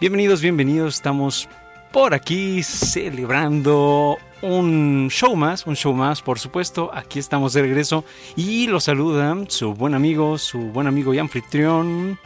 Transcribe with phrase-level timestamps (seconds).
[0.00, 0.94] Bienvenidos, bienvenidos.
[0.94, 1.48] Estamos
[1.92, 6.92] por aquí celebrando un show más, un show más, por supuesto.
[6.94, 8.04] Aquí estamos de regreso
[8.36, 12.16] y los saluda su buen amigo, su buen amigo y anfitrión,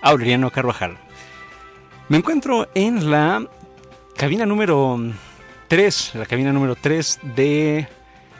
[0.00, 0.96] Aureliano Carvajal.
[2.10, 3.46] Me encuentro en la
[4.16, 4.98] cabina número
[5.68, 7.86] 3, la cabina número 3 de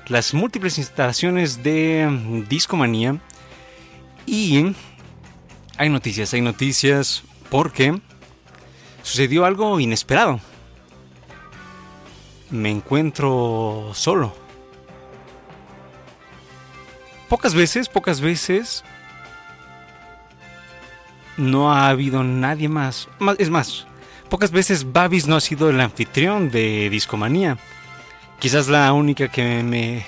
[0.08, 3.20] las múltiples instalaciones de Discomanía.
[4.26, 4.74] Y
[5.76, 7.96] hay noticias, hay noticias porque
[9.04, 10.40] sucedió algo inesperado.
[12.50, 14.34] Me encuentro solo.
[17.28, 18.82] Pocas veces, pocas veces
[21.36, 23.08] no ha habido nadie más.
[23.38, 23.86] Es más,
[24.28, 27.58] pocas veces Babis no ha sido el anfitrión de Discomanía.
[28.38, 30.04] Quizás la única que me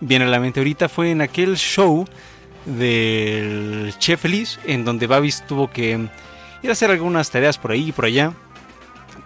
[0.00, 2.06] viene a la mente ahorita fue en aquel show
[2.64, 6.08] del Chef Feliz, en donde Babis tuvo que
[6.62, 8.32] ir a hacer algunas tareas por ahí y por allá.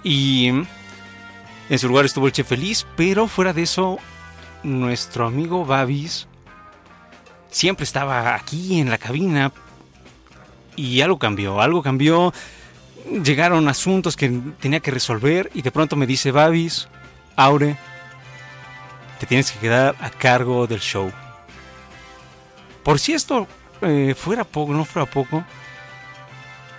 [0.05, 3.99] Y en su lugar estuvo el Chef Feliz, pero fuera de eso,
[4.63, 6.27] nuestro amigo Babis
[7.51, 9.53] siempre estaba aquí en la cabina
[10.81, 12.33] y algo cambió, algo cambió.
[13.25, 16.89] Llegaron asuntos que tenía que resolver y de pronto me dice Babis,
[17.37, 17.77] Aure,
[19.19, 21.13] te tienes que quedar a cargo del show.
[22.83, 23.47] Por si esto
[23.83, 25.45] eh, fuera poco, no fuera poco,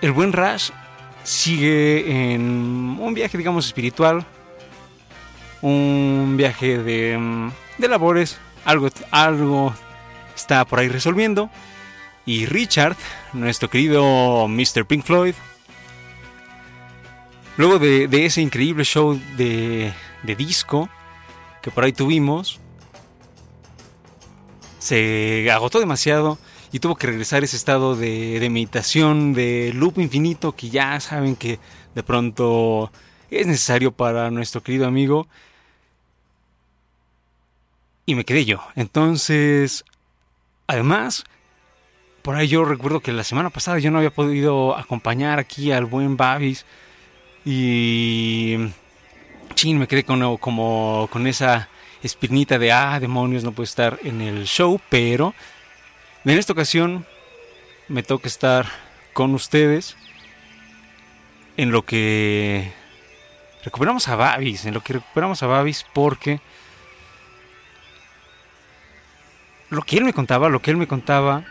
[0.01, 0.71] el buen Rash
[1.23, 4.25] sigue en un viaje, digamos, espiritual,
[5.61, 9.73] un viaje de, de labores, algo, algo
[10.35, 11.51] está por ahí resolviendo.
[12.31, 12.95] Y Richard,
[13.33, 14.85] nuestro querido Mr.
[14.85, 15.35] Pink Floyd,
[17.57, 19.93] luego de, ese increíble show de,
[20.37, 20.87] disco
[21.61, 22.61] que por ahí tuvimos,
[24.79, 26.37] se agotó demasiado
[26.71, 31.01] y tuvo que regresar a ese estado de, de, meditación, de loop infinito que ya
[31.01, 31.59] saben que
[31.95, 32.93] de pronto
[33.29, 35.27] es necesario para nuestro querido amigo.
[38.05, 38.61] Y me quedé yo.
[38.77, 39.83] Entonces,
[40.65, 41.25] además,
[42.21, 45.85] por ahí yo recuerdo que la semana pasada yo no había podido acompañar aquí al
[45.85, 46.65] buen Babis.
[47.45, 48.57] Y.
[49.55, 51.67] Chin, me quedé con, como con esa
[52.03, 54.79] espinita de, ah, demonios, no puedo estar en el show.
[54.89, 55.33] Pero
[56.23, 57.05] en esta ocasión
[57.87, 58.67] me toca estar
[59.13, 59.97] con ustedes
[61.57, 62.71] en lo que
[63.65, 64.65] recuperamos a Babis.
[64.65, 66.39] En lo que recuperamos a Babis porque.
[69.69, 71.45] Lo que él me contaba, lo que él me contaba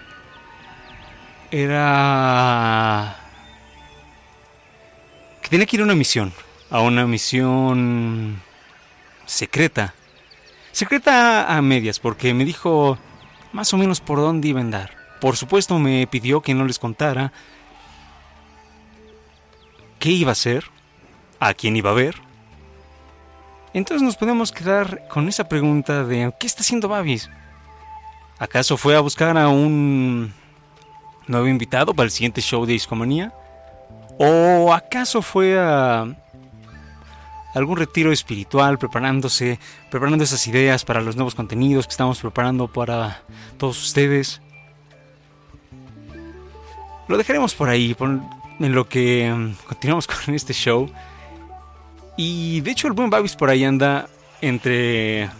[1.50, 3.16] era
[5.42, 6.32] que tenía que ir a una misión,
[6.70, 8.40] a una misión
[9.26, 9.94] secreta.
[10.72, 12.98] Secreta a medias, porque me dijo
[13.52, 14.96] más o menos por dónde iba a andar.
[15.20, 17.32] Por supuesto me pidió que no les contara
[19.98, 20.64] qué iba a hacer,
[21.40, 22.16] a quién iba a ver.
[23.74, 27.30] Entonces nos podemos quedar con esa pregunta de ¿qué está haciendo Babis?
[28.38, 30.32] ¿Acaso fue a buscar a un
[31.30, 33.32] nuevo invitado para el siguiente show de Discomanía?
[34.18, 36.06] ¿O acaso fue a
[37.54, 39.58] algún retiro espiritual preparándose,
[39.90, 43.22] preparando esas ideas para los nuevos contenidos que estamos preparando para
[43.56, 44.42] todos ustedes?
[47.08, 50.90] Lo dejaremos por ahí, en lo que mm, continuamos con este show.
[52.16, 54.08] Y de hecho el buen Babis por ahí anda
[54.42, 55.30] entre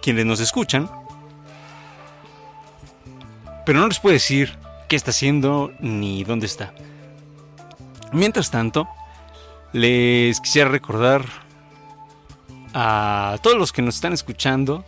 [0.00, 0.88] quienes nos escuchan
[3.64, 4.56] pero no les puedo decir
[4.88, 6.72] qué está haciendo ni dónde está.
[8.12, 8.88] Mientras tanto,
[9.72, 11.24] les quisiera recordar
[12.74, 14.84] a todos los que nos están escuchando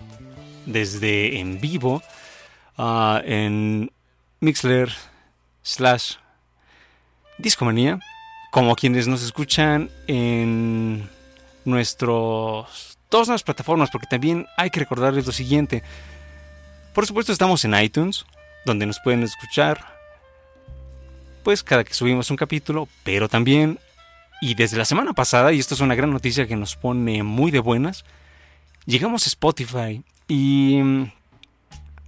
[0.67, 2.03] desde en vivo
[2.79, 3.91] ah, en
[4.41, 4.91] Mixler
[5.63, 6.17] slash
[7.39, 7.99] Discomanía,
[8.53, 11.09] como quienes nos escuchan en
[11.65, 15.83] nuestros todas las plataformas, porque también hay que recordarles lo siguiente.
[16.93, 18.25] Por supuesto estamos en iTunes,
[18.65, 19.95] donde nos pueden escuchar
[21.43, 23.79] pues cada que subimos un capítulo, pero también
[24.41, 27.51] y desde la semana pasada, y esto es una gran noticia que nos pone muy
[27.51, 28.05] de buenas,
[28.87, 31.13] llegamos a Spotify y mm,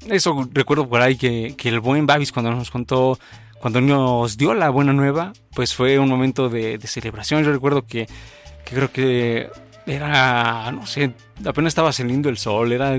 [0.08, 3.19] eso recuerdo por ahí que, el buen Babis cuando nos contó,
[3.61, 7.43] cuando nos dio la buena nueva, pues fue un momento de, celebración.
[7.43, 8.06] Yo recuerdo que,
[8.64, 9.49] creo que
[9.87, 11.12] era, no sé,
[11.44, 12.99] apenas estaba saliendo el sol, era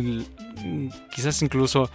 [1.11, 1.89] quizás incluso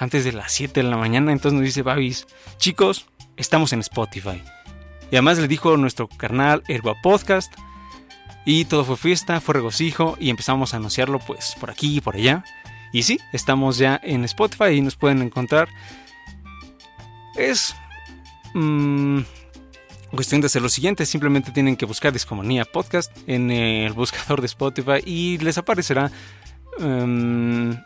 [0.00, 1.30] antes de las 7 de la mañana.
[1.30, 2.26] Entonces nos dice Babis,
[2.56, 3.06] chicos,
[3.36, 4.42] estamos en Spotify.
[5.10, 7.52] Y además le dijo nuestro carnal Herba Podcast.
[8.46, 12.16] Y todo fue fiesta, fue regocijo y empezamos a anunciarlo pues por aquí y por
[12.16, 12.42] allá.
[12.92, 15.68] Y sí, estamos ya en Spotify y nos pueden encontrar.
[17.36, 17.76] Es
[18.54, 19.20] mmm,
[20.10, 24.46] cuestión de hacer lo siguiente, simplemente tienen que buscar Discomanía Podcast en el buscador de
[24.46, 26.10] Spotify y les aparecerá
[26.78, 27.76] um,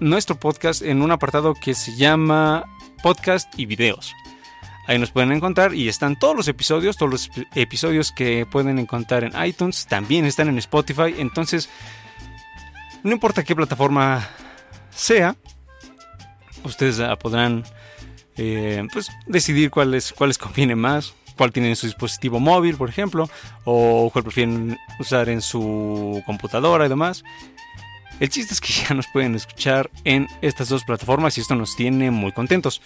[0.00, 2.64] nuestro podcast en un apartado que se llama
[3.02, 4.14] Podcast y Videos.
[4.86, 9.24] Ahí nos pueden encontrar y están todos los episodios, todos los episodios que pueden encontrar
[9.24, 11.68] en iTunes, también están en Spotify, entonces
[13.02, 14.28] no importa qué plataforma
[14.90, 15.36] sea,
[16.62, 17.64] ustedes podrán
[18.36, 22.88] eh, pues, decidir cuál les, cuál conviene más, cuál tienen en su dispositivo móvil, por
[22.88, 23.28] ejemplo,
[23.64, 27.24] o cuál prefieren usar en su computadora y demás.
[28.20, 31.76] El chiste es que ya nos pueden escuchar en estas dos plataformas y esto nos
[31.76, 32.80] tiene muy contentos.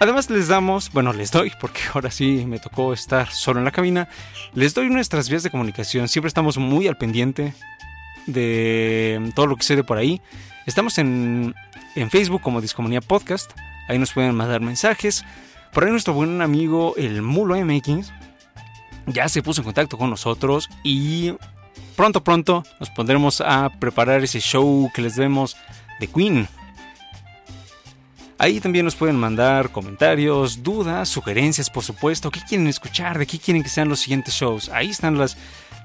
[0.00, 3.70] Además les damos, bueno, les doy, porque ahora sí me tocó estar solo en la
[3.70, 4.08] cabina,
[4.54, 6.08] les doy nuestras vías de comunicación.
[6.08, 7.54] Siempre estamos muy al pendiente
[8.26, 10.20] de todo lo que sucede por ahí.
[10.66, 11.54] Estamos en,
[11.94, 13.52] en Facebook como Discomunía Podcast.
[13.88, 15.24] Ahí nos pueden mandar mensajes.
[15.72, 18.12] Por ahí nuestro buen amigo el Mulo MX
[19.06, 21.32] ya se puso en contacto con nosotros y
[21.96, 25.56] pronto pronto nos pondremos a preparar ese show que les demos
[26.00, 26.48] de Queen.
[28.38, 32.30] Ahí también nos pueden mandar comentarios, dudas, sugerencias, por supuesto.
[32.30, 33.16] ¿Qué quieren escuchar?
[33.16, 34.68] ¿De qué quieren que sean los siguientes shows?
[34.70, 35.36] Ahí están las,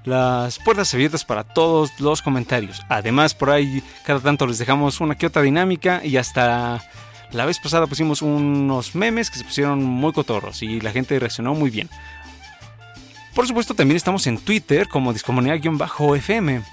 [0.06, 2.82] las puertas abiertas para todos los comentarios.
[2.90, 6.82] Además, por ahí cada tanto les dejamos una que otra dinámica y hasta
[7.32, 11.54] la vez pasada pusimos unos memes que se pusieron muy cotorros y la gente reaccionó
[11.54, 11.90] muy bien.
[13.38, 16.64] Por supuesto, también estamos en Twitter como Discomunidad-FM.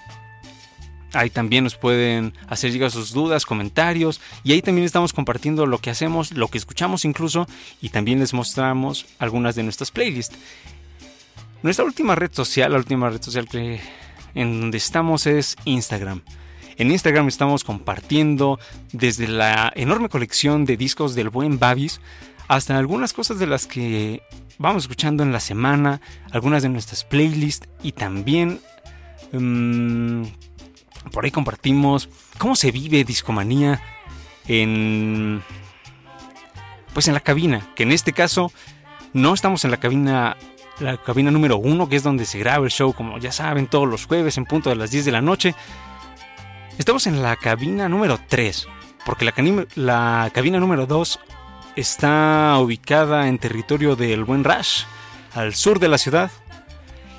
[1.12, 5.76] Ahí también nos pueden hacer llegar sus dudas, comentarios y ahí también estamos compartiendo lo
[5.76, 7.46] que hacemos, lo que escuchamos incluso
[7.82, 10.38] y también les mostramos algunas de nuestras playlists.
[11.62, 13.82] Nuestra última red social, la última red social que,
[14.34, 16.22] en donde estamos es Instagram.
[16.78, 18.58] En Instagram estamos compartiendo
[18.90, 22.00] desde la enorme colección de discos del buen Babis
[22.48, 24.22] hasta algunas cosas de las que
[24.58, 28.60] vamos escuchando en la semana, algunas de nuestras playlists y también
[29.32, 30.24] um,
[31.12, 32.08] por ahí compartimos
[32.38, 33.80] cómo se vive discomanía
[34.46, 35.42] en
[36.92, 38.52] pues en la cabina, que en este caso
[39.12, 40.36] no estamos en la cabina
[40.80, 43.88] la cabina número uno, que es donde se graba el show, como ya saben, todos
[43.88, 45.54] los jueves en punto de las 10 de la noche.
[46.78, 48.66] Estamos en la cabina número 3,
[49.06, 49.32] porque la,
[49.76, 51.20] la cabina número 2
[51.76, 54.84] está ubicada en territorio del Buen Rush,
[55.34, 56.30] al sur de la ciudad,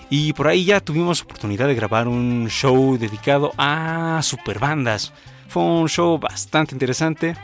[0.10, 5.14] y por ahí ya tuvimos oportunidad de grabar un show dedicado a superbandas.
[5.48, 7.36] Fue un show bastante interesante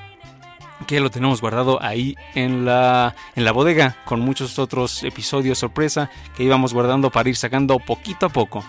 [0.88, 6.10] que lo tenemos guardado ahí en la, en la bodega con muchos otros episodios sorpresa
[6.36, 8.64] que íbamos guardando para ir sacando poquito a poco.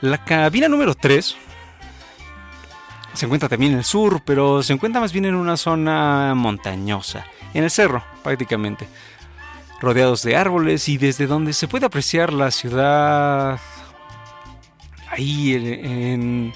[0.00, 1.36] La cabina número 3
[3.14, 7.24] se encuentra también en el sur, pero se encuentra más bien en una zona montañosa,
[7.54, 8.86] en el cerro prácticamente
[9.80, 13.60] rodeados de árboles y desde donde se puede apreciar la ciudad
[15.10, 16.52] ahí en,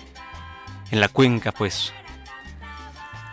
[0.91, 1.93] en la cuenca, pues.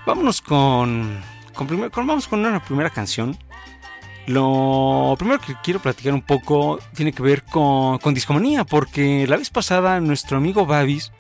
[0.06, 1.22] Vámonos con,
[1.54, 3.38] con, vamos con una primera canción.
[4.28, 9.38] Lo primero que quiero platicar un poco tiene que ver con, con discomanía, porque la
[9.38, 11.12] vez pasada nuestro amigo Babis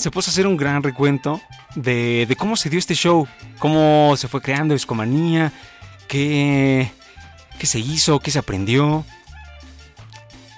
[0.00, 1.40] se puso a hacer un gran recuento
[1.74, 3.28] de, de cómo se dio este show,
[3.58, 5.52] cómo se fue creando discomanía,
[6.08, 6.90] qué,
[7.62, 9.04] se hizo, qué se aprendió.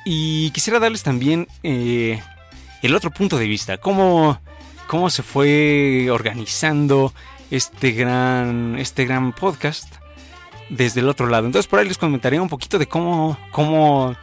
[0.04, 2.20] Y quisiera darles también eh,
[2.82, 4.40] el otro punto de vista, cómo,
[4.86, 7.12] cómo se fue organizando
[7.50, 9.94] este gran, este gran podcast
[10.70, 11.46] desde el otro lado.
[11.46, 14.16] Entonces por ahí les comentaré un poquito de cómo, cómo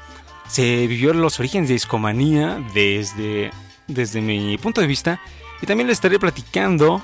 [0.48, 3.52] se vivió los orígenes de Discomanía desde,
[3.90, 5.20] desde mi punto de vista.
[5.62, 7.04] Y también les estaré platicando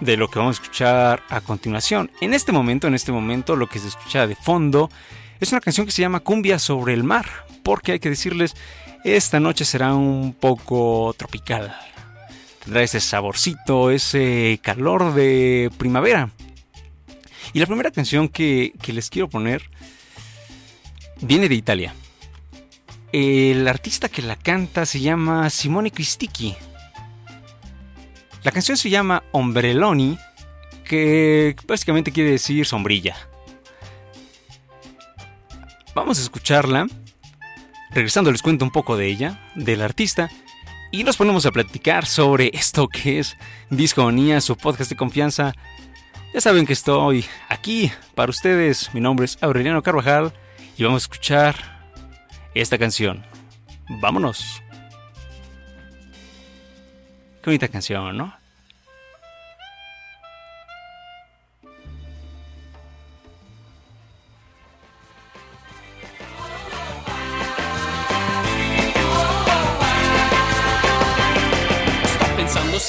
[0.00, 2.10] de lo que vamos a escuchar a continuación.
[2.20, 4.90] En este momento, en este momento, lo que se escucha de fondo
[5.40, 7.26] es una canción que se llama Cumbia sobre el mar,
[7.62, 8.54] porque hay que decirles,
[9.04, 11.76] esta noche será un poco tropical.
[12.64, 16.30] Tendrá ese saborcito, ese calor de primavera.
[17.52, 19.68] Y la primera canción que, que les quiero poner
[21.20, 21.94] viene de Italia.
[23.16, 26.56] El artista que la canta se llama Simone Cristicchi
[28.44, 30.18] la canción se llama Ombreloni,
[30.84, 33.16] que básicamente quiere decir sombrilla.
[35.94, 36.86] Vamos a escucharla.
[37.92, 40.28] Regresando les cuento un poco de ella, del artista,
[40.90, 43.36] y nos ponemos a platicar sobre esto que es
[43.70, 45.54] Discomanía, su podcast de confianza,
[46.34, 48.92] Ya saben que estoy aquí para ustedes.
[48.92, 50.34] Mi nombre es Aureliano Carvajal
[50.76, 51.73] y vamos a escuchar
[52.54, 53.24] esta canción.
[54.00, 54.62] Vámonos.
[57.42, 58.43] Qué bonita canción, ¿no?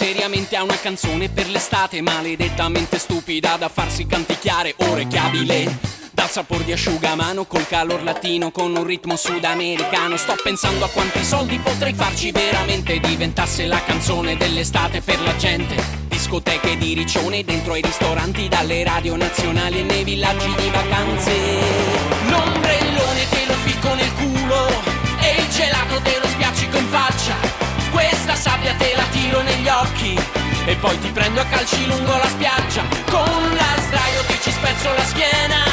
[0.05, 5.79] Seriamente a una canzone per l'estate maledettamente stupida da farsi canticchiare orecchiabile.
[6.11, 10.15] Dal sapore di asciugamano col calor latino con un ritmo sudamericano.
[10.15, 12.99] Sto pensando a quanti soldi potrei farci veramente.
[12.99, 15.75] Diventasse la canzone dell'estate per la gente.
[16.07, 21.31] Discoteche di riccione dentro ai ristoranti dalle radio nazionali e nei villaggi di vacanze.
[22.29, 24.67] L'ombrellone te lo ficco nel culo
[25.19, 27.63] e il gelato te lo spiaccico in faccia.
[27.91, 29.54] Questa sabbia te la tiro occhi
[30.65, 34.91] e poi ti prendo a calci lungo la spiaggia con la sdraio ti ci spezzo
[34.93, 35.63] la schiena.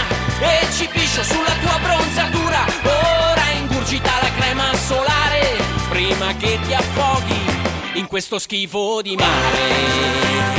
[0.41, 5.57] E ci piscio sulla tua bronzatura ora ingurgita la crema solare
[5.89, 7.41] prima che ti affoghi
[7.95, 10.53] in questo schifo di mare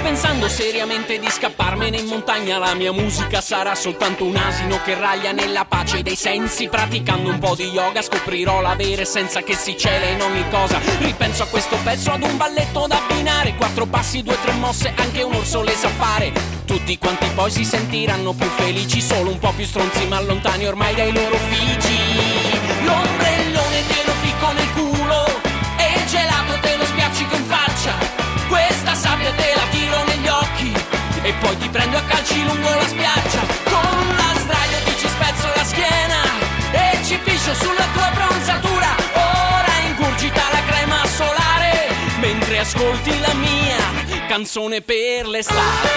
[0.00, 2.58] pensando seriamente di scapparmene in montagna.
[2.58, 6.68] La mia musica sarà soltanto un asino che raglia nella pace dei sensi.
[6.68, 10.80] Praticando un po' di yoga scoprirò l'avere senza che si cela in ogni cosa.
[10.98, 13.54] Ripenso a questo pezzo ad un balletto da abbinare.
[13.54, 16.32] Quattro passi, due, tre mosse, anche un orso le sa fare.
[16.64, 20.94] Tutti quanti poi si sentiranno più felici Solo un po' più stronzi ma lontani ormai
[20.94, 21.98] dai loro figi.
[22.84, 24.89] L'ombrellone te lo ficco nel culo
[31.70, 33.40] prendo a calci lungo la spiaggia.
[33.64, 36.22] Con la sdraio ti ci spezzo la schiena
[36.72, 38.88] e ci piscio sulla tua bronzatura.
[39.14, 41.88] Ora ingurgita la crema solare
[42.20, 45.88] mentre ascolti la mia canzone per l'estate.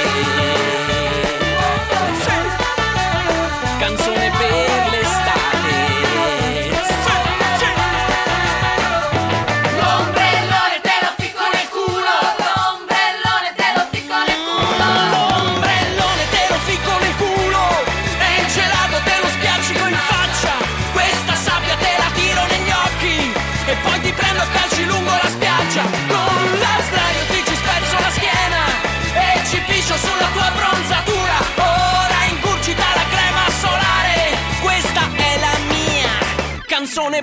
[3.80, 5.53] Canzone per l'estate.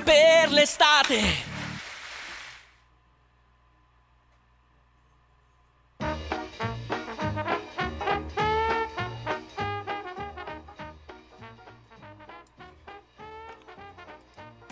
[0.04, 1.20] Per l'estate.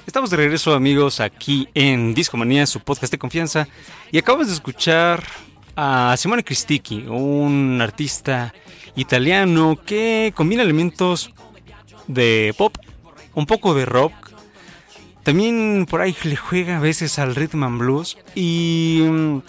[0.06, 3.68] Estamos de regreso amigos aquí en Discomanía, su podcast de confianza,
[4.10, 5.22] y acabamos de escuchar
[5.76, 8.52] a Simone Cristicchi, un artista
[8.96, 11.32] italiano que combina elementos
[12.08, 12.76] de pop,
[13.34, 14.27] un poco de rock
[15.28, 18.16] también por ahí le juega a veces al rhythm and blues.
[18.34, 19.42] Y mm,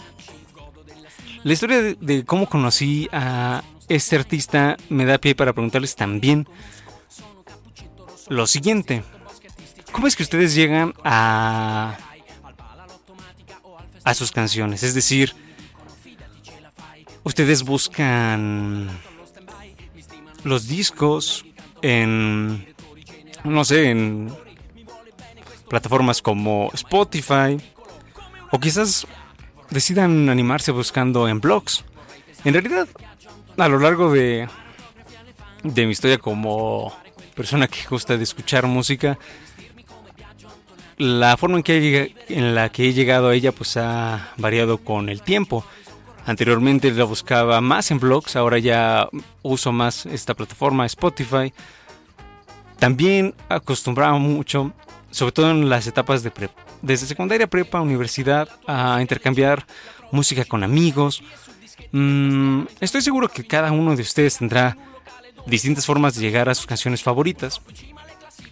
[1.44, 6.50] la historia de, cómo conocí a este artista me da pie para preguntarles también
[8.28, 9.06] lo siguiente.
[9.94, 11.98] ¿Cómo es que ustedes llegan a,
[14.04, 14.84] a sus canciones?
[14.84, 15.34] Es decir,
[17.24, 18.90] ustedes buscan
[20.44, 21.46] los discos
[21.82, 22.68] en,
[23.46, 24.30] no sé, en
[25.70, 27.58] plataformas como Spotify
[28.52, 29.08] o quizás
[29.70, 31.86] decidan animarse buscando en blogs.
[32.44, 32.88] En realidad,
[33.58, 34.48] a lo largo de,
[35.64, 36.94] de mi historia como
[37.36, 39.18] persona que gusta de escuchar música,
[40.98, 45.10] la forma en, que, en la que he llegado a ella pues ha variado con
[45.10, 45.64] el tiempo.
[46.26, 49.08] Anteriormente la buscaba más en blogs, ahora ya
[49.42, 51.54] uso más esta plataforma Spotify.
[52.78, 54.74] También acostumbraba mucho
[55.12, 59.66] sobre todo en las etapas de prepa, desde secundaria, prepa, universidad, a intercambiar
[60.12, 61.24] música con amigos.
[61.92, 64.78] Mm, estoy seguro que cada uno de ustedes tendrá
[65.46, 67.62] distintas formas de llegar a sus canciones favoritas.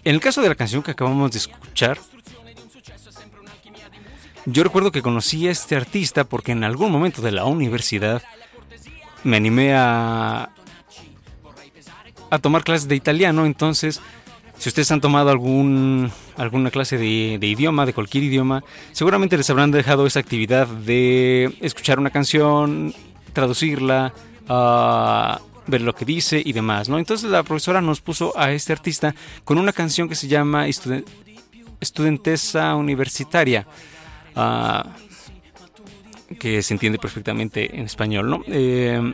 [0.03, 1.99] En el caso de la canción que acabamos de escuchar,
[4.45, 8.23] yo recuerdo que conocí a este artista porque en algún momento de la universidad
[9.23, 10.49] me animé a,
[12.29, 14.01] a tomar clases de italiano, entonces
[14.57, 19.71] si ustedes han tomado algún, alguna clase de, idioma, de cualquier idioma, seguramente les habrán
[19.71, 22.93] dejado esa actividad de escuchar una canción,
[23.33, 24.13] traducirla,
[24.49, 26.97] ah, ver lo que dice y demás, ¿no?
[26.97, 30.67] Entonces la profesora nos puso a este artista con una canción que se llama
[31.79, 33.67] Estudentesa Universitaria.
[34.35, 34.85] Ah,
[36.39, 38.43] que se entiende perfectamente en español, ¿no?
[38.47, 39.13] Eh,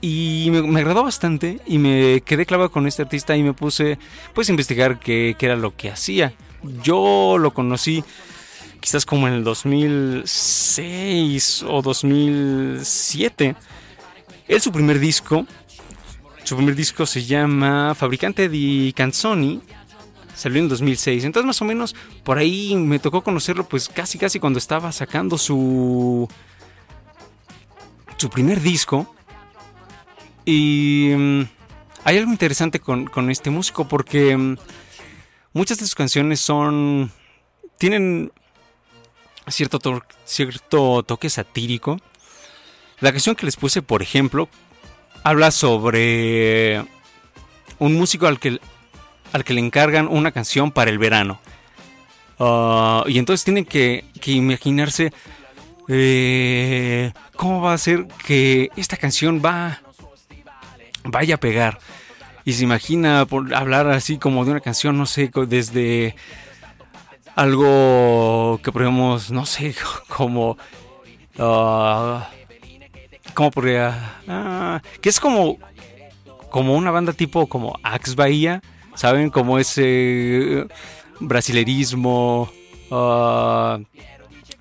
[0.00, 3.98] y me, agradó bastante y me quedé clavado con este artista y me puse
[4.34, 6.32] pues a investigar qué, qué, era lo que hacía.
[6.82, 8.02] Yo lo conocí
[8.80, 13.54] quizás como en el 2006 o 2007.
[14.48, 15.44] Es su primer disco,
[16.44, 19.60] su primer disco se llama Fabricante di Canzoni
[20.34, 21.24] salió en 2006.
[21.24, 25.36] Entonces más o menos por ahí me tocó conocerlo pues casi casi cuando estaba sacando
[25.36, 26.26] su
[28.16, 29.14] su primer disco.
[30.44, 31.42] Y mm,
[32.04, 34.56] hay algo interesante con, este músico porque mm,
[35.52, 37.10] muchas de sus canciones son
[37.78, 38.32] tienen
[39.48, 39.80] cierto,
[40.24, 41.98] cierto toque satírico.
[43.00, 44.48] La canción que les puse, por ejemplo,
[45.22, 46.84] habla sobre
[47.78, 48.60] un músico al que
[49.32, 51.40] al que le encargan una canción para el verano.
[52.38, 55.12] Ah, y entonces tienen que, imaginarse
[55.88, 59.80] eh, cómo va a ser que esta canción va
[61.04, 61.78] vaya a pegar.
[62.44, 66.14] Y se imagina por hablar así como de una canción, no sé, desde
[67.36, 69.74] algo que podemos, no sé,
[70.08, 70.56] como...
[71.38, 72.20] Uh,
[73.34, 74.20] ¿Cómo podría...?
[74.26, 75.58] Ah, que es como,
[76.50, 78.60] como una banda tipo como Axe Bahía
[79.00, 79.30] ¿saben?
[79.30, 80.66] Como ese eh,
[81.20, 82.50] brasilerismo,
[82.90, 83.82] uh,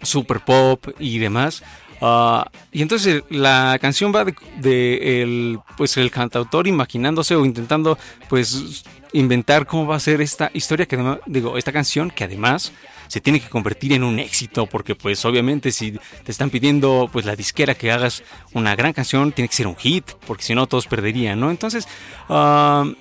[0.01, 1.61] super pop y demás.
[2.01, 7.97] Uh, y entonces la canción va de, el, pues el cantautor imaginándose o intentando
[8.29, 12.71] pues inventar cómo va a ser esta historia que digo esta canción que además
[13.07, 17.25] se tiene que convertir en un éxito porque pues obviamente si te están pidiendo pues
[17.25, 20.67] la disquera que hagas una gran canción tiene que ser un hit porque si no
[20.67, 21.85] todos perderían no entonces
[22.29, 22.93] uh,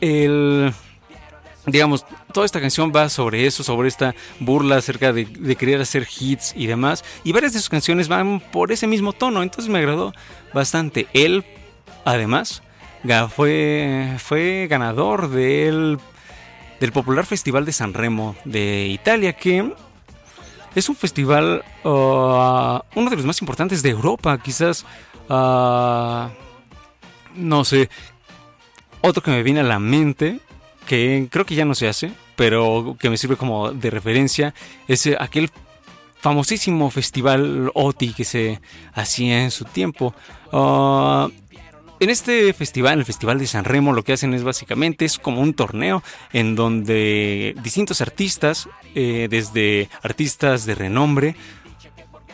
[0.00, 0.72] el
[1.72, 6.54] digamos, toda esta canción va sobre eso, sobre esta burla acerca de, querer hacer hits
[6.56, 7.04] y demás.
[7.24, 10.12] Y varias de sus canciones van por ese mismo tono, entonces me agradó
[10.52, 11.06] bastante.
[11.12, 11.44] Él,
[12.04, 12.62] además,
[13.34, 15.98] fue, fue ganador del,
[16.80, 19.72] del popular Festival de San Remo de Italia, que
[20.74, 21.88] es un festival, uh,
[22.94, 24.84] uno de los más importantes de Europa, quizás,
[25.28, 26.28] uh,
[27.34, 27.88] no sé,
[29.00, 30.40] otro que me viene a la mente,
[30.88, 34.54] que creo que ya no se hace, pero que me sirve como de referencia,
[34.88, 35.50] es aquel
[36.20, 38.60] famosísimo festival OTI que se
[38.94, 40.14] hacía en su tiempo.
[40.50, 41.28] Ah,
[42.00, 45.40] en este festival, el Festival de San Remo, lo que hacen es básicamente es como
[45.40, 51.36] un torneo en donde distintos artistas, eh, desde artistas de renombre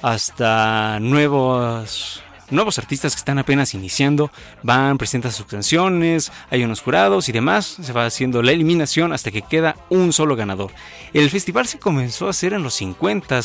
[0.02, 4.30] hasta nuevos nuevos artistas que están apenas iniciando,
[4.62, 9.30] van, presentan sus canciones, hay unos jurados y demás, se va haciendo la eliminación hasta
[9.30, 10.70] que queda un solo ganador.
[11.12, 13.40] El festival se comenzó a hacer en los 50,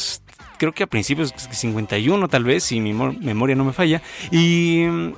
[0.57, 4.85] creo que a principios de 51 tal vez, si mi memoria no me falla, y
[4.87, 5.13] mm,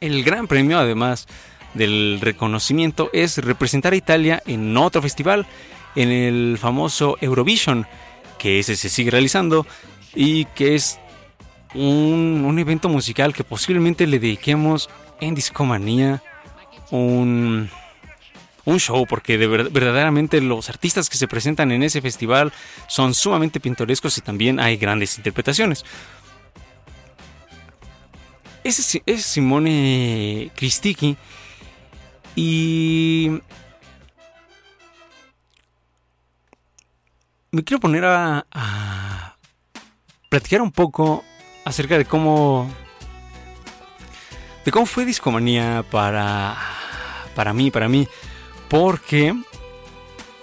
[0.00, 1.26] el gran premio además
[1.74, 5.46] del reconocimiento es representar a Italia en otro festival,
[5.96, 7.86] en el famoso Eurovision,
[8.38, 9.66] que ese se sigue realizando
[10.14, 11.00] y que es
[11.74, 14.88] un, evento musical que posiblemente le dediquemos
[15.20, 16.22] en Discomanía
[16.90, 17.68] un,
[18.64, 22.52] un show, porque de verdaderamente los artistas que se presentan en ese festival
[22.86, 25.84] son sumamente pintorescos y también hay grandes interpretaciones.
[28.62, 31.16] Ese es Simone Cristicchi
[32.34, 33.30] y
[37.50, 39.36] me quiero poner a, a
[40.30, 41.22] platicar un poco
[41.64, 42.70] acerca de cómo
[44.64, 46.56] de cómo fue Discomanía para
[47.34, 48.08] para mí, para mí,
[48.68, 49.34] porque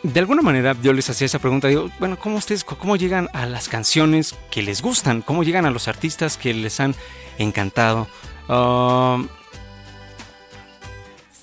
[0.03, 3.45] de alguna manera yo les hacía esa pregunta, digo, bueno, ¿cómo ustedes cómo llegan a
[3.45, 5.21] las canciones que les gustan?
[5.21, 6.95] ¿Cómo llegan a los artistas que les han
[7.37, 8.07] encantado?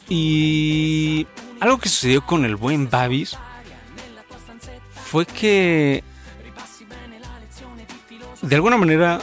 [0.08, 1.26] Y
[1.60, 3.36] algo que sucedió con el buen Babis
[5.04, 6.02] fue que
[8.42, 9.20] de alguna manera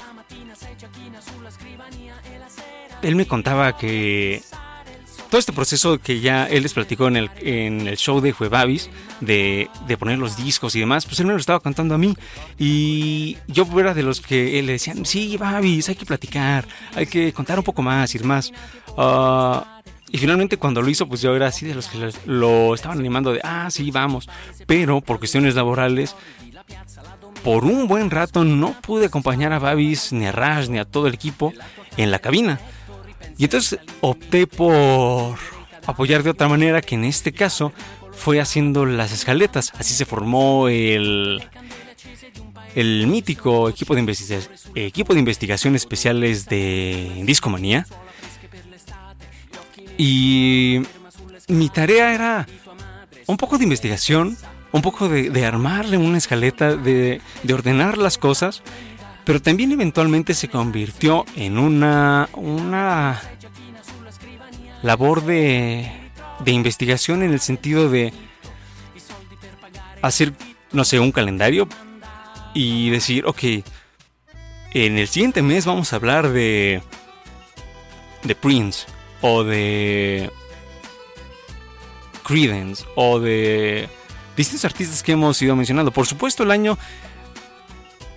[3.06, 4.42] él me contaba que
[5.30, 8.90] todo este proceso que ya él les platicó en el, en el show de Juevavis,
[9.22, 12.16] de, de poner los discos y demás, pues él me lo estaba contando a mí.
[12.58, 17.06] Y yo era de los que él le decían, sí, Babis, hay que platicar, hay
[17.06, 18.52] que contar un poco más y demás.
[18.98, 23.00] Ah, y finalmente cuando lo hizo, pues yo era así de los que lo estaban
[23.00, 24.30] animando de, ah, sí, vamos.
[24.66, 26.16] Pero por cuestiones laborales,
[27.44, 31.08] por un buen rato no pude acompañar a Babis, ni a Rash, ni a todo
[31.08, 31.54] el equipo
[31.98, 32.60] en la cabina.
[33.38, 35.38] Y entonces opté por
[35.86, 37.74] apoyar de otra manera que en este caso
[38.12, 39.74] fue haciendo las escaletas.
[39.78, 41.44] Así se formó el,
[42.76, 44.42] el mítico equipo de,
[44.76, 47.86] equipo de investigación especiales de Discomanía.
[49.98, 50.82] Y
[51.48, 52.48] mi tarea era
[53.28, 54.38] un poco de investigación,
[54.72, 58.62] un poco de, armarle una escaleta, de, de, ordenar las cosas,
[59.26, 63.22] pero también eventualmente se convirtió en una, una
[64.84, 65.92] labor de,
[66.40, 68.14] de investigación en el sentido de
[70.02, 70.34] hacer,
[70.72, 71.68] no sé, un calendario
[72.54, 73.44] y decir, ok,
[74.74, 76.82] en el siguiente mes vamos a hablar de,
[78.24, 78.86] de Prince
[79.22, 80.30] o de
[82.24, 83.90] Credence o de
[84.38, 85.92] distintos artistas que hemos ido mencionando.
[85.92, 86.78] Por supuesto, el año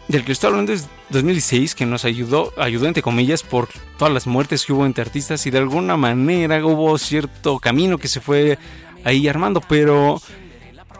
[0.09, 3.69] del que estoy hablando es 2016, que nos ayudó, ayudó entre comillas por
[3.99, 8.09] todas las muertes que hubo entre artistas y de alguna manera hubo cierto camino que
[8.09, 8.59] se fue
[9.05, 10.21] ahí armando, pero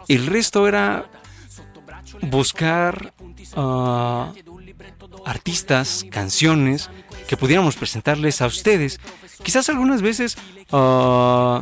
[0.07, 1.09] el resto era
[2.21, 3.13] buscar
[3.55, 4.31] ah,
[5.25, 6.89] artistas, canciones
[7.27, 8.99] que pudiéramos presentarles a ustedes.
[9.43, 10.37] Quizás algunas veces
[10.71, 11.61] uh,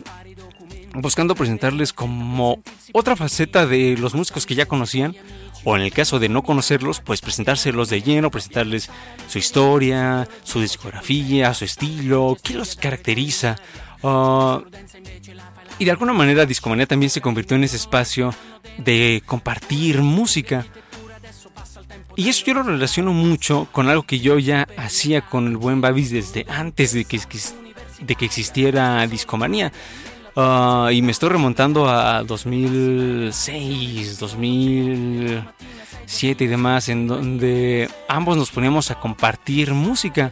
[0.94, 2.62] buscando presentarles como
[2.94, 5.16] otra faceta de los músicos que ya conocían,
[5.70, 8.90] o en el caso de no conocerlos, pues presentárselos de lleno, presentarles
[9.28, 13.58] su historia, su discografía, su estilo, qué los caracteriza.
[14.02, 14.62] Ah,
[15.78, 18.34] y de alguna manera Discomanía también se convirtió en ese espacio
[18.78, 20.66] de compartir música.
[22.16, 25.82] Y eso yo lo relaciono mucho con algo que yo ya hacía con el buen
[25.82, 27.20] Babis desde antes de que,
[28.00, 29.74] de que existiera Discomanía.
[30.40, 38.92] Ah, y me estoy remontando a 2006, 2007 y demás, en donde ambos nos poníamos
[38.92, 40.32] a compartir música.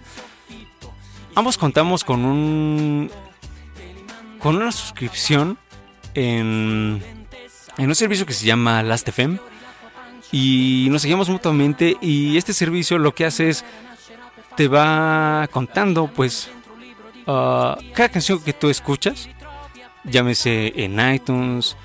[1.33, 3.09] Ambos contamos con un
[4.37, 5.57] con una suscripción
[6.13, 7.01] en,
[7.79, 9.39] en un servicio que se llama Last.fm
[10.31, 13.65] y nos seguimos mutuamente y este servicio lo que hace es
[14.55, 16.51] te va contando pues
[17.25, 19.29] ah, cada canción que tú escuchas
[20.09, 21.75] llámese en iTunes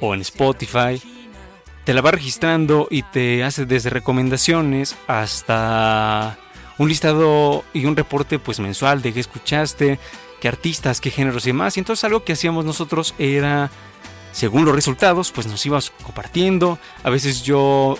[0.00, 1.00] o en Spotify,
[1.84, 6.38] te la va registrando y te hace desde recomendaciones hasta
[6.78, 9.98] un listado y un reporte pues mensual de qué escuchaste,
[10.40, 11.76] qué artistas, qué géneros y demás.
[11.76, 13.70] Y entonces algo que hacíamos nosotros era,
[14.32, 16.78] según los resultados, pues nos ibas compartiendo.
[17.02, 17.98] A veces yo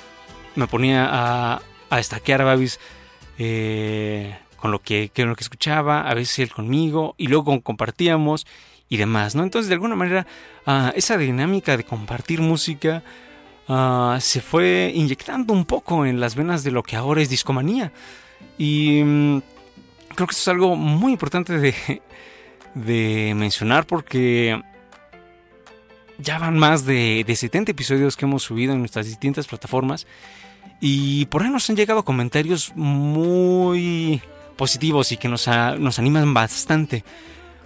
[0.54, 2.80] me ponía a, a estaquear a Babis
[3.38, 8.46] eh, con lo que, lo que escuchaba, a veces él conmigo, y luego compartíamos
[8.90, 9.44] y demás, ¿no?
[9.44, 10.26] Entonces, de alguna manera,
[10.66, 13.02] ah, esa dinámica de compartir música
[13.68, 17.92] ah, se fue inyectando un poco en las venas de lo que ahora es discomanía.
[18.58, 19.38] Y mm,
[20.14, 22.02] creo que eso es algo muy importante de,
[22.74, 24.60] de mencionar porque
[26.18, 30.06] ya van más de, de 70 episodios que hemos subido en nuestras distintas plataformas.
[30.80, 34.20] Y por ahí nos han llegado comentarios muy
[34.56, 37.04] positivos y que nos, nos animan bastante.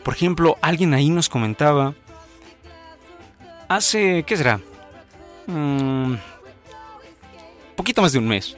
[0.04, 1.94] Por ejemplo, alguien ahí nos comentaba,
[3.68, 4.60] hace, ¿qué será?
[5.46, 6.18] Un mm,
[7.74, 8.56] poquito más de un mes,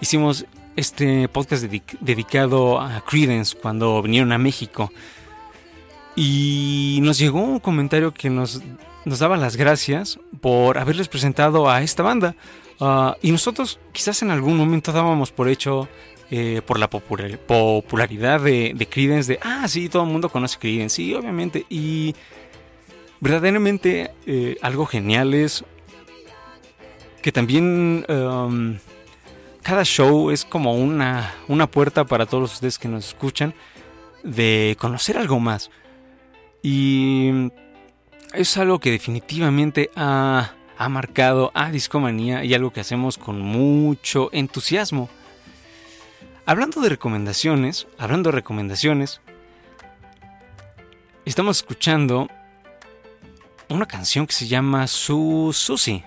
[0.00, 0.46] hicimos
[0.76, 4.90] este podcast dedicado a Credence cuando vinieron a México.
[6.16, 8.62] Y nos llegó un comentario que nos,
[9.04, 12.34] nos daba las gracias por haberles presentado a esta banda.
[12.80, 15.88] Ah, y nosotros quizás en algún momento dábamos por hecho
[16.30, 20.96] eh, por la popularidad de, de Creedence, de, ah, sí, todo el mundo conoce Creedence,
[20.96, 22.14] sí, obviamente, y
[23.20, 25.64] verdaderamente eh, algo genial es
[27.22, 28.78] que también um,
[29.62, 33.54] cada show es como una, una puerta para todos ustedes que nos escuchan
[34.22, 35.70] de conocer algo más.
[36.62, 37.50] Y
[38.32, 44.30] es algo que definitivamente ha, ha marcado a Discomanía y algo que hacemos con mucho
[44.32, 45.08] entusiasmo.
[46.48, 49.20] Hablando de recomendaciones, hablando de recomendaciones,
[51.26, 52.26] estamos escuchando
[53.68, 56.02] una canción que se llama Su Susi.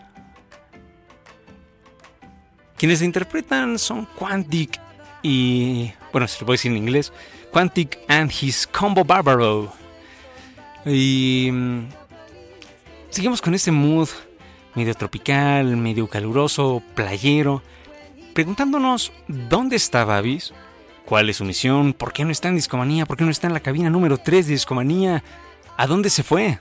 [2.76, 4.82] Quienes la interpretan son Quantic
[5.22, 7.14] y, bueno, se lo voy a decir en inglés,
[7.52, 9.72] Quantic and his Combo Barbaro.
[10.88, 11.90] Y mm,
[13.12, 14.10] seguimos con ese mood
[14.74, 17.62] medio tropical, medio caluroso, playero
[18.34, 20.54] preguntándonos dónde está Babis,
[21.06, 23.54] cuál es su misión, por qué no está en Discomanía, por qué no está en
[23.54, 25.24] la cabina número 3 de Discomanía,
[25.78, 26.60] a dónde se fue.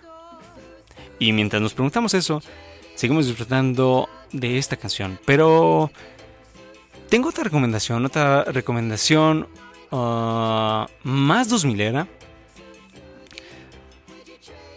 [1.18, 2.42] Y mientras nos preguntamos eso,
[2.94, 5.18] seguimos disfrutando de esta canción.
[5.24, 5.90] Pero
[7.08, 9.48] tengo otra recomendación, otra recomendación
[9.90, 12.08] uh, más 2000 era.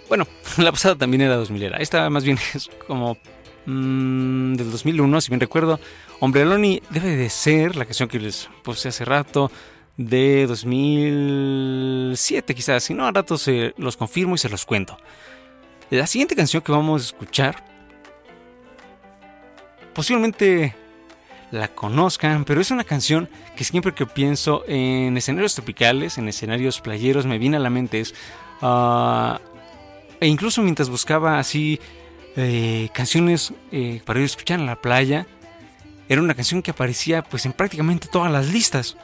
[0.10, 0.28] Bueno,
[0.58, 1.78] la pasada también era 2000 era.
[1.78, 3.18] Esta más bien es como
[3.66, 5.80] mmm, del 2001, si bien recuerdo.
[6.24, 9.52] Ombreloni debe de ser la canción que les puse hace rato
[9.98, 12.86] de 2007 quizás.
[12.86, 14.98] Si no, a rato se los confirmo y se los cuento.
[15.90, 17.66] La siguiente canción que vamos a escuchar
[19.94, 20.74] posiblemente
[21.52, 26.80] la conozcan, pero es una canción que siempre que pienso en escenarios tropicales, en escenarios
[26.80, 28.14] playeros, me viene a la mente es...
[28.62, 29.36] Uh,
[30.22, 31.82] e incluso mientras buscaba así
[32.38, 35.28] eh, canciones eh, para ir a escuchar en la playa,
[36.10, 38.98] era una canción que aparecía pues en prácticamente todas las listas.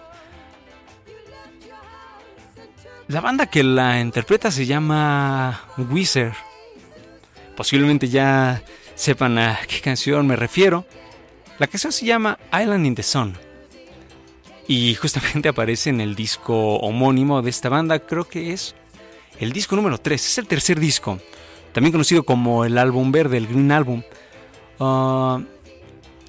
[3.08, 6.34] La banda que la interpreta se llama Wizard.
[7.56, 8.62] Posiblemente ya
[8.96, 10.86] sepan a qué canción me refiero.
[11.58, 13.36] La canción se llama Island in the Sun.
[14.68, 18.76] Y justamente aparece en el disco homónimo de esta banda, creo que es
[19.40, 21.18] el disco número 3, es el tercer disco,
[21.72, 24.04] también conocido como el álbum verde, el Green Album.
[24.80, 25.42] Ah,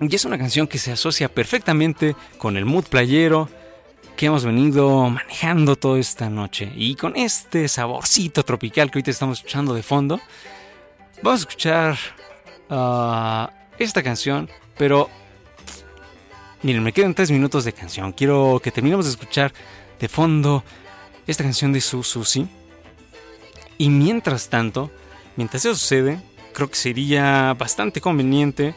[0.01, 3.49] y es una canción que se asocia perfectamente con el mood playero
[4.17, 6.73] que hemos venido manejando toda esta noche.
[6.75, 10.21] Y con este saborcito tropical que ahorita estamos escuchando de fondo,
[11.23, 11.99] vamos a escuchar
[12.69, 15.09] ah, esta canción, pero
[16.63, 18.13] Miren, me quedan tres minutos de canción.
[18.13, 19.53] Quiero que terminemos de escuchar
[19.99, 20.63] de fondo
[21.27, 22.47] esta canción de Su Susi.
[23.79, 24.91] Y mientras tanto,
[25.37, 26.21] mientras eso sucede,
[26.53, 28.75] creo que sería bastante conveniente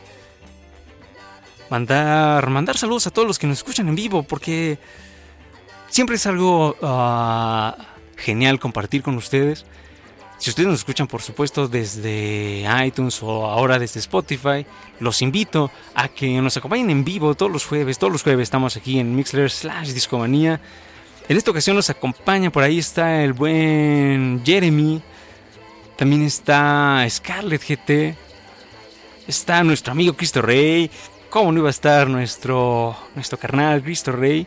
[1.73, 4.77] mandar, mandar saludos a todos los que nos escuchan en vivo, porque
[5.89, 7.75] siempre es algo ah,
[8.15, 9.65] genial compartir con ustedes.
[10.37, 14.67] Si ustedes nos escuchan, por supuesto, desde iTunes o ahora desde Spotify,
[14.99, 17.97] los invito a que nos acompañen en vivo todos los jueves.
[17.97, 20.61] Todos los jueves estamos aquí en Mixler slash Discomanía.
[21.27, 25.01] En esta ocasión nos acompaña, por ahí está el buen Jeremy.
[25.97, 28.15] También está Scarlett GT.
[29.27, 30.91] Está nuestro amigo Cristo Rey.
[31.33, 34.45] ¿Cómo no iba a estar nuestro, nuestro carnal Cristo Rey?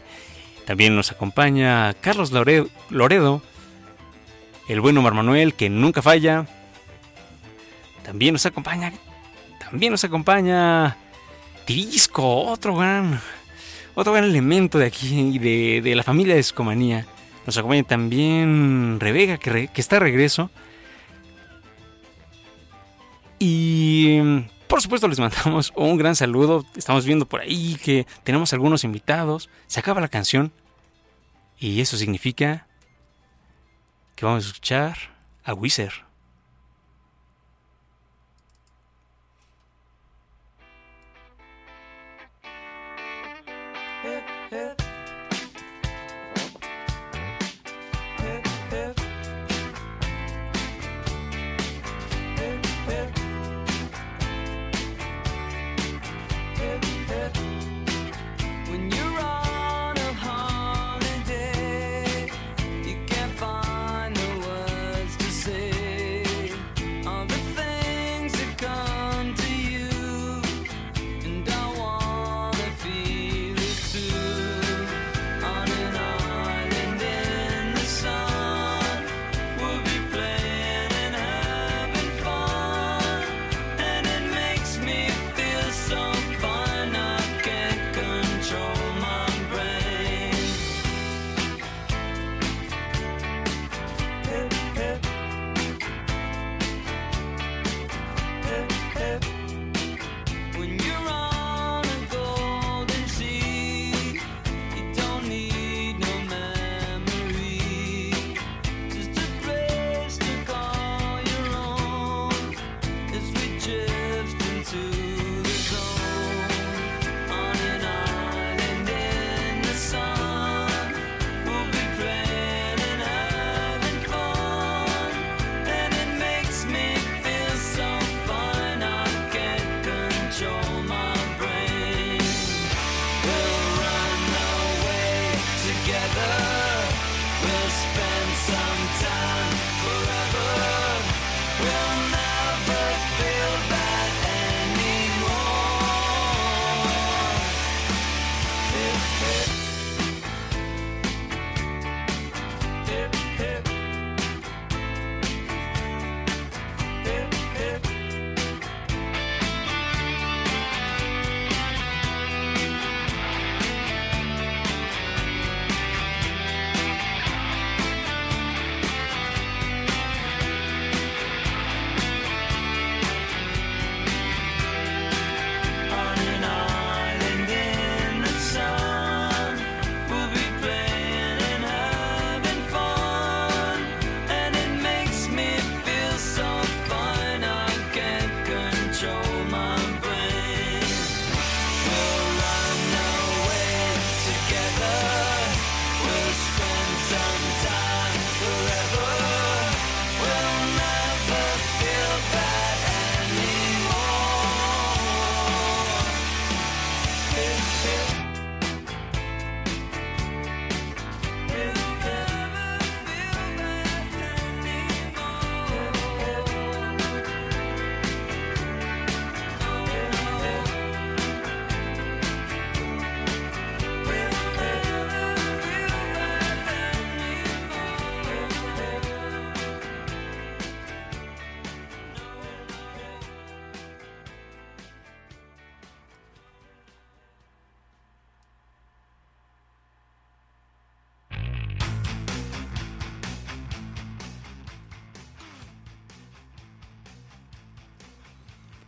[0.66, 3.42] También nos acompaña Carlos Loredo
[4.68, 6.46] el buen Omar Manuel, que nunca falla.
[8.04, 8.92] También nos acompaña.
[9.58, 10.96] También nos acompaña.
[11.64, 13.20] Tirisco, otro gran.
[13.96, 17.04] Otro gran elemento de aquí, de, de la familia de Escomanía.
[17.46, 20.50] Nos acompaña también Rebeca, que, que está de regreso.
[23.40, 24.20] Y
[24.68, 26.64] por supuesto les mandamos un gran saludo.
[26.76, 29.48] Estamos viendo por ahí que tenemos algunos invitados.
[29.66, 30.52] Se acaba la canción.
[31.58, 32.66] Y eso significa
[34.14, 34.96] que vamos a escuchar
[35.44, 36.05] a Wizard.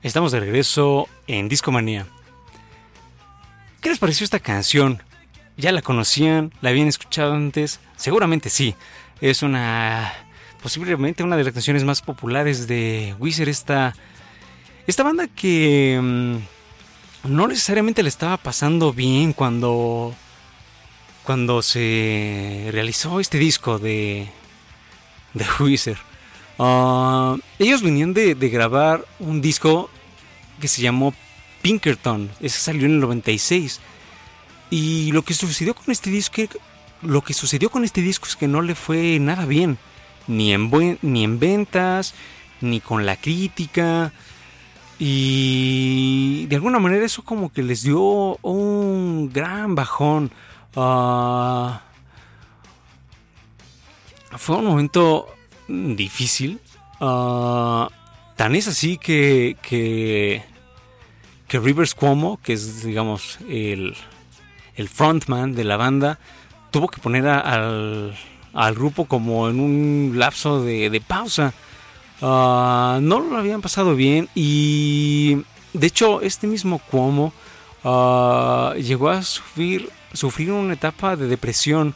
[0.09, 2.07] Estamos de regreso en Discomanía.
[3.83, 5.03] ¿Qué les pareció esta canción?
[5.59, 6.51] ¿Ya la conocían?
[6.62, 7.79] ¿La habían escuchado antes?
[7.99, 8.75] Seguramente sí.
[9.21, 10.11] Es una.
[10.62, 13.51] posiblemente una de las canciones más populares de Wizard.
[13.51, 13.94] Esta.
[14.87, 16.01] Esta banda que.
[16.03, 16.37] Mm,
[17.25, 20.14] no necesariamente le estaba pasando bien cuando.
[21.23, 24.27] cuando se realizó este disco de.
[25.35, 25.99] de Wizard.
[26.59, 29.90] Ah, ellos venían de, grabar un disco
[30.61, 31.14] que se llamó
[31.62, 32.31] Pinkerton.
[32.40, 33.81] Ese salió en el 96.
[34.71, 36.42] Y lo que sucedió con este disco,
[37.03, 39.79] lo que sucedió con este disco es que no le fue nada bien,
[40.27, 40.71] ni en
[41.03, 42.14] ni en ventas,
[42.61, 44.12] ni con la crítica.
[44.99, 50.33] Y de alguna manera eso como que les dio un gran bajón.
[50.77, 51.83] Ah,
[54.37, 55.29] fue un momento
[55.68, 56.61] difícil.
[57.01, 57.88] Ah,
[58.38, 60.44] tan es así que, que,
[61.48, 63.96] que, Rivers Cuomo, que es, digamos, el,
[64.77, 66.20] el frontman de la banda,
[66.70, 68.16] tuvo que poner al,
[68.55, 71.53] al, grupo como en un lapso de, pausa.
[72.22, 77.33] Ah, no lo habían pasado bien y de hecho este mismo Cuomo
[77.83, 81.94] ah, llegó a sufrir, sufrir una etapa de depresión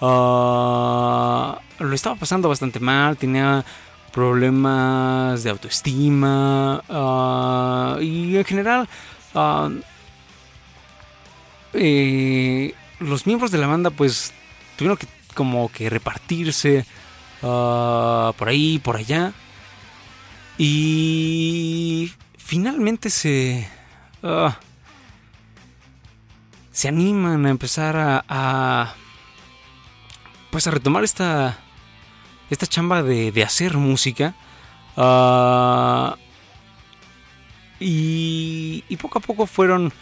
[0.00, 3.64] Ah, lo estaba pasando bastante mal, tenía
[4.12, 8.88] problemas de autoestima ah, y en general
[9.34, 9.70] ah,
[11.72, 14.32] eh, los miembros de la banda pues
[14.76, 16.84] tuvieron que como que repartirse
[17.40, 19.32] por ahí, por allá
[20.58, 23.66] y finalmente se
[26.72, 27.96] se animan a empezar
[28.28, 28.94] a
[30.50, 31.58] pues a retomar esta,
[32.50, 34.34] esta chamba de, hacer música.
[34.96, 36.16] Ah,
[37.78, 39.92] y, poco a poco fueron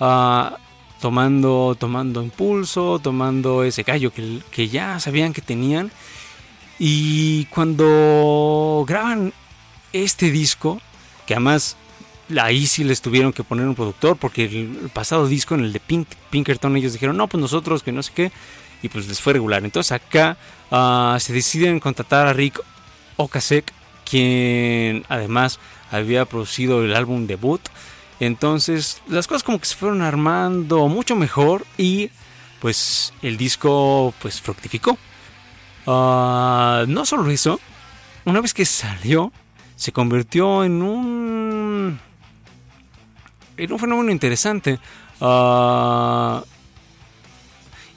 [0.00, 0.56] ah,
[1.00, 5.90] tomando, tomando impulso, tomando ese gallo que, que, ya sabían que tenían.
[6.78, 9.32] Y cuando graban
[9.92, 10.80] este disco,
[11.26, 11.76] que además
[12.40, 15.80] ahí sí les tuvieron que poner un productor, porque el, pasado disco, en el de
[15.80, 18.32] Pink, Pinkerton, ellos dijeron, no, pues nosotros que no sé qué
[18.82, 19.64] y pues les fue regular.
[19.64, 20.36] Entonces acá
[20.70, 22.60] ah, se deciden contratar a Rick
[23.16, 23.72] Okasek,
[24.08, 25.58] quien además
[25.90, 27.60] había producido el álbum debut.
[28.20, 32.10] Entonces las cosas como que se fueron armando mucho mejor y
[32.60, 34.98] pues el disco pues fructificó.
[35.86, 37.60] Ah, no solo eso,
[38.24, 39.32] una vez que salió
[39.76, 42.00] se convirtió en un
[43.56, 44.78] en un fenómeno interesante.
[45.20, 46.40] Uh,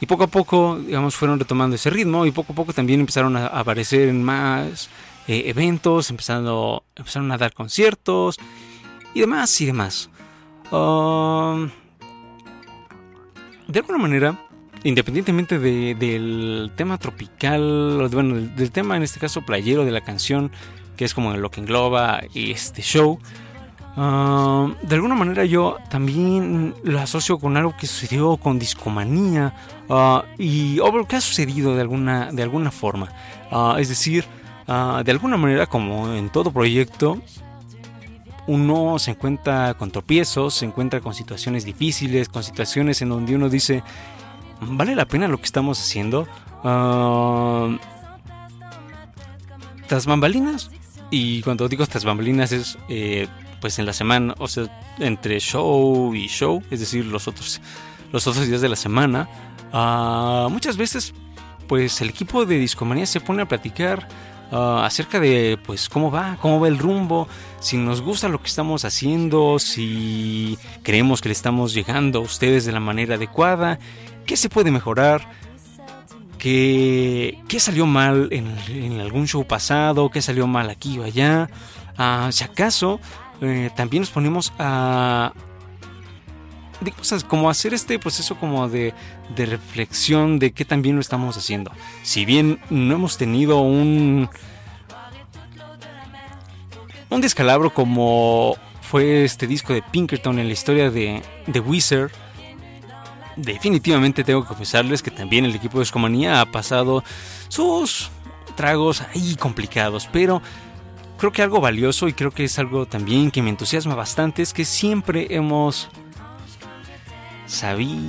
[0.02, 3.36] y poco a poco, digamos, fueron retomando ese ritmo y poco a poco también empezaron
[3.36, 4.90] a aparecer en más
[5.28, 8.38] eh, eventos, empezando, empezaron a dar conciertos
[9.14, 10.10] y demás y demás.
[10.72, 11.70] Um,
[13.68, 14.40] de alguna manera,
[14.84, 20.52] independientemente del tema tropical, bueno, del, tema en este caso playero de la canción,
[20.96, 23.20] que es como lo que engloba este show,
[24.02, 29.54] Ah, de alguna manera yo también lo asocio con algo que sucedió con discomanía
[29.90, 33.10] uh, y o que ha sucedido de alguna, de alguna forma.
[33.52, 34.26] Ah, es decir,
[34.68, 37.20] de alguna manera como en todo proyecto,
[38.46, 43.50] uno se encuentra con tropiezos, se encuentra con situaciones difíciles, con situaciones en donde uno
[43.50, 43.84] dice,
[44.62, 46.28] ¿vale la pena lo que estamos haciendo?
[49.88, 50.70] tras bambalinas.
[51.10, 52.78] Y cuando digo tras bambalinas es...
[52.88, 53.28] Eh,
[53.60, 54.68] pues en la semana, o sea,
[55.00, 57.60] entre show y show, es decir, los otros,
[58.14, 59.28] los otros días de la semana,
[59.74, 61.14] ah, muchas veces
[61.68, 64.08] pues el equipo de Discomanía se pone a platicar
[64.52, 67.28] ah, acerca de pues cómo va, cómo va el rumbo,
[67.60, 72.66] si nos gusta lo que estamos haciendo, si creemos que le estamos llegando a ustedes
[72.66, 73.80] de la manera adecuada,
[74.26, 75.40] qué se puede mejorar.
[76.40, 80.10] ¿Qué, qué salió mal en, algún show pasado?
[80.10, 81.50] ¿Qué salió mal aquí o allá?
[81.98, 83.02] Ah, si acaso
[83.42, 85.34] eh, también nos ponemos a
[86.82, 88.94] de cosas como hacer este proceso como de,
[89.36, 91.72] de reflexión de qué también lo estamos haciendo.
[92.04, 94.30] Si bien no hemos tenido un
[97.10, 102.12] un descalabro como fue este disco de Pinkerton en la historia de, de Wizard,
[103.36, 107.04] definitivamente tengo que confesarles que también el equipo de Escomanía ha pasado
[107.48, 108.10] sus
[108.56, 110.42] tragos ahí complicados, pero
[111.18, 114.54] creo que algo valioso y creo que es algo también que me entusiasma bastante es
[114.54, 115.90] que siempre hemos
[117.50, 118.00] sabido,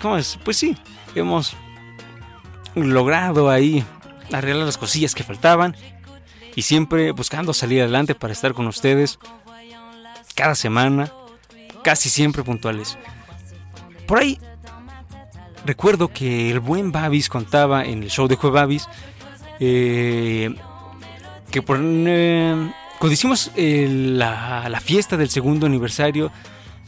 [0.00, 0.38] ¿cómo es?
[0.44, 0.76] Pues sí,
[1.14, 1.56] hemos
[2.74, 3.84] logrado ahí
[4.32, 5.76] arreglar las cosillas que faltaban
[6.56, 9.18] y siempre buscando salir adelante para estar con ustedes.
[10.34, 11.12] cada semana,
[11.84, 12.98] casi siempre puntuales.
[14.06, 14.38] Por ahí
[15.64, 18.88] recuerdo que el buen Babis contaba en el show de Jue Babis
[19.60, 20.54] eh,
[21.50, 26.32] que por, eh, cuando hicimos la, la, fiesta del segundo aniversario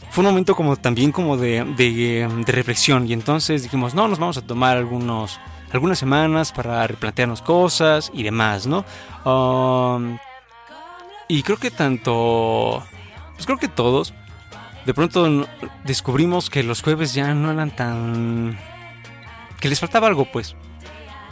[0.09, 3.07] fue un momento como también como de, de, reflexión.
[3.07, 5.39] Y entonces dijimos no nos vamos a tomar algunos
[5.71, 8.85] algunas semanas para replantearnos cosas y demás no
[9.25, 10.17] um,
[11.27, 12.81] y creo que tanto
[13.35, 14.13] pues creo que todos
[14.87, 15.45] de pronto
[15.83, 18.57] descubrimos que los jueves ya no eran tan...
[19.59, 20.55] que les faltaba algo pues.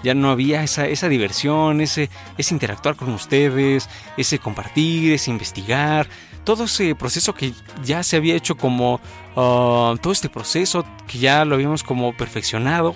[0.04, 6.10] Ya no había esa, esa diversión, ese, ese interactuar con ustedes, ese compartir, ese investigar,
[6.46, 9.02] todo ese proceso que ya se había hecho como...
[9.36, 12.96] Uh, todo este proceso que ya lo habíamos como perfeccionado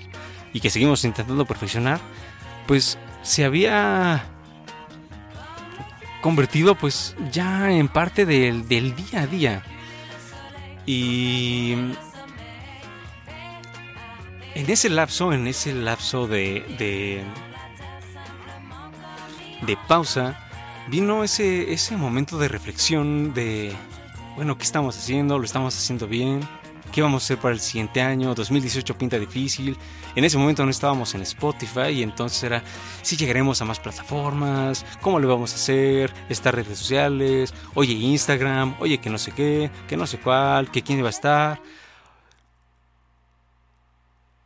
[0.53, 1.99] y que seguimos intentando perfeccionar,
[2.65, 4.23] pues se había
[6.21, 9.63] convertido pues ya en parte del, del día a día.
[10.85, 11.73] Y
[14.55, 16.63] en ese lapso, en ese lapso de,
[19.61, 20.48] de pausa,
[20.89, 23.73] vino ese, ese momento de reflexión de,
[24.35, 25.37] bueno, ¿qué estamos haciendo?
[25.37, 26.41] ¿Lo estamos haciendo bien?
[26.91, 28.33] ¿Qué vamos a hacer para el siguiente año?
[28.33, 29.77] 2018 pinta difícil.
[30.15, 32.63] En ese momento no estábamos en Spotify y entonces era
[33.03, 38.75] si llegaremos a más plataformas, cómo lo vamos a hacer, estas redes sociales, oye Instagram,
[38.79, 41.61] oye que no sé qué, que no sé cuál, que quién va a estar.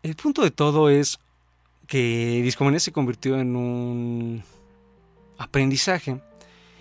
[0.01, 1.17] El punto de todo es
[1.87, 4.43] que Discomanía se convirtió en un
[5.37, 6.19] aprendizaje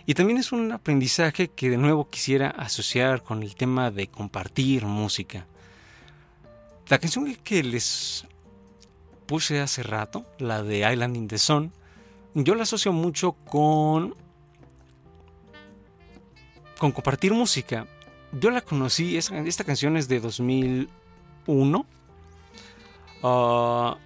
[0.07, 4.85] y también es un aprendizaje que de nuevo quisiera asociar con el tema de compartir
[4.85, 5.47] música.
[6.89, 8.27] La canción que les
[9.27, 11.73] puse hace rato, la de Island in the Sun,
[12.35, 14.15] yo la asocio mucho con
[16.79, 17.87] con compartir música.
[18.33, 21.87] Yo la conocí, esta canción es de 2001.
[23.23, 23.97] Ah,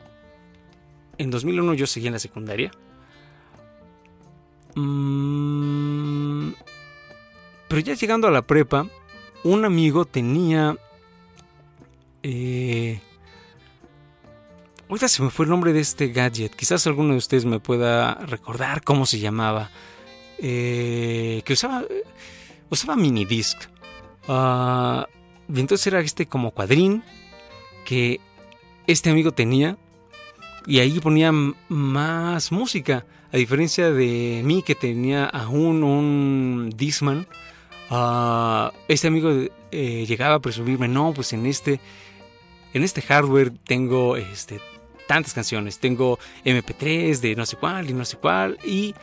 [1.16, 2.70] en 2001 yo seguí en la secundaria.
[4.76, 6.52] Mm,
[7.68, 8.86] pero ya llegando a la prepa,
[9.42, 10.76] un amigo tenía
[12.22, 13.00] eh,
[15.06, 16.54] se me fue el nombre de este gadget.
[16.54, 19.70] Quizás alguno de ustedes me pueda recordar cómo se llamaba.
[20.38, 21.84] Eh, que usaba,
[22.70, 23.58] usaba mini disc.
[24.28, 25.06] Ah,
[25.52, 27.02] y entonces era este como cuadrín
[27.84, 28.20] que
[28.86, 29.76] este amigo tenía.
[30.66, 31.32] Y ahí ponía
[31.68, 33.06] más música.
[33.36, 37.26] A diferencia de mí que tenía aún un Discman.
[37.90, 39.30] Uh, este amigo
[39.70, 41.78] eh, llegaba a presumirme, no, pues en este
[42.72, 44.58] en este hardware tengo este,
[45.06, 48.94] tantas canciones, tengo MP3 de no sé cuál y no sé cuál, y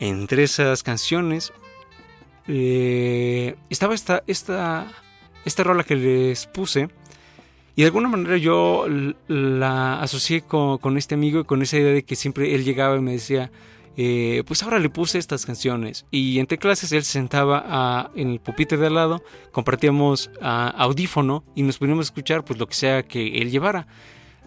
[0.00, 1.52] entre esas canciones
[2.48, 4.90] eh, estaba esta, esta,
[5.44, 6.88] esta rola que les puse.
[7.76, 8.86] Y de alguna manera yo
[9.28, 12.96] la asocié con, con, este amigo y con esa idea de que siempre él llegaba
[12.96, 13.52] y me decía,
[13.98, 16.04] eh, pues ahora le puse estas canciones.
[16.10, 19.22] Y entre clases él se sentaba en el pupitre de al lado,
[19.52, 23.86] compartíamos audífono y nos poníamos a escuchar pues lo que sea que él llevara.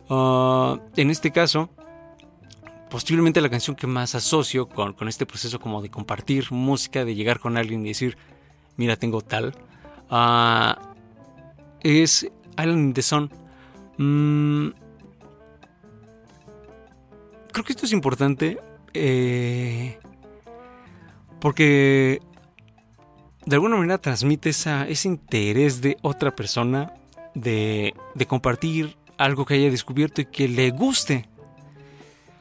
[0.09, 1.69] Ah, en este caso,
[2.91, 7.39] posiblemente la canción que más asocio con, este proceso como de compartir música, de llegar
[7.39, 8.17] con alguien y decir,
[8.77, 9.55] mira, tengo tal,
[10.11, 10.93] ah,
[11.81, 13.29] es Island in the.
[13.97, 14.69] Mm,
[17.51, 18.59] creo que esto es importante
[18.93, 19.99] eh,
[21.39, 22.21] porque
[23.45, 26.93] de alguna manera transmite ese interés de otra persona
[27.33, 31.27] de, de compartir algo que haya descubierto y que le guste.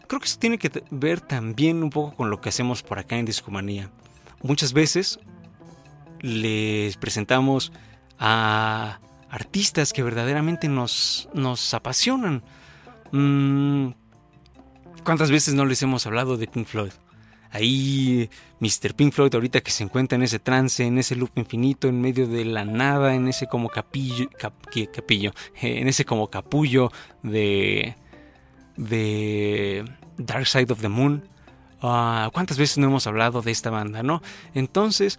[0.07, 3.19] Creo que eso tiene que ver también un poco con lo que hacemos por acá
[3.19, 3.91] en Discomanía.
[4.43, 5.19] Muchas veces
[6.21, 7.73] les presentamos
[8.19, 9.01] a
[9.31, 12.43] artistas que verdaderamente nos, nos apasionan.
[13.13, 13.91] Mm,
[15.05, 16.93] ¿Cuántas veces no les hemos hablado de Pink Floyd?
[17.51, 18.29] Ahí
[18.61, 18.95] Mr.
[18.95, 22.27] Pink Floyd ahorita que se encuentra en ese trance, en ese loop infinito, en medio
[22.27, 24.29] de la nada, en ese como capillo,
[24.93, 27.97] capillo, en ese como capullo de,
[28.77, 29.85] de
[30.19, 31.27] Dark Side of the Moon.
[31.81, 34.21] Ah, ¿Cuántas veces no hemos hablado de esta banda, no?
[34.55, 35.19] Entonces,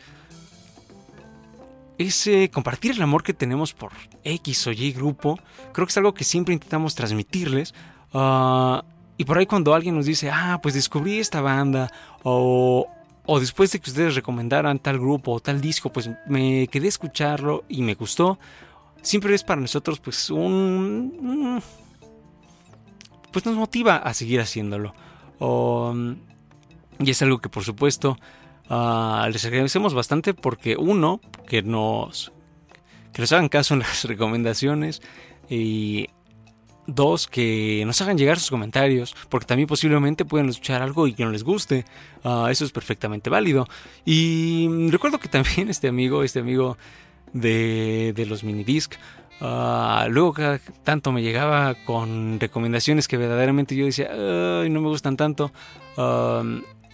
[1.99, 3.91] ese compartir el amor que tenemos por
[4.23, 5.37] X o Y grupo,
[5.73, 7.75] creo que es algo que siempre intentamos transmitirles.
[8.13, 8.79] Uh,
[9.17, 11.91] y por ahí cuando alguien nos dice, ah, pues descubrí esta banda,
[12.23, 12.87] o,
[13.25, 16.89] o después de que ustedes recomendaran tal grupo o tal disco, pues me quedé a
[16.89, 18.39] escucharlo y me gustó,
[19.01, 21.61] siempre es para nosotros pues un...
[23.31, 24.93] pues nos motiva a seguir haciéndolo.
[26.99, 28.17] y es algo que por supuesto
[28.69, 32.31] Ah, les agradecemos bastante porque uno, que nos,
[33.11, 35.01] que nos hagan caso en las recomendaciones
[35.49, 36.07] y
[36.85, 41.25] dos, que nos hagan llegar sus comentarios, porque también posiblemente pueden escuchar algo y que
[41.25, 41.85] no les guste.
[42.23, 43.67] Ah, eso es perfectamente válido.
[44.05, 46.77] Y recuerdo que también este amigo, este amigo
[47.33, 48.95] de, de los minidisc,
[49.41, 55.17] uh, luego cada tanto me llegaba con recomendaciones que verdaderamente yo decía, no me gustan
[55.17, 55.51] tanto.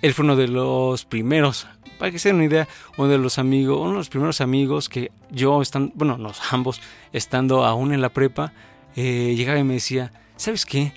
[0.01, 1.67] Él fue uno de los primeros
[1.97, 2.67] para que se den una idea,
[2.97, 6.81] uno de los amigos, uno de los primeros amigos que yo, están, bueno, nos ambos,
[7.13, 8.53] estando aún en la prepa,
[8.95, 10.93] eh, llegaba y me decía, ¿sabes qué?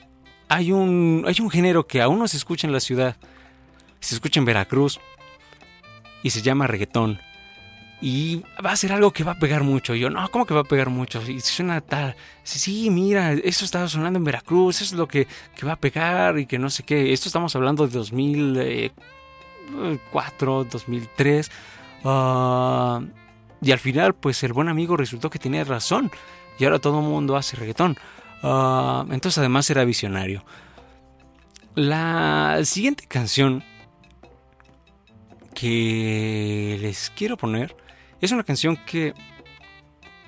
[0.48, 3.16] Hay un, hay un género que aún no se escucha en la ciudad,
[4.00, 5.00] se escucha en Veracruz
[6.22, 7.20] y se llama reggaetón.
[8.00, 9.94] Y va a ser algo que va a pegar mucho.
[9.94, 11.20] Yo, no, ¿cómo que va a pegar mucho?
[11.28, 12.14] Y suena tal.
[12.44, 15.26] Sí, mira, eso estaba sonando en Veracruz, eso es lo que,
[15.56, 17.12] que, va a pegar y que no sé qué.
[17.12, 21.50] Esto estamos hablando de 2004, 2003.
[22.04, 23.00] Uh,
[23.60, 26.12] y al final, pues el buen amigo resultó que tenía razón
[26.58, 27.96] y ahora todo mundo hace reggaetón.
[28.42, 30.44] Ah, entonces además era visionario.
[31.74, 33.64] La siguiente canción
[35.54, 37.76] que les quiero poner
[38.20, 39.14] es una canción que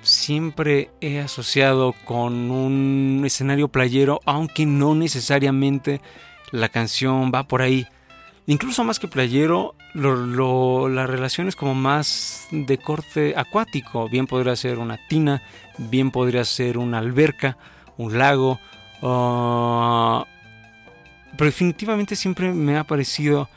[0.01, 6.01] siempre he asociado con un escenario playero, aunque no necesariamente
[6.51, 7.85] la canción va por ahí.
[8.47, 14.09] Incluso más que playero, la relación es como más de corte acuático.
[14.09, 15.43] Bien podría ser una tina,
[15.77, 17.57] bien podría ser una alberca,
[17.97, 18.59] un lago.
[19.03, 20.25] Ah,
[21.37, 23.47] pero definitivamente siempre me ha parecido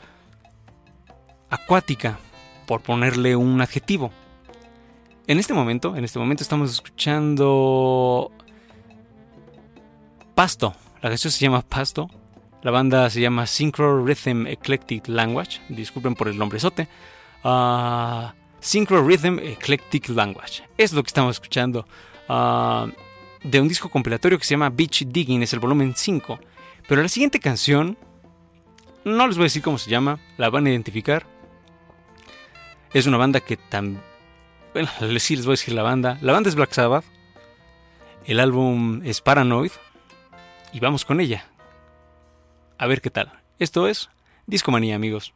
[1.49, 2.19] acuática,
[2.67, 4.11] por ponerle un adjetivo.
[5.27, 8.31] En este momento, en este momento estamos escuchando
[10.35, 10.75] Pasto.
[11.01, 12.09] La canción se llama Pasto
[12.65, 15.61] la banda se llama Synchro Rhythm Eclectic Language.
[15.69, 16.87] Disculpen por el nombrezote.
[17.43, 20.63] Uh, Synchro Rhythm Eclectic Language.
[20.75, 21.87] Es lo que estamos escuchando.
[22.27, 22.87] Ah,
[23.43, 25.43] de un disco compilatorio que se llama Beach Digging.
[25.43, 26.39] Es el volumen 5.
[26.87, 27.99] Pero la siguiente canción.
[29.03, 30.17] No les voy a decir cómo se llama.
[30.37, 31.27] La van a identificar.
[32.95, 34.01] Es una banda que también...
[34.75, 36.17] Bueno, sí les voy a decir la banda.
[36.19, 37.05] La banda es Black Sabbath.
[38.25, 39.71] El álbum es Paranoid.
[40.73, 41.45] Y vamos con ella.
[42.77, 43.31] A ver qué tal.
[43.57, 44.09] Esto es
[44.47, 45.33] Discomanía, amigos.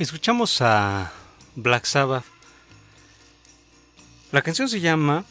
[0.00, 1.12] Escuchamos a
[1.56, 2.24] Black Sabbath.
[4.32, 5.26] La canción se llama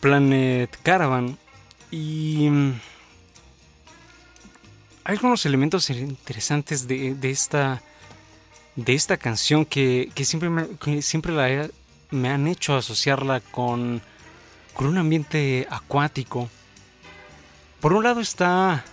[0.00, 1.38] Planet Caravan
[1.88, 2.80] y mm,
[5.04, 7.80] hay algunos elementos interesantes de, esta
[8.74, 11.70] de esta canción que, siempre, me, siempre la
[12.10, 14.02] me han hecho asociarla con,
[14.74, 16.50] con un ambiente acuático.
[17.78, 18.84] Por un lado está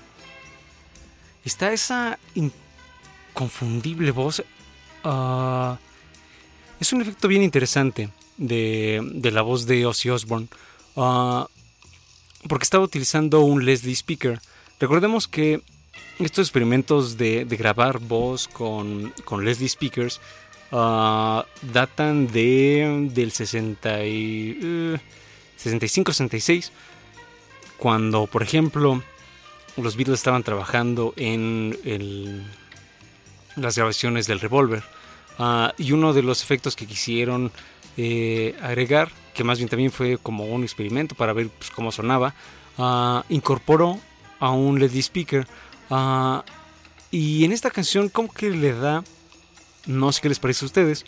[1.43, 4.43] está esa inconfundible voz
[5.09, 5.79] Ah,
[6.81, 9.01] es un efecto bien interesante de,
[9.31, 10.49] la voz de Ozzy Osbourne.
[10.97, 11.47] Ah,
[12.49, 14.41] porque estaba utilizando un Leslie Speaker.
[14.81, 15.61] Recordemos que
[16.19, 20.19] estos experimentos de, grabar voz con, Leslie Speakers
[20.71, 24.01] uh, datan de, del 60
[25.57, 26.71] 65-66.
[27.77, 29.01] Cuando, por ejemplo,
[29.77, 32.45] los Beatles estaban trabajando en
[33.55, 34.83] las grabaciones del revólver.
[35.39, 37.51] Ah, y uno de los efectos que quisieron
[37.95, 42.33] eh, agregar, que más bien también fue como un experimento para ver pues, cómo sonaba,
[42.77, 43.99] uh, incorporó
[44.39, 45.47] a un LED speaker.
[45.89, 46.43] Ah,
[47.11, 49.03] y en esta canción como que le da,
[49.85, 51.05] no sé qué les parece a ustedes,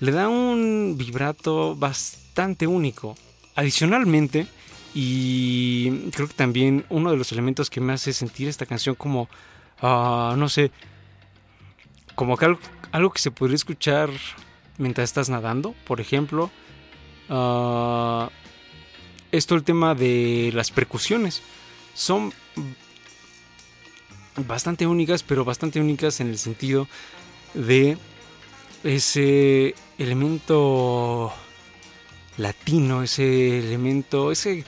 [0.00, 3.16] le da un vibrato bastante único.
[3.54, 4.46] Adicionalmente,
[4.94, 9.28] y creo que también uno de los elementos que me hace sentir esta canción como,
[9.82, 10.70] no sé,
[12.18, 12.46] como que
[12.90, 14.10] algo, que se podría escuchar
[14.76, 16.50] mientras estás nadando, por ejemplo.
[17.28, 18.26] Uh,
[19.30, 21.42] esto el tema de las percusiones.
[21.94, 22.32] Son
[24.48, 26.88] bastante únicas, pero bastante únicas en el sentido
[27.54, 27.96] de
[28.82, 31.32] ese elemento
[32.36, 34.64] latino, ese elemento, ese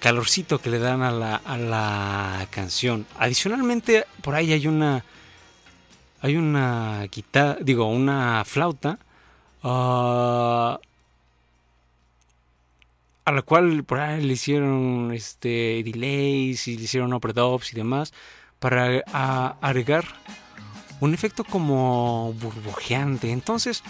[0.00, 3.04] calorcito que le dan a la, a la canción.
[3.18, 5.04] Adicionalmente, por ahí hay una
[6.24, 8.98] hay una guitarra, digo, una flauta
[9.62, 10.80] ah,
[13.26, 18.14] a la cual por ahí le hicieron este delays y le hicieron overdubs y demás
[18.58, 19.00] para
[19.60, 20.06] agregar
[21.00, 23.30] un efecto como burbujeante.
[23.30, 23.82] Entonces,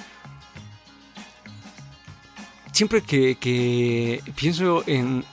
[2.72, 5.24] siempre que, que pienso en,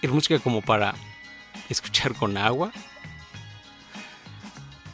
[0.00, 0.94] en música como para
[1.68, 2.72] escuchar con agua,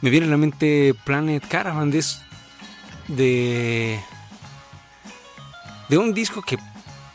[0.01, 3.99] me viene a la mente Planet Caravan de,
[5.89, 6.57] de, un disco que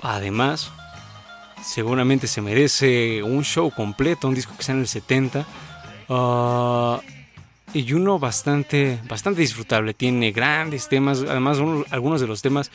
[0.03, 0.71] además
[1.63, 5.47] seguramente se merece un show completo, un disco que está en el 70
[6.11, 7.01] ah,
[7.73, 11.59] y uno bastante, bastante disfrutable, tiene grandes temas, además
[11.91, 12.71] algunos de los temas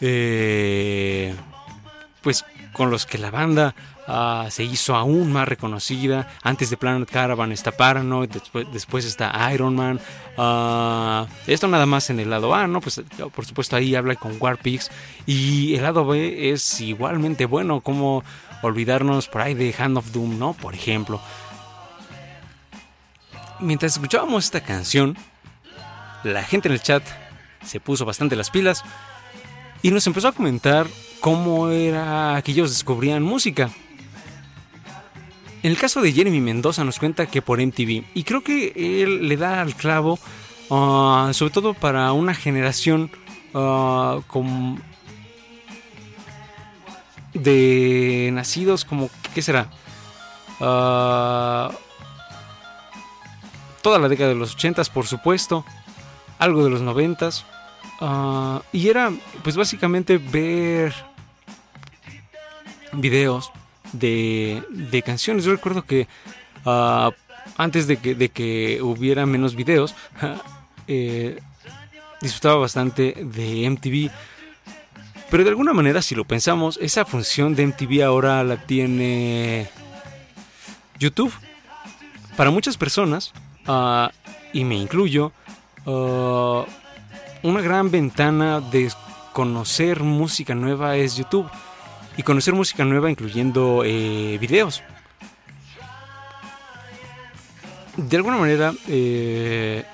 [0.00, 1.34] eh,
[2.22, 3.74] pues con los que la banda
[4.10, 6.30] Ah, se hizo aún más reconocida.
[6.42, 8.30] Antes de Planet Caravan está Paranoid,
[8.72, 10.00] después, está Iron Man.
[10.38, 12.80] Ah, esto nada más en el lado A, ¿no?
[12.80, 13.02] Pues
[13.34, 14.90] por supuesto ahí habla con Warpix.
[15.26, 18.24] Y el lado B es igualmente bueno, como
[18.62, 20.54] olvidarnos por ahí de Hand of Doom, ¿no?
[20.54, 21.20] Por ejemplo.
[23.60, 25.18] Mientras escuchábamos esta canción,
[26.24, 27.02] la gente en el chat
[27.62, 28.84] se puso bastante las pilas
[29.82, 30.86] y nos empezó a comentar
[31.20, 33.68] cómo era que ellos descubrían música.
[35.62, 39.28] En el caso de Jeremy Mendoza nos cuenta que por MTV, y creo que él
[39.28, 40.18] le da al clavo,
[40.70, 43.10] ah, sobre todo para una generación
[43.54, 44.22] uh,
[47.34, 49.68] de nacidos como, ¿qué será?
[50.60, 51.72] Ah,
[53.82, 55.64] toda la década de los 80 por supuesto,
[56.38, 57.30] algo de los 90
[58.72, 59.10] y era
[59.42, 60.94] pues básicamente ver
[62.92, 63.50] videos
[63.92, 65.44] de, canciones.
[65.44, 66.08] Yo recuerdo que
[66.64, 67.10] ah,
[67.56, 69.94] antes de que, de que, hubiera menos videos,
[70.86, 71.38] eh,
[72.20, 74.10] disfrutaba bastante de MTV.
[75.30, 79.68] Pero de alguna manera, si lo pensamos, esa función de MTV ahora la tiene
[80.98, 81.32] YouTube.
[82.36, 83.32] Para muchas personas,
[83.66, 84.10] ah,
[84.52, 85.32] y me incluyo,
[85.86, 86.64] ah,
[87.42, 88.90] una gran ventana de
[89.32, 91.48] conocer música nueva es YouTube
[92.18, 94.82] y conocer música nueva incluyendo eh, videos.
[97.96, 99.84] De alguna manera, eh,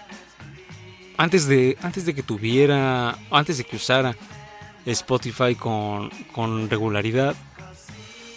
[1.18, 4.16] antes, de, antes de que tuviera, antes de que usara
[4.86, 7.36] Spotify con, con regularidad,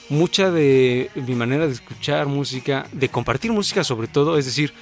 [0.10, 4.74] mucha de mi manera de escuchar música, de compartir música sobre todo, es decir,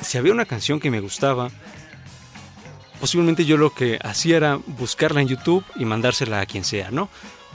[0.00, 1.50] si había una canción que me gustaba,
[3.00, 7.08] posiblemente yo lo que hacía era buscarla en YouTube y mandársela a quien sea, ¿no?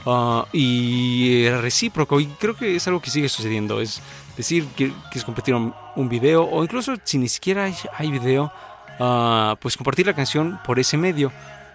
[0.08, 3.80] Ah, y era recíproco y creo que es algo que sigue sucediendo.
[3.80, 4.00] Es
[4.36, 8.52] decir, que quieres compartir un, video o incluso si ni siquiera hay, video,
[9.00, 11.32] ah, pues compartir la canción por ese medio.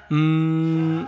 [0.10, 1.04] Mm,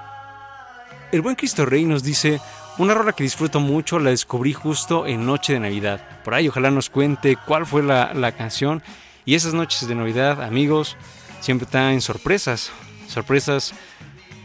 [1.14, 2.42] el buen Cristo Rey nos dice,
[2.78, 6.02] una rola que disfruto mucho, la descubrí justo en Noche de Navidad.
[6.26, 8.84] Por ahí ojalá nos cuente cuál fue la, la canción.
[9.24, 10.98] Y esas noches de Navidad, amigos,
[11.40, 12.74] siempre están en sorpresas.
[13.08, 13.74] Sorpresas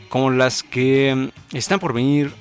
[0.08, 2.32] como las que mm, están por venir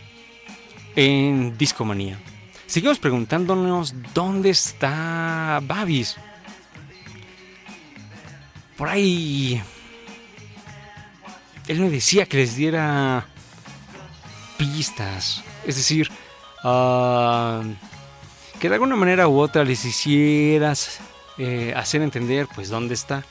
[0.98, 2.20] en Discomanía.
[2.66, 6.18] Seguimos preguntándonos dónde está Babis.
[8.76, 9.62] Por ahí...
[11.68, 13.28] Él me decía que les diera
[14.58, 15.44] pistas.
[15.66, 16.10] Es decir,
[16.64, 17.62] ah,
[18.60, 21.00] que de alguna manera u otra les hicieras
[21.38, 23.24] eh, hacer entender pues dónde está.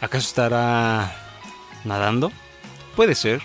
[0.00, 1.14] ¿Acaso estará
[1.84, 2.32] nadando?
[2.96, 3.42] Puede ser.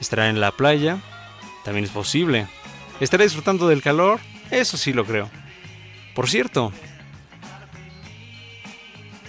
[0.00, 0.98] ¿Estará en la playa?
[1.64, 2.46] También es posible.
[3.00, 4.20] ¿Estará disfrutando del calor?
[4.50, 5.30] Eso sí lo creo.
[6.14, 6.72] Por cierto,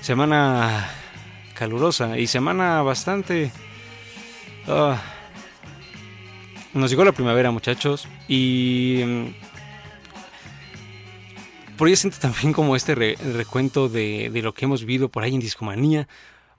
[0.01, 0.89] semana
[1.53, 3.51] calurosa y semana bastante...
[4.67, 5.01] Ah,
[6.73, 9.25] nos llegó la primavera, muchachos, y mm,
[11.77, 15.39] por ahí siento también como este recuento de, lo que hemos vivido por ahí en
[15.39, 16.07] Discomanía.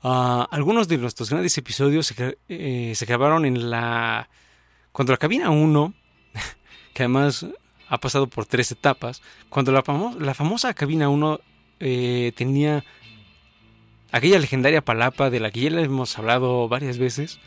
[0.02, 4.28] Ah, algunos de nuestros grandes episodios se, eh, se, grabaron en la...
[4.90, 5.94] Cuando la cabina 1,
[6.94, 7.46] que además
[7.88, 9.84] ha pasado por tres etapas, cuando la,
[10.18, 11.40] la famosa cabina 1
[11.80, 12.84] eh, tenía
[14.10, 17.38] aquella legendaria palapa de la que ya le hemos hablado varias veces,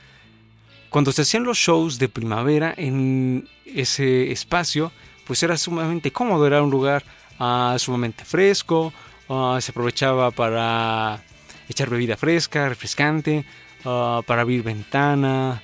[0.90, 4.94] cuando se hacían los shows de primavera en ese espacio,
[5.26, 7.04] pues era sumamente cómodo, era un lugar
[7.40, 8.94] uh, sumamente fresco,
[9.28, 11.22] uh, se aprovechaba para
[11.70, 13.46] echar bebida fresca, refrescante,
[13.84, 15.62] uh, para abrir ventana.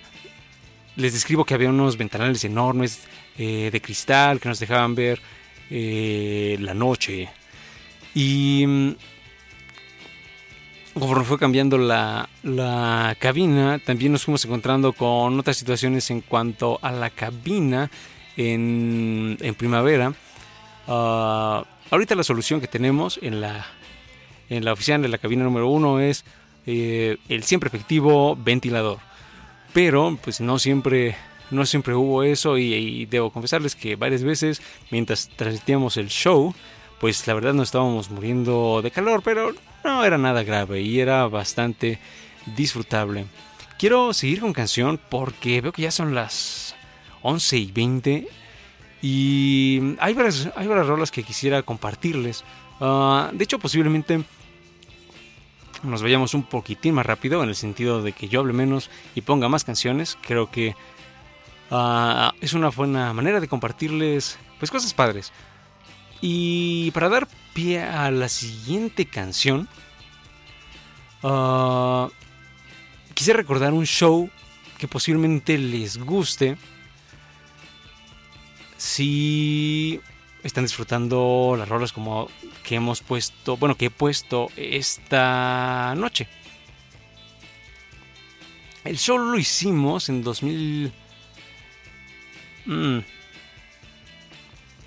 [0.96, 3.02] Les describo que había unos ventanales enormes
[3.38, 5.22] eh, de cristal que nos dejaban ver
[5.70, 7.30] eh, la noche.
[8.14, 8.92] Y mm,
[10.94, 12.28] conforme fue cambiando la,
[13.20, 17.90] cabina, también nos fuimos encontrando con otras situaciones en cuanto a la cabina
[18.36, 20.14] en, primavera.
[20.88, 23.66] Ah, ahorita la solución que tenemos en la,
[24.52, 26.26] en la oficina de la cabina número uno es
[26.66, 29.00] eh, el siempre efectivo ventilador.
[29.74, 31.16] Pero pues no siempre,
[31.52, 36.54] no siempre hubo eso y, debo confesarles que varias veces mientras transmitíamos el show,
[37.00, 39.54] pues la verdad no estábamos muriendo de calor, pero
[39.86, 42.00] no era nada grave y era bastante
[42.58, 43.28] disfrutable.
[43.80, 46.76] Quiero seguir con canción porque veo que ya son las
[47.22, 48.28] 11 y 20
[49.02, 52.44] y hay varias, hay varias rolas que quisiera compartirles.
[52.82, 54.26] Ah, de hecho, posiblemente
[55.84, 59.22] nos vayamos un poquitín más rápido en el sentido de que yo hable menos y
[59.22, 60.18] ponga más canciones.
[60.22, 60.76] Creo que
[61.70, 65.32] ah, es una buena manera de compartirles pues cosas padres.
[66.22, 69.68] Y para dar pie a la siguiente canción,
[71.24, 72.08] uh,
[73.16, 74.30] quise recordar un show
[74.78, 76.58] que posiblemente les guste
[78.78, 80.00] si
[80.44, 82.30] están disfrutando las rolas como
[82.64, 86.28] que hemos puesto, bueno, que he puesto esta noche.
[88.84, 90.92] El show lo hicimos en 2000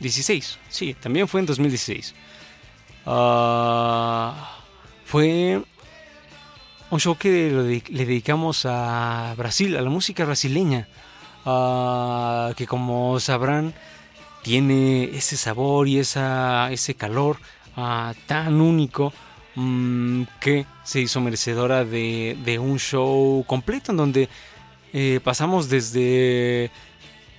[0.01, 2.15] 16, sí, también fue en 2016.
[3.07, 4.59] Ah,
[5.05, 5.63] fue
[6.91, 10.89] un show que le dedicamos a Brasil, a la música brasileña,
[11.45, 13.75] ah, que como sabrán
[14.45, 17.39] tiene ese sabor y esa, ese calor
[17.77, 19.11] ah, tan único
[19.55, 24.29] mm, que se hizo merecedora de, un show completo en donde
[24.93, 26.71] eh, pasamos desde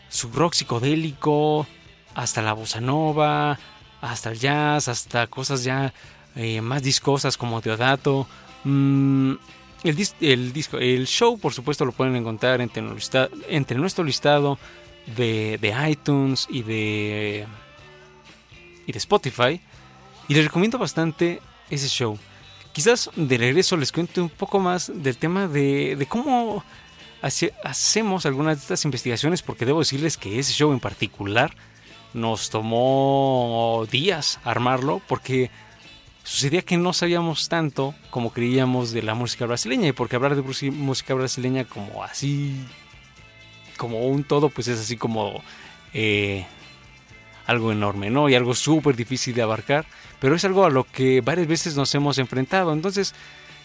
[0.10, 1.68] su rock psicodélico,
[2.16, 3.60] hasta la bossa nova,
[4.01, 5.93] hasta el jazz, hasta cosas ya
[6.36, 8.26] eh, más discosas como Teodato.
[8.64, 9.34] Mm,
[9.84, 9.95] el,
[10.53, 14.58] disco, el show, por supuesto, lo pueden encontrar entre nuestro listado
[15.16, 17.45] de, de, iTunes y de,
[18.88, 19.62] y de Spotify.
[20.28, 22.18] Y les recomiendo bastante ese show.
[22.74, 26.64] Quizás de regreso les cuente un poco más del tema de, de cómo
[27.22, 31.56] hacemos algunas de estas investigaciones, porque debo decirles que ese show en particular
[32.14, 35.51] nos tomó días armarlo porque
[36.24, 40.72] sucedía que no sabíamos tanto como creíamos de la música brasileña y porque hablar de
[40.72, 42.56] música brasileña como así
[43.78, 45.42] como un todo pues es así como
[45.94, 46.46] eh,
[47.46, 49.86] algo enorme no y algo súper difícil de abarcar
[50.20, 52.74] pero es algo a lo que varias veces nos hemos enfrentado.
[52.74, 53.14] Entonces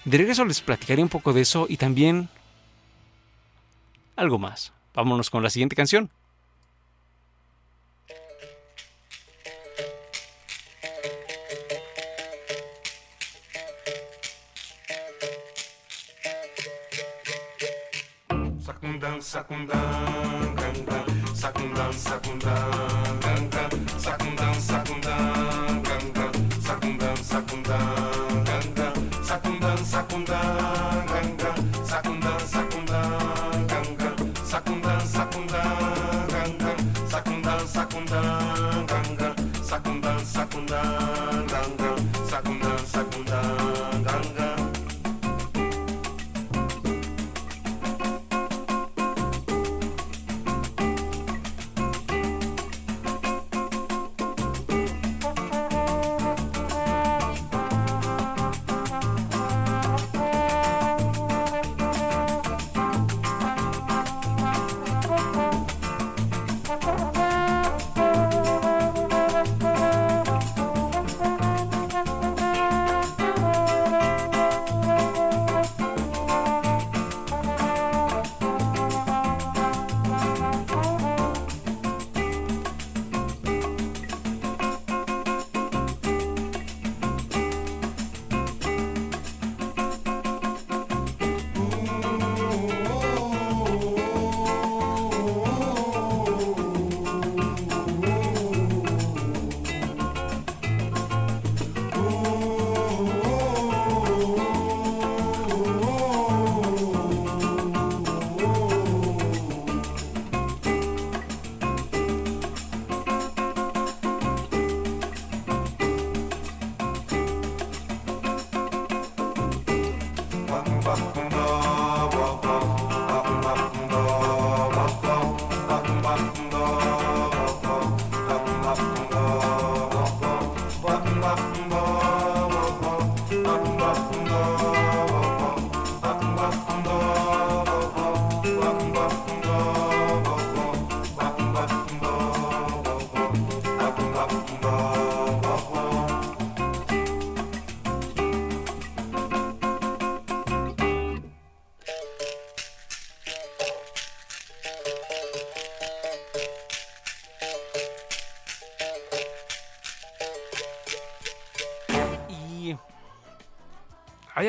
[0.05, 2.29] de regreso les platicaré un poco de eso y también
[4.17, 4.73] algo más.
[4.95, 6.11] Vámonos con la siguiente canción
[19.21, 19.77] sacundan,
[20.57, 21.05] sacundan,
[21.35, 22.89] sacundan, sacundan,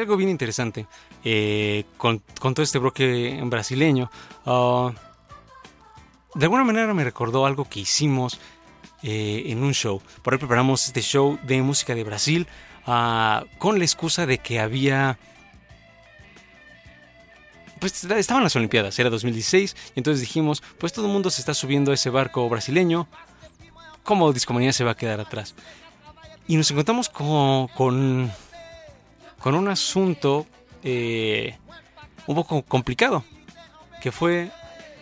[0.01, 0.87] algo bien interesante
[1.23, 4.11] eh, con, con todo este bloque brasileño.
[4.45, 4.91] Ah,
[6.35, 8.39] de alguna manera me recordó algo que hicimos
[9.03, 10.01] eh, en un show.
[10.21, 12.47] Por ahí preparamos este show de música de Brasil
[12.85, 15.17] ah, con la excusa de que había...
[17.79, 21.55] Pues estaban las Olimpiadas, era 2016, y entonces dijimos, pues todo el mundo se está
[21.55, 23.07] subiendo a ese barco brasileño,
[24.03, 25.55] ¿cómo Discomanía se va a quedar atrás?
[26.47, 28.31] Y nos encontramos con, con,
[29.41, 30.45] con un asunto
[30.83, 31.57] eh,
[32.27, 33.23] un poco complicado,
[34.01, 34.51] que fue,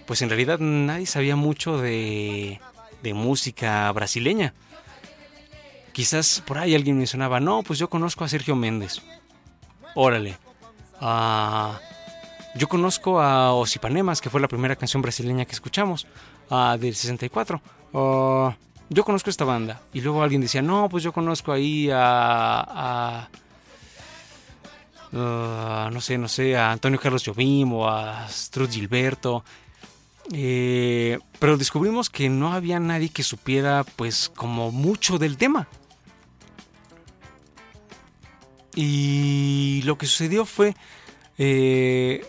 [0.05, 2.59] pues en realidad nadie sabía mucho de,
[3.03, 4.53] de música brasileña.
[5.91, 9.01] Quizás por ahí alguien mencionaba, no, pues yo conozco a Sergio Méndez.
[9.95, 10.37] Órale.
[11.01, 11.79] Ah,
[12.55, 16.07] yo conozco a Osipanemas, que fue la primera canción brasileña que escuchamos,
[16.49, 17.61] ah, del 64.
[17.93, 18.55] Ah,
[18.89, 19.81] yo conozco esta banda.
[19.93, 22.63] Y luego alguien decía, no, pues yo conozco ahí a...
[22.67, 23.29] a
[25.13, 29.43] uh, no sé, no sé, a Antonio Carlos Jobim o a Struz Gilberto.
[30.31, 35.67] Eh, pero descubrimos que no había nadie que supiera, pues, como mucho del tema.
[38.75, 40.75] Y lo que sucedió fue
[41.37, 42.25] eh,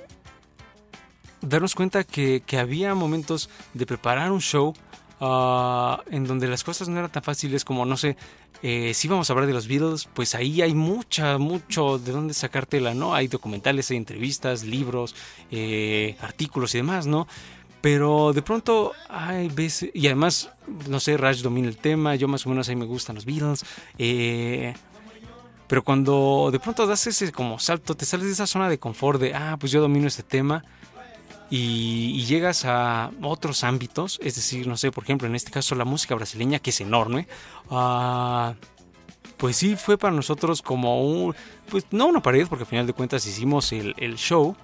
[1.43, 4.75] darnos cuenta que, que había momentos de preparar un show
[5.23, 8.17] Uh, en donde las cosas no eran tan fáciles como, no sé,
[8.63, 12.35] eh, si vamos a hablar de los Beatles, pues ahí hay mucha, mucho de dónde
[12.35, 13.15] sacártela, ¿no?
[13.15, 15.15] Hay documentales, hay entrevistas, libros,
[15.51, 17.27] eh, artículos y demás, ¿no?
[17.81, 20.51] Pero de pronto hay veces, y además,
[20.89, 23.65] no sé, Raj domina el tema, yo más o menos ahí me gustan los Beatles,
[23.99, 24.75] eh,
[25.67, 29.21] pero cuando de pronto das ese como salto, te sales de esa zona de confort
[29.21, 30.65] de, ah, pues yo domino este tema,
[31.51, 35.75] y, y, llegas a otros ámbitos, es decir, no sé, por ejemplo, en este caso
[35.75, 37.27] la música brasileña, que es enorme,
[37.71, 38.55] uh,
[39.37, 41.35] pues sí fue para nosotros como un,
[41.69, 44.55] pues no una pared, porque al final de cuentas hicimos el, show,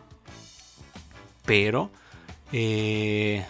[1.44, 1.90] pero
[2.52, 3.44] eh,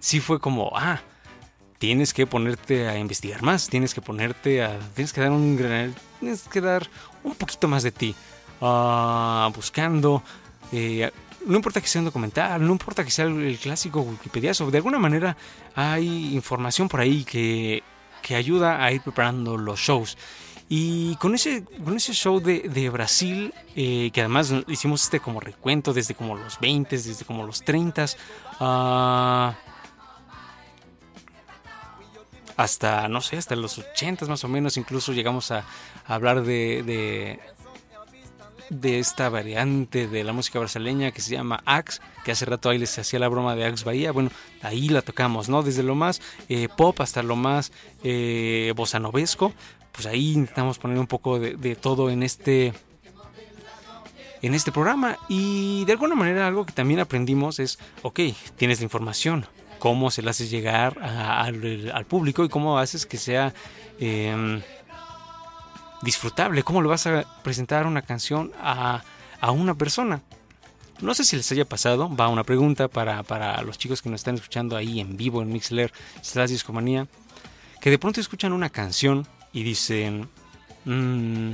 [0.00, 1.00] sí fue como, ah,
[1.78, 5.94] tienes que ponerte a investigar más, tienes que ponerte a, tienes que dar un gran,
[6.18, 6.88] tienes que dar
[7.22, 8.14] un poquito más de ti,
[8.60, 10.22] uh, buscando.
[10.72, 11.10] Eh,
[11.48, 14.98] no importa que sea un documental, no importa que sea el clásico Wikipediazo, de alguna
[14.98, 15.36] manera
[15.74, 17.82] hay información por ahí que,
[18.22, 20.16] que ayuda a ir preparando los shows.
[20.68, 25.40] Y con ese, con ese show de, de Brasil, eh, que además hicimos este como
[25.40, 28.04] recuento desde como los 20, desde como los 30,
[28.60, 29.56] ah,
[32.58, 35.64] hasta, no sé, hasta los 80 más o menos, incluso llegamos a,
[36.06, 37.38] hablar de,
[38.70, 42.78] de esta variante de la música brasileña que se llama Axe, que hace rato ahí
[42.78, 44.12] les hacía la broma de Axe Bahía.
[44.12, 44.30] Bueno,
[44.62, 45.62] ahí la tocamos, ¿no?
[45.62, 49.52] Desde lo más eh, pop hasta lo más eh, bossa novesco.
[49.92, 52.72] Pues ahí intentamos poner un poco de, todo en este.
[54.42, 55.18] En este programa.
[55.28, 58.20] Y de alguna manera algo que también aprendimos es, ok,
[58.56, 59.46] tienes la información.
[59.80, 63.54] ¿Cómo se la haces llegar al, al, público y cómo haces que sea
[64.00, 64.60] eh,
[66.02, 66.62] disfrutable?
[66.62, 69.02] ¿Cómo le vas a presentar una canción a,
[69.40, 70.22] a una persona?
[71.00, 74.20] No sé si les haya pasado, va una pregunta para, para, los chicos que nos
[74.20, 75.92] están escuchando ahí en vivo en Mixler
[76.22, 77.06] slash Discomanía,
[77.80, 80.28] que de pronto escuchan una canción y dicen,
[80.84, 81.52] mmm,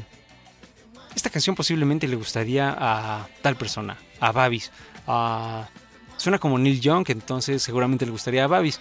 [1.14, 4.70] esta canción posiblemente le gustaría a tal persona, a Babis,
[5.06, 5.68] a...
[6.16, 8.78] Suena como Neil Young, entonces seguramente le gustaría a Babis.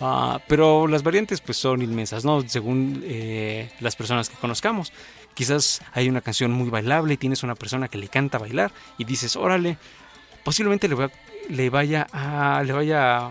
[0.00, 2.46] Uh, pero las variantes pues son inmensas, ¿no?
[2.48, 4.92] Según eh, las personas que conozcamos.
[5.34, 9.04] Quizás hay una canción muy bailable y tienes una persona que le canta bailar y
[9.04, 9.76] dices, órale,
[10.44, 11.10] posiblemente le, va,
[11.48, 12.62] le vaya a.
[12.64, 13.30] le vaya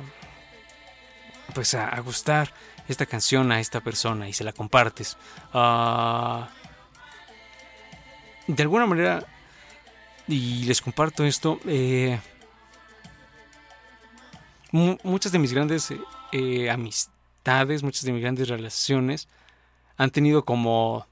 [1.53, 2.53] pues a, a, gustar
[2.87, 5.17] esta canción a esta persona y se la compartes.
[5.53, 6.43] Uh,
[8.47, 9.25] de alguna manera,
[10.27, 12.19] y les comparto esto, eh,
[14.71, 15.91] muchas de mis grandes
[16.31, 19.27] eh, amistades, muchas de mis grandes relaciones
[19.97, 21.05] han tenido como...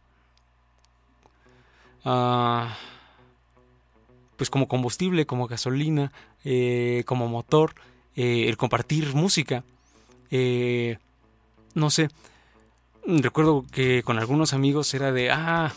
[2.03, 2.67] Uh,
[4.37, 6.11] pues como combustible, como gasolina,
[6.43, 7.73] eh, como motor,
[8.15, 9.63] eh, el compartir música.
[11.73, 12.09] No sé,
[13.05, 15.73] recuerdo que con algunos amigos era de, ah,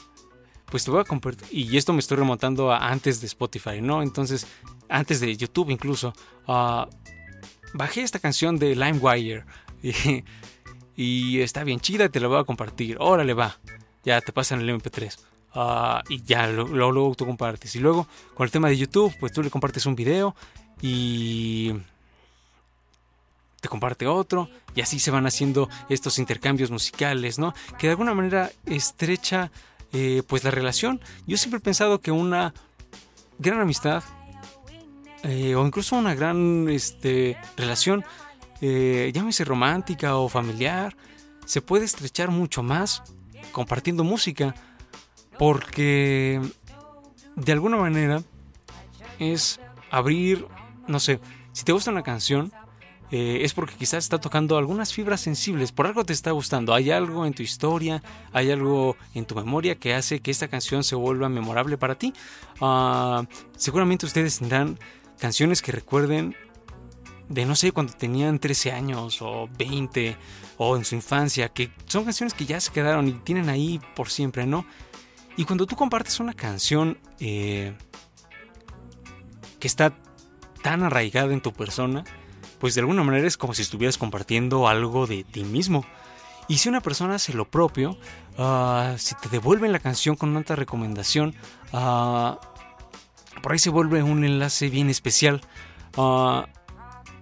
[0.66, 4.02] pues te voy a compartir, y esto me estoy remontando a antes de Spotify, ¿no?
[4.02, 4.46] Entonces,
[4.88, 6.12] antes de YouTube incluso,
[6.46, 6.84] uh,
[7.74, 9.44] bajé esta canción de LimeWire
[9.82, 10.24] y,
[10.96, 12.96] y, está bien chida, te la voy a compartir.
[13.00, 13.58] Órale, va.
[14.04, 15.18] Ya te pasan el MP3.
[15.54, 17.74] Uh, y ya luego, luego tú compartes.
[17.76, 20.34] Y luego con el tema de YouTube, pues tú le compartes un video
[20.80, 21.72] y
[23.60, 24.48] te comparte otro.
[24.74, 27.54] Y así se van haciendo estos intercambios musicales, ¿no?
[27.78, 29.50] Que de alguna manera estrecha
[29.92, 31.00] eh, pues la relación.
[31.26, 32.54] Yo siempre he pensado que una
[33.38, 34.02] gran amistad
[35.22, 38.04] eh, o incluso una gran este, relación,
[38.60, 40.96] eh, llámese romántica o familiar,
[41.44, 43.02] se puede estrechar mucho más
[43.52, 44.54] compartiendo música,
[45.38, 46.40] porque
[47.36, 48.22] de alguna manera
[49.18, 49.60] es
[49.90, 50.46] abrir,
[50.86, 51.20] no sé,
[51.52, 52.52] si te gusta una canción,
[53.10, 56.90] eh, es porque quizás está tocando algunas fibras sensibles, por algo te está gustando, hay
[56.90, 58.02] algo en tu historia,
[58.32, 62.12] hay algo en tu memoria que hace que esta canción se vuelva memorable para ti.
[62.60, 63.24] Uh,
[63.56, 64.78] seguramente ustedes tendrán
[65.18, 66.34] canciones que recuerden
[67.28, 70.16] de no sé, cuando tenían 13 años o 20
[70.56, 74.08] o en su infancia, que son canciones que ya se quedaron y tienen ahí por
[74.08, 74.64] siempre, ¿no?
[75.36, 77.74] Y cuando tú compartes una canción eh,
[79.60, 79.94] que está
[80.62, 82.04] tan arraigada en tu persona,
[82.58, 85.84] pues de alguna manera es como si estuvieras compartiendo algo de ti mismo.
[86.48, 87.98] Y si una persona hace lo propio,
[88.38, 91.34] uh, si te devuelven la canción con una recomendación,
[91.72, 92.36] uh,
[93.42, 95.40] por ahí se vuelve un enlace bien especial.
[95.96, 96.42] Uh,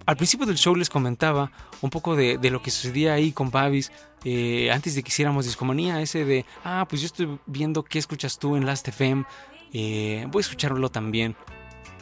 [0.07, 1.51] al principio del show les comentaba
[1.81, 3.91] un poco de, lo que sucedía ahí con Babis
[4.23, 8.39] eh, antes de que hiciéramos Discomanía, ese de, ah, pues yo estoy viendo qué escuchas
[8.39, 9.25] tú en Last FM,
[9.73, 11.35] eh, voy a escucharlo también,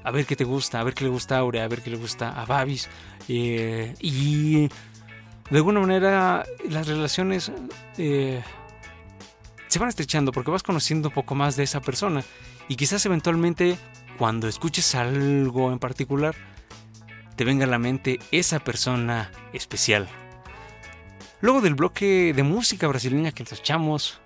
[0.04, 1.90] a ver qué te gusta, a ver qué le gusta a Aurea, a ver qué
[1.90, 2.90] le gusta a Babis,
[3.28, 4.68] eh, y
[5.50, 7.52] de alguna manera las relaciones
[9.68, 12.24] se van estrechando porque vas conociendo un poco más de esa persona.
[12.68, 13.78] Y quizás eventualmente
[14.18, 16.36] cuando escuches algo en particular,
[17.36, 20.08] te venga a la mente esa persona especial.
[21.42, 24.20] Luego del bloque de música brasileña que escuchamos,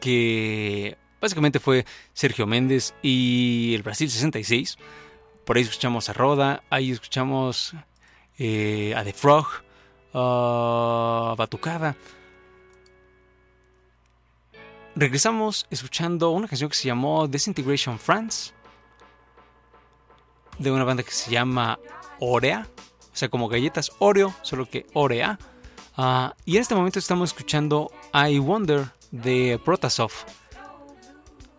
[0.00, 4.78] que básicamente fue Sergio Méndez y el Brasil 66,
[5.44, 7.74] por ahí escuchamos a Roda, ahí escuchamos
[8.38, 9.46] eh, a The Frog,
[10.12, 11.96] a Batucada.
[14.94, 18.52] Regresamos escuchando una canción que se llamó Disintegration France
[20.58, 21.78] de una banda que se llama
[22.20, 22.68] Orea,
[23.00, 25.38] o sea, como galletas Oreo, solo que Orea.
[25.96, 30.26] Uh, y en este momento estamos escuchando I Wonder de Protasoft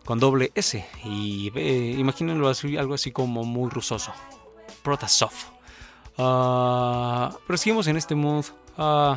[0.06, 0.86] con doble S.
[1.04, 4.14] Y eh, imagínenlo así, algo así como muy rusoso.
[4.84, 5.48] Protasoft.
[6.18, 8.46] Uh, pero seguimos en este mood.
[8.78, 9.16] Uh,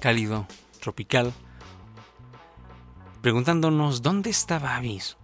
[0.00, 0.46] cálido,
[0.80, 1.32] tropical,
[3.24, 5.16] preguntándonos dónde está Babis,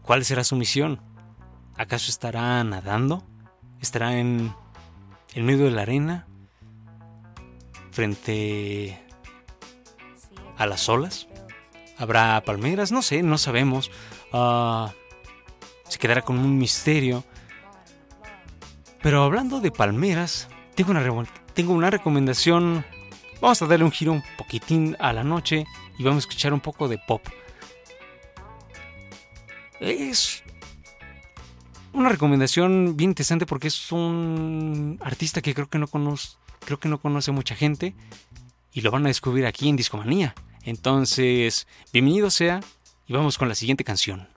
[0.00, 1.02] cuál será su misión.
[1.76, 3.26] ¿Acaso estará nadando?
[3.78, 4.54] ¿Estará en,
[5.34, 6.26] en medio de la arena?
[7.90, 8.98] ¿Frente
[10.56, 11.28] a las olas?
[11.98, 12.90] ¿Habrá palmeras?
[12.90, 13.90] No sé, no sabemos.
[14.32, 14.94] Ah,
[15.86, 17.22] se quedará con un misterio.
[19.02, 21.04] Pero hablando de palmeras, tengo una,
[21.52, 22.86] tengo una recomendación.
[23.42, 25.66] Vamos a darle un giro un poquitín a la noche
[25.98, 27.22] y vamos a escuchar un poco de pop.
[29.80, 30.42] Es
[31.92, 36.88] una recomendación bien interesante porque es un artista que creo que no conoce, creo que
[36.88, 37.94] no conoce mucha gente
[38.72, 40.34] y lo van a descubrir aquí en Discomanía.
[40.62, 42.60] Entonces, bienvenido sea
[43.06, 44.35] y vamos con la siguiente canción.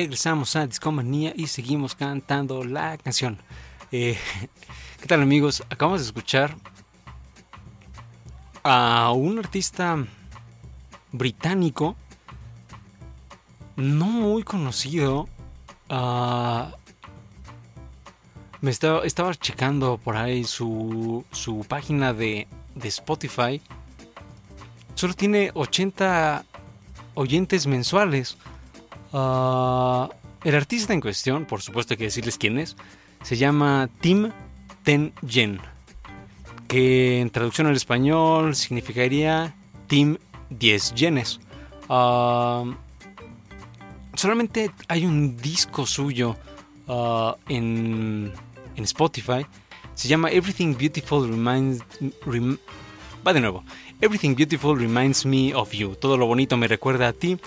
[0.00, 3.36] Regresamos a Discomanía y seguimos cantando la canción.
[3.92, 4.16] Eh,
[5.00, 5.62] ¿Qué tal amigos?
[5.68, 6.56] Acabamos de escuchar
[8.62, 10.02] a un artista
[11.12, 11.96] británico
[13.76, 15.28] no muy conocido.
[15.90, 16.74] Ah,
[18.62, 23.60] me estaba, estaba, checando por ahí su, su página de, de Spotify.
[24.94, 26.46] Solo tiene 80
[27.14, 28.38] oyentes mensuales.
[29.12, 30.08] Uh,
[30.44, 32.76] el artista en cuestión, por supuesto hay que decirles quién es,
[33.22, 34.30] se llama Tim
[34.84, 35.60] Ten Yen,
[36.68, 39.54] que en traducción al español significaría
[39.86, 40.16] Tim
[40.50, 41.40] 10 yenes.
[41.88, 42.72] Uh,
[44.14, 46.36] solamente hay un disco suyo
[46.86, 48.32] uh, en,
[48.76, 49.44] Spotify,
[49.94, 51.84] se llama Everything Beautiful Reminds...
[53.26, 53.62] va de nuevo.
[54.00, 55.94] Everything Beautiful Reminds Me of You.
[55.96, 57.38] Todo lo bonito me recuerda a ti.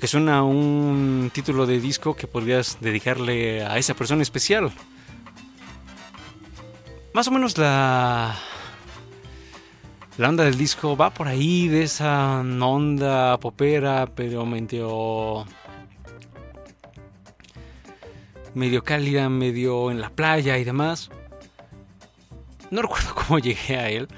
[0.00, 4.72] Que suena un título de disco que podrías dedicarle a esa persona especial.
[7.12, 8.36] Más o menos la.
[10.18, 15.44] La onda del disco va por ahí, de esa onda popera, pero medio.
[18.54, 21.10] medio cálida, medio en la playa y demás.
[22.70, 24.08] No recuerdo cómo llegué a él.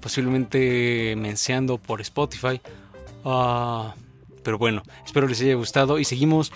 [0.00, 2.60] Posiblemente menseando por Spotify.
[3.24, 3.94] Ah,
[4.42, 5.98] pero bueno, espero les haya gustado.
[5.98, 6.52] Y seguimos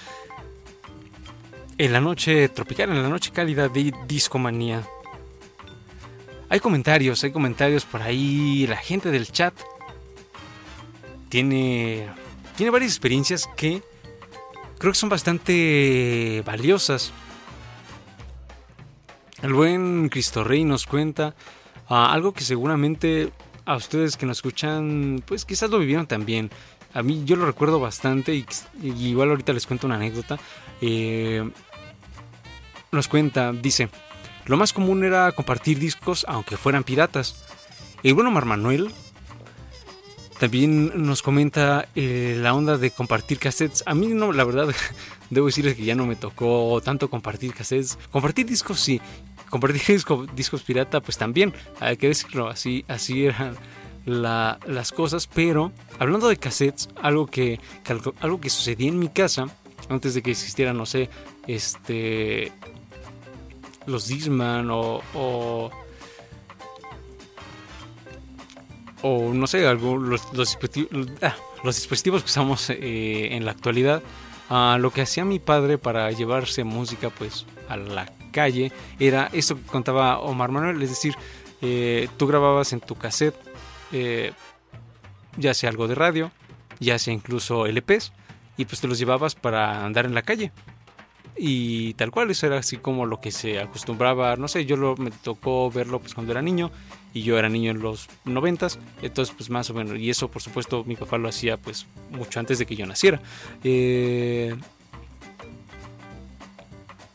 [1.78, 4.86] en la noche tropical, en la noche cálida de Discomanía.
[6.48, 8.66] Hay comentarios, hay comentarios por ahí.
[8.66, 9.55] La gente del chat
[11.28, 12.09] tiene,
[12.56, 13.82] tiene varias experiencias que
[14.78, 17.12] creo que son bastante valiosas.
[19.43, 21.35] El buen Cristo Rey nos cuenta
[21.89, 23.32] ah, algo que seguramente
[23.66, 26.51] a ustedes que nos escuchan, pues quizás lo vivieron también.
[26.94, 28.46] A mí yo lo recuerdo bastante y,
[28.82, 30.38] igual ahorita les cuento una anécdota.
[30.80, 31.48] Eh,
[32.92, 33.88] nos cuenta, dice,
[34.46, 37.34] lo más común era compartir discos aunque fueran piratas.
[38.02, 38.92] El bueno Mar Manuel
[40.38, 43.82] también nos comenta eh, la onda de compartir cassettes.
[43.86, 44.74] A mí no, la verdad,
[45.30, 47.98] debo decirles que ya no me tocó tanto compartir cassettes.
[48.10, 49.00] Compartir discos sí,
[49.48, 53.56] compartir disco- discos pirata pues también, hay que decirlo, así, así eran
[54.05, 55.26] la- las cosas.
[55.26, 57.60] Pero hablando de cassettes, algo que,
[58.20, 59.47] algo, que sucedía en mi casa,
[59.89, 61.09] antes de que existiera, no sé,
[61.47, 62.52] este...
[63.86, 65.70] Los Disman o,
[69.02, 70.22] no sé, algo, los,
[71.22, 74.02] ah, los dispositivos que usamos eh, en la actualidad,
[74.48, 79.56] ah, lo que hacía mi padre para llevarse música pues a la calle era esto
[79.56, 81.14] que contaba Omar Manuel, es decir,
[81.60, 83.36] eh, tú grababas en tu cassette
[83.93, 84.32] eh,
[85.36, 86.31] ya sea algo de radio,
[86.81, 88.12] ya sea incluso LPs,
[88.56, 90.52] y pues te los llevabas para andar en la calle.
[91.36, 95.11] Y tal cual, eso era así como lo que se acostumbraba, no sé, yo me
[95.11, 96.70] tocó verlo pues cuando era niño
[97.12, 100.43] y yo era niño en los noventas, entonces pues más o menos, y eso por
[100.43, 103.20] supuesto mi papá lo hacía pues mucho antes de que yo naciera.
[103.65, 104.55] Eh,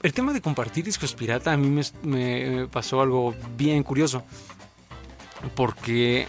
[0.02, 4.24] el tema de compartir discos pirata a mí me, me pasó algo bien curioso,
[5.56, 6.28] porque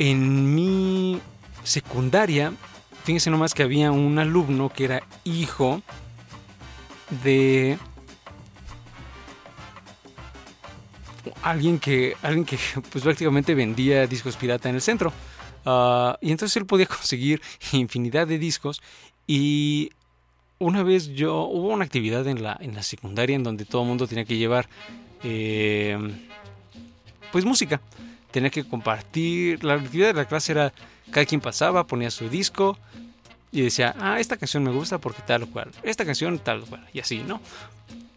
[0.00, 1.20] en mi
[1.62, 2.54] secundaria,
[3.04, 5.82] fíjense nomás que había un alumno que era hijo
[7.22, 7.76] de
[11.42, 12.58] alguien que alguien que
[12.90, 15.12] pues prácticamente vendía discos pirata en el centro.
[15.66, 18.80] Ah, y entonces él podía conseguir infinidad de discos
[19.26, 19.90] y
[20.58, 23.88] una vez yo hubo una actividad en la en la secundaria en donde todo el
[23.88, 24.66] mundo tenía que llevar
[25.22, 25.98] eh,
[27.32, 27.82] pues música
[28.30, 30.72] tenía que compartir la actividad de la clase era
[31.10, 32.78] cada quien pasaba ponía su disco
[33.52, 36.66] y decía ah esta canción me gusta porque tal o cual esta canción tal o
[36.66, 37.40] cual y así no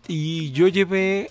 [0.07, 1.29] y yo llevé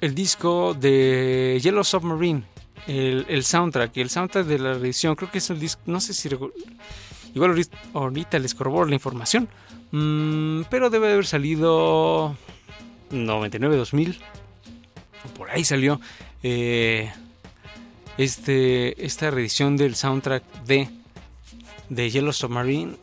[0.00, 2.42] el disco de Yellow Submarine,
[2.86, 6.12] el, el soundtrack, el soundtrack de la edición, creo que es el disco, no sé
[6.12, 6.28] si
[7.34, 7.54] igual
[7.94, 9.48] ahorita, les corroboro la información,
[9.92, 12.36] mm, pero debe haber salido
[13.10, 14.18] 99-2000,
[15.36, 16.00] por ahí salió
[16.42, 17.12] eh,
[18.18, 20.88] este, esta reedición del soundtrack de,
[21.88, 22.96] de Yellow Submarine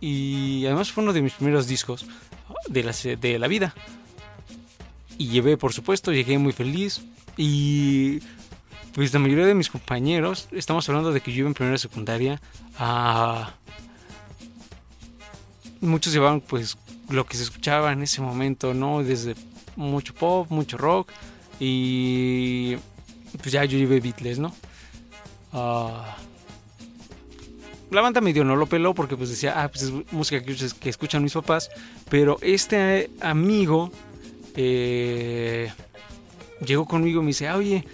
[0.00, 2.06] y además fue uno de mis primeros discos
[2.68, 3.74] de la, de la vida
[5.18, 7.02] y llevé, por supuesto, llegué muy feliz.
[7.36, 8.20] Y
[8.92, 12.40] pues la mayoría de mis compañeros, estamos hablando de que yo iba en primera secundaria,
[12.78, 13.54] ah,
[15.80, 16.76] muchos llevaban pues
[17.10, 19.02] lo que se escuchaba en ese momento, ¿no?
[19.02, 19.34] Desde
[19.76, 21.10] mucho pop, mucho rock.
[21.58, 22.76] Y
[23.38, 24.54] pues ya yo llevé Beatles, ¿no?
[25.52, 26.16] Ah,
[27.90, 31.22] la banda medio no lo peló porque pues decía, ah, pues es música que, escuchan
[31.22, 31.70] mis papás.
[32.08, 33.90] Pero este amigo
[34.54, 35.72] eh,
[36.64, 37.84] llegó conmigo y me dice, oye,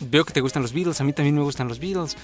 [0.00, 2.16] veo que te gustan los Beatles, a mí también me gustan los Beatles.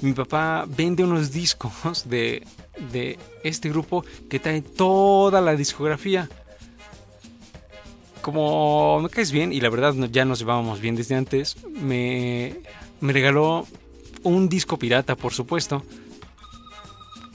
[0.00, 2.44] Mi papá vende unos discos de,
[2.92, 6.28] de este grupo que trae toda la discografía.
[8.24, 12.56] Como me caes bien, y la verdad ya nos llevábamos bien desde antes, me,
[13.02, 13.66] me regaló
[14.22, 15.82] un disco pirata, por supuesto,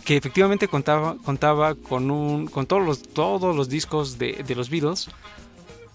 [0.04, 4.72] que efectivamente contaba, contaba con, un, con todos, los, todos los discos de, de los
[4.72, 5.12] Beatles,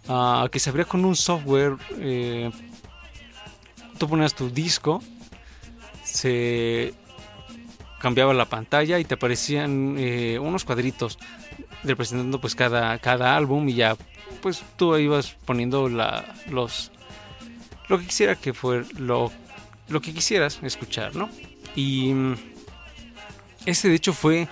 [0.08, 1.76] ah, que se abría con un software.
[1.98, 2.52] eh,
[3.98, 5.02] tú ponías tu disco,
[6.04, 6.94] se
[7.98, 11.18] cambiaba la pantalla y te aparecían eh, unos cuadritos
[11.82, 13.96] representando pues cada, cada álbum y ya
[14.42, 16.90] pues tú ibas poniendo los
[17.88, 19.30] lo que quisiera que fuera lo,
[19.88, 21.28] lo que quisieras escuchar, ¿no?
[21.76, 22.36] Y mm,
[23.66, 24.48] este de hecho fue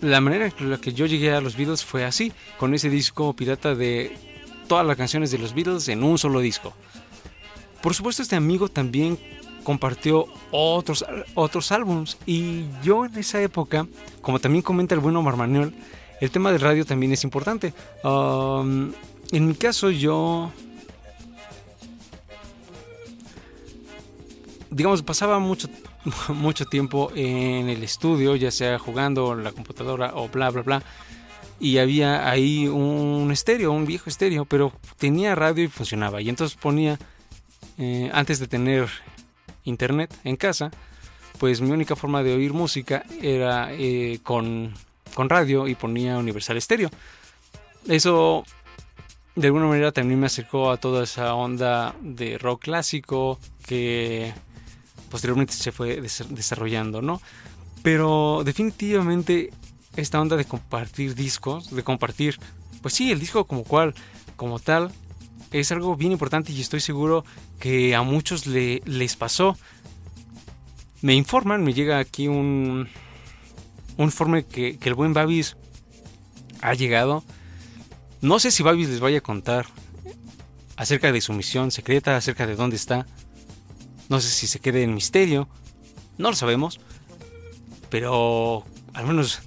[0.00, 3.34] la manera en la que yo llegué a los Beatles fue así, con ese disco
[3.34, 4.16] pirata de
[4.68, 6.74] todas las canciones de los Beatles en un solo disco.
[7.82, 9.18] Por supuesto este amigo también
[9.64, 11.04] compartió otros,
[11.34, 13.86] otros álbums y yo en esa época,
[14.20, 15.74] como también comenta el bueno Manuel,
[16.20, 17.72] el tema del radio también es importante.
[18.02, 18.92] Um,
[19.32, 20.52] en mi caso yo
[24.76, 25.68] digamos, pasaba mucho,
[26.28, 30.82] mucho tiempo en el estudio, ya sea jugando en la computadora o bla, bla, bla.
[31.58, 36.20] Y había ahí un estéreo, un viejo estéreo, pero tenía radio y funcionaba.
[36.20, 36.98] Y entonces ponía,
[37.78, 38.88] eh, antes de tener
[39.64, 40.70] internet en casa,
[41.38, 44.74] pues mi única forma de oír música era eh, con,
[45.14, 46.90] con radio y ponía Universal Stereo.
[47.86, 48.44] Eso
[49.36, 54.32] de alguna manera también me acercó a toda esa onda de rock clásico que
[55.10, 57.20] posteriormente se fue desarrollando, ¿no?
[57.82, 59.52] Pero definitivamente
[59.96, 62.38] esta onda de compartir discos, de compartir,
[62.82, 63.94] pues sí, el disco como cual,
[64.36, 64.90] como tal,
[65.52, 67.24] es algo bien importante y estoy seguro
[67.60, 69.56] que a muchos le, les pasó.
[71.02, 72.88] Me informan, me llega aquí un,
[73.96, 75.56] un informe que, que el buen Babis
[76.60, 77.24] ha llegado.
[78.20, 79.66] No sé si Babis les vaya a contar
[80.76, 83.06] acerca de su misión secreta, acerca de dónde está.
[84.08, 85.48] No sé si se quede en misterio.
[86.18, 86.80] No lo sabemos.
[87.90, 88.64] Pero
[88.94, 89.42] al menos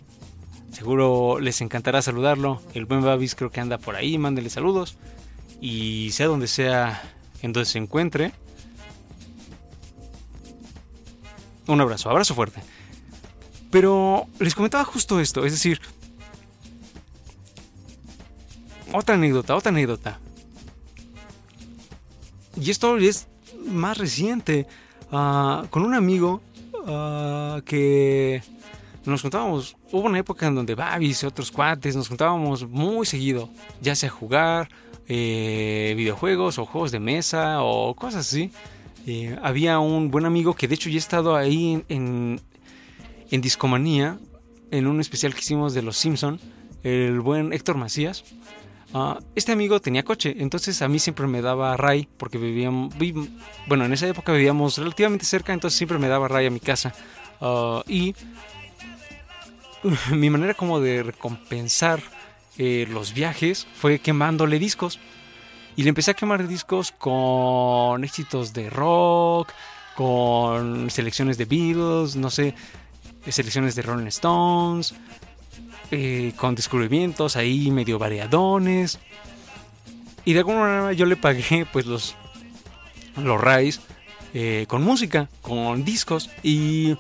[0.72, 2.62] seguro les encantará saludarlo.
[2.74, 4.18] El buen Babis creo que anda por ahí.
[4.18, 4.98] Mándele saludos.
[5.62, 7.02] Y sea donde sea
[7.42, 8.32] en donde se encuentre.
[11.68, 12.62] Un abrazo, abrazo fuerte.
[13.72, 15.46] Pero les comentaba justo esto.
[15.46, 15.80] Es decir,
[18.92, 20.20] otra anécdota, otra anécdota.
[22.60, 23.28] Y esto es
[23.66, 24.68] más reciente,
[25.12, 26.42] ah, con un amigo
[26.88, 28.42] ah, que
[29.06, 33.50] nos contábamos, hubo una época en donde Babis y otros cuates nos contábamos muy seguido,
[33.82, 34.70] ya sea jugar
[35.08, 38.52] eh, videojuegos o juegos de mesa o cosas así.
[39.08, 42.42] Eh, había un buen amigo que de hecho ya he estado ahí en, en,
[43.32, 44.20] Discomanía,
[44.72, 46.40] en un especial que hicimos de Los Simpson,
[46.84, 48.24] el buen Héctor Macías.
[48.94, 52.94] Ah, este amigo tenía coche, entonces a mí siempre me daba ray, porque vivíamos,
[53.68, 56.94] bueno, en esa época vivíamos relativamente cerca, entonces siempre me daba ray a mi casa.
[57.40, 58.16] Ah, y
[60.12, 62.02] mi manera como de recompensar
[62.58, 65.00] eh, los viajes fue quemándole discos.
[65.76, 69.54] Y le empecé a quemar discos con éxitos de rock,
[69.96, 72.54] con selecciones de Beatles, no sé,
[73.28, 74.96] selecciones de Rolling Stones,
[75.92, 79.00] eh, con descubrimientos ahí medio variadones.
[80.26, 82.16] Y de alguna manera yo le pagué pues los,
[83.18, 83.42] los
[84.34, 86.30] eh, con música, con discos.
[86.44, 86.96] Y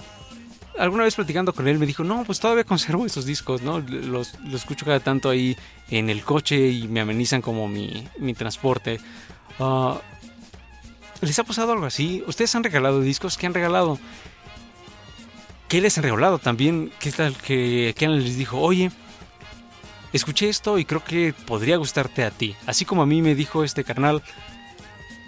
[0.78, 3.80] alguna vez platicando con él me dijo, no, pues todavía conservo esos discos, ¿no?
[3.80, 5.56] Los, escucho cada tanto ahí
[5.90, 9.00] en el coche y me amenizan como mi, mi transporte.
[9.60, 10.00] Ah,
[11.22, 12.24] ¿Les ha pasado algo así?
[12.28, 13.38] ¿Ustedes han regalado discos?
[13.38, 14.00] ¿Qué han regalado?
[15.70, 16.92] ¿Qué les han regalado también?
[17.00, 18.90] ¿Qué tal que, que les dijo, oye,
[20.12, 22.56] escuché esto y creo que podría gustarte a ti?
[22.66, 24.24] Así como a mí me dijo este carnal,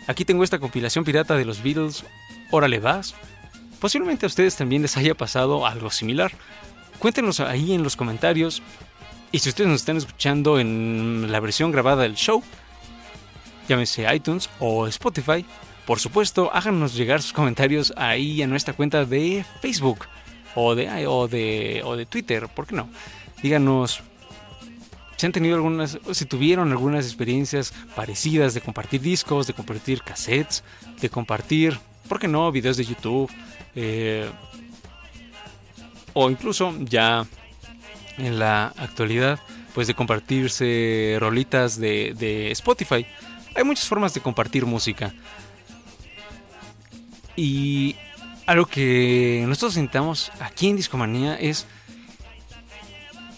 [0.08, 2.06] aquí tengo esta compilación pirata de los Beatles,
[2.50, 3.14] órale vas.
[3.80, 6.32] Posiblemente a ustedes también les haya pasado algo similar.
[6.98, 8.64] Cuéntenos ahí en los comentarios.
[9.32, 12.42] Y si ustedes nos están escuchando en la versión grabada del show,
[13.70, 15.46] llámese iTunes o Spotify,
[15.86, 20.08] por supuesto, háganos llegar sus comentarios ahí a nuestra cuenta de Facebook
[20.56, 22.90] o de, o de, o de Twitter, ¿por qué no?
[23.42, 24.04] Díganos
[25.22, 30.64] si han tenido algunas, si tuvieron algunas experiencias parecidas de compartir discos, de compartir cassettes,
[31.00, 32.52] de compartir, ¿por qué no?
[32.52, 33.30] Videos de YouTube,
[33.76, 34.28] eh,
[36.14, 37.28] o incluso ya
[38.18, 39.40] en la actualidad,
[39.76, 43.06] pues de compartirse rolitas de, de Spotify.
[43.56, 45.14] Hay muchas formas de compartir música.
[47.36, 47.96] Y
[48.52, 51.66] algo que nosotros intentamos aquí en Discomanía es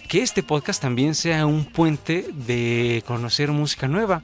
[0.10, 4.24] que este podcast también sea un puente de conocer música nueva.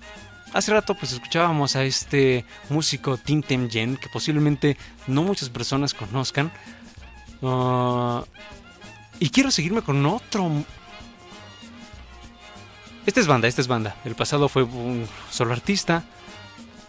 [0.52, 6.52] Hace rato pues escuchábamos a este músico Tintem Jen que posiblemente no muchas personas conozcan.
[7.44, 8.24] Ah,
[9.20, 10.52] y quiero seguirme con otro...
[13.06, 13.96] Esta es banda, esta es banda.
[14.06, 16.04] El pasado fue un solo artista.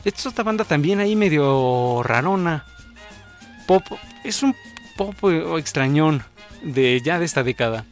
[0.07, 2.65] Esta es otra banda también ahí medio rarona
[3.71, 3.85] pop,
[4.25, 4.57] es un
[4.97, 5.15] pop
[5.57, 6.25] extrañón
[6.61, 7.85] de ya de esta década.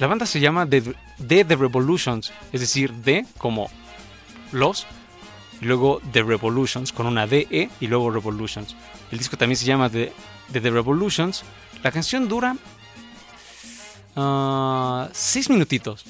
[0.00, 3.70] La banda se llama The, de The Revolutions, es decir, de como
[4.50, 4.88] los,
[5.60, 8.74] y luego The Revolutions con una DE y luego Revolutions.
[9.12, 10.12] El disco también se llama The,
[10.50, 11.44] The, The Revolutions.
[11.84, 12.56] La canción dura
[14.14, 15.08] 6 ah,
[15.48, 16.04] minutitos.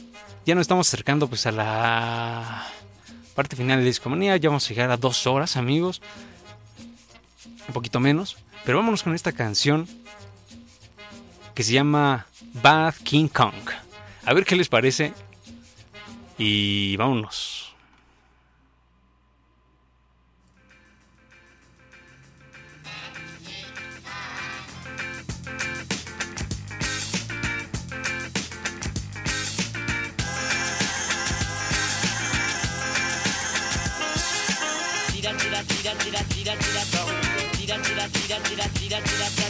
[0.47, 2.67] Ya nos estamos acercando pues a la
[3.35, 4.35] parte final de Discomanía.
[4.39, 6.01] Ya vamos a llegar a dos horas, amigos.
[7.69, 8.39] Un poquito menos.
[8.67, 9.87] Pero vámonos con esta canción
[11.55, 13.55] que se llama Bad King Kong.
[14.25, 15.15] A ver qué les parece.
[16.37, 17.66] Y vámonos.
[38.89, 39.46] tira, tira.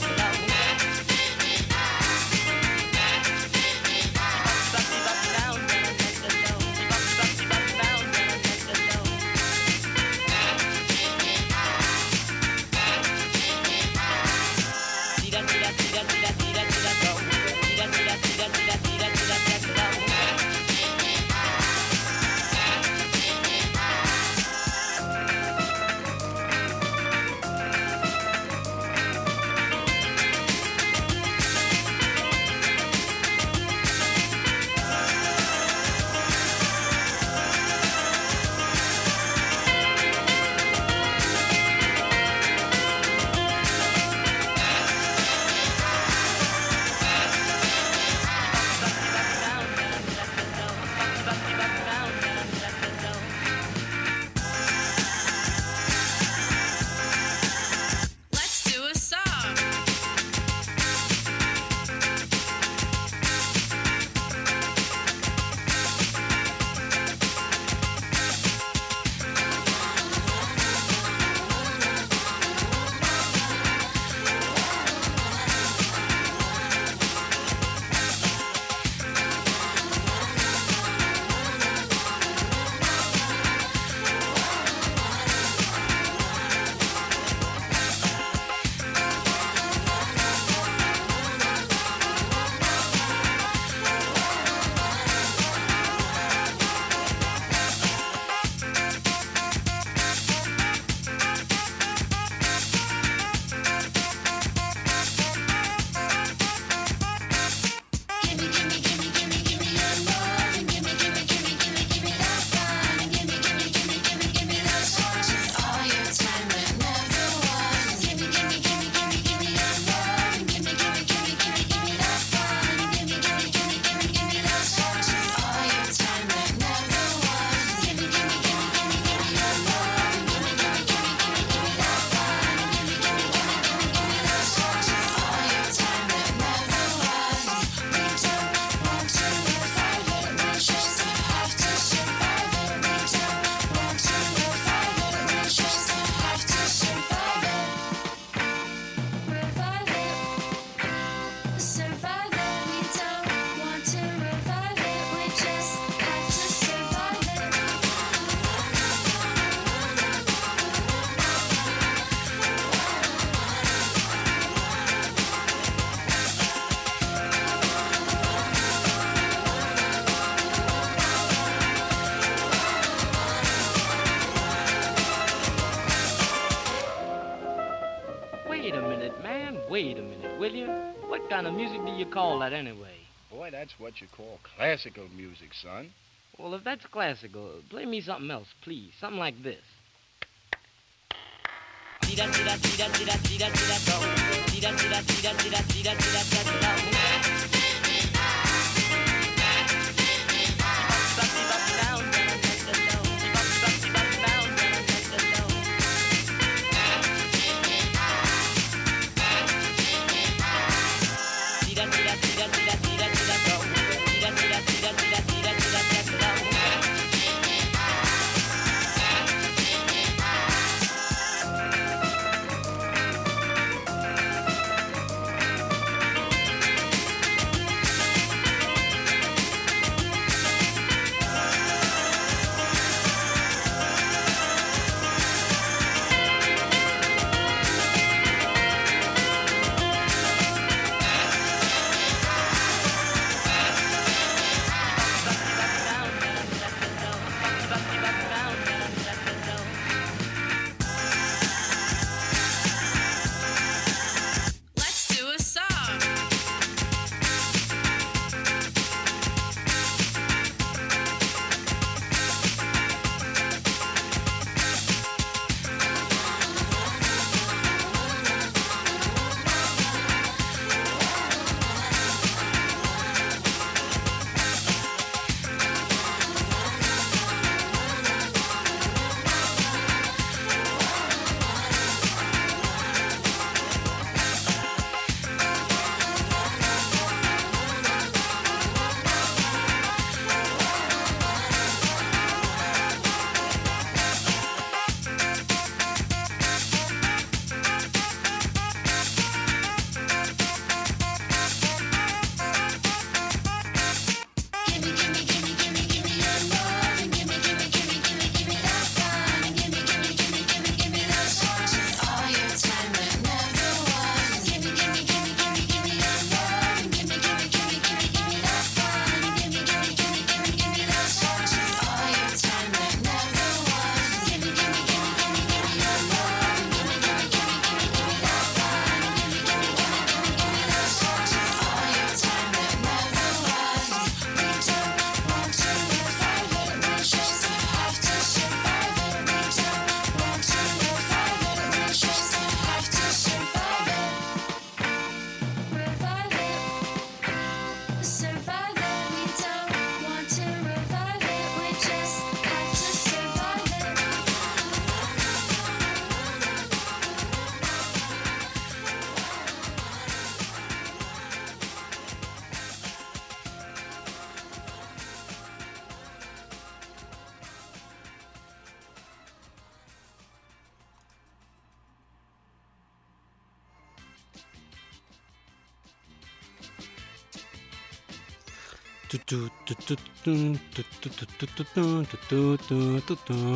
[182.16, 182.96] call that anyway?
[183.30, 185.90] Boy, that's what you call classical music, son.
[186.38, 188.92] Well, if that's classical, play me something else, please.
[188.98, 189.62] Something like this.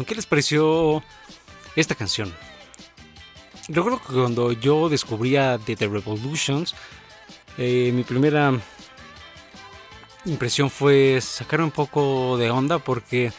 [0.07, 1.03] ¿Qué les pareció
[1.77, 2.35] esta canción?
[3.69, 6.75] Recuerdo que cuando yo descubría de The Revolutions,
[7.57, 8.53] eh, mi primera
[10.25, 13.33] impresión fue sacar un poco de onda porque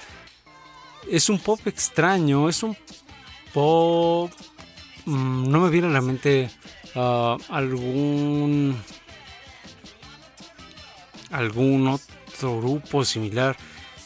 [1.09, 2.77] es un pop extraño, es un
[3.53, 4.31] pop...
[5.05, 6.49] mm, no me viene a la mente
[6.95, 8.81] ah, algún...
[11.31, 13.57] algún otro grupo similar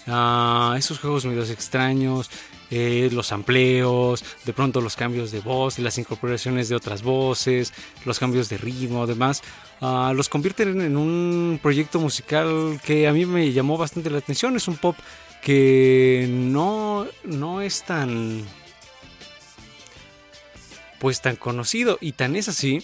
[0.07, 2.29] a esos juegos medios extraños,
[2.71, 7.73] eh, los amplios, de pronto los cambios de voz, las incorporaciones de otras voces,
[8.05, 9.41] los cambios de ritmo, demás,
[9.81, 14.55] ah, los convierten en un proyecto musical que a mí me llamó bastante la atención.
[14.55, 14.95] Es un pop
[15.41, 18.43] que no, no es tan
[20.99, 22.81] pues tan conocido y tan es así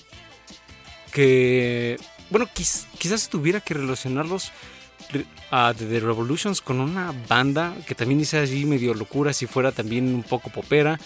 [1.11, 1.97] que
[2.31, 4.51] bueno quiz- quizás tuviera que relacionarlos
[5.11, 9.71] re- a The Revolutions con una banda que también hice allí medio locura si fuera
[9.71, 10.99] también un poco popera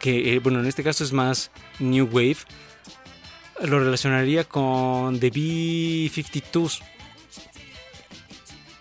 [0.00, 2.38] que eh, bueno en este caso es más new wave
[3.62, 6.80] lo relacionaría con The B-52s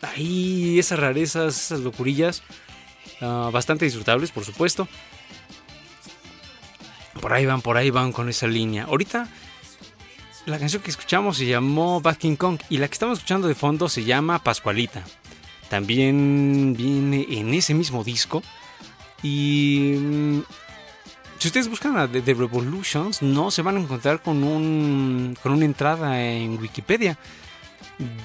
[0.02, 2.44] ahí esas rarezas esas locurillas
[3.22, 4.88] ah, bastante disfrutables por supuesto.
[7.22, 8.84] Por ahí van por ahí van con esa línea.
[8.84, 9.28] Ahorita
[10.48, 13.56] la canción que escuchamos se llamó Bad King Kong y la que estamos escuchando de
[13.56, 15.04] fondo se llama Pascualita.
[15.70, 18.42] También viene en ese mismo disco.
[19.22, 20.40] Y mm,
[21.38, 25.66] si ustedes buscan a The, Revolutions, no se van a encontrar con, un, con una
[25.66, 27.20] entrada en Wikipedia.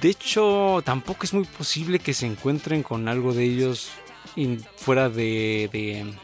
[0.00, 3.90] De hecho, tampoco es muy posible que se encuentren con algo de ellos
[4.76, 6.14] fuera de, de,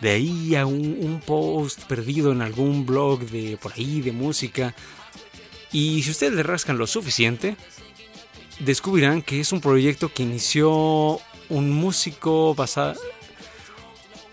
[0.00, 4.74] de ahí a un, un post perdido en algún blog de por ahí de música.
[5.76, 7.54] Y si ustedes le rascan lo suficiente,
[8.60, 11.20] descubrirán que es un proyecto que inició
[11.50, 12.98] un músico basado.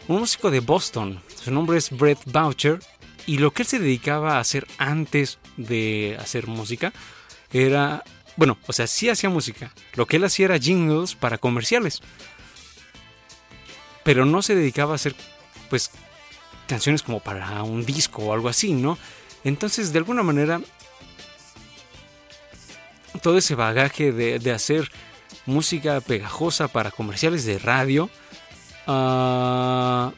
[0.07, 1.21] Un músico de Boston.
[1.35, 2.79] Su nombre es Brett Boucher.
[3.25, 6.93] Y lo que él se dedicaba a hacer antes de hacer música
[7.51, 8.05] era.
[8.37, 9.73] Bueno, o sea, sí hacía música.
[9.95, 11.99] Lo que él hacía era jingles para comerciales.
[14.05, 15.13] Pero no se dedicaba a hacer,
[15.69, 15.91] pues,
[16.69, 18.97] canciones como para un disco o algo así, ¿no?
[19.43, 20.61] Entonces, de alguna manera,
[23.23, 24.91] todo ese bagaje de, de hacer
[25.47, 28.09] música pegajosa para comerciales de radio,
[28.85, 30.11] ah,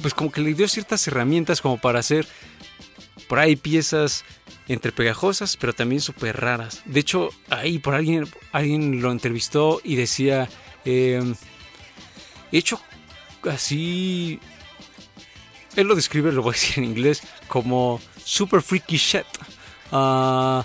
[0.00, 2.26] pues como que le dio ciertas herramientas como para hacer
[3.26, 4.24] por ahí piezas
[4.68, 6.82] entre pegajosas, pero también súper raras.
[6.84, 10.48] De hecho, ahí por alguien, alguien lo entrevistó y decía,
[10.84, 11.34] eh,
[12.52, 12.80] he hecho
[13.50, 14.40] así
[15.76, 19.26] él lo describe, lo voy a decir en inglés, como super freaky shit.
[19.92, 20.64] ah,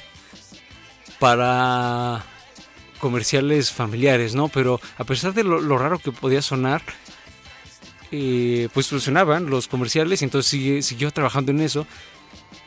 [1.20, 2.24] para
[3.00, 4.48] comerciales familiares, ¿no?
[4.48, 6.82] Pero a pesar de lo, raro que podía sonar,
[8.12, 11.86] eh, pues funcionaban los comerciales entonces sigue- siguió trabajando en eso.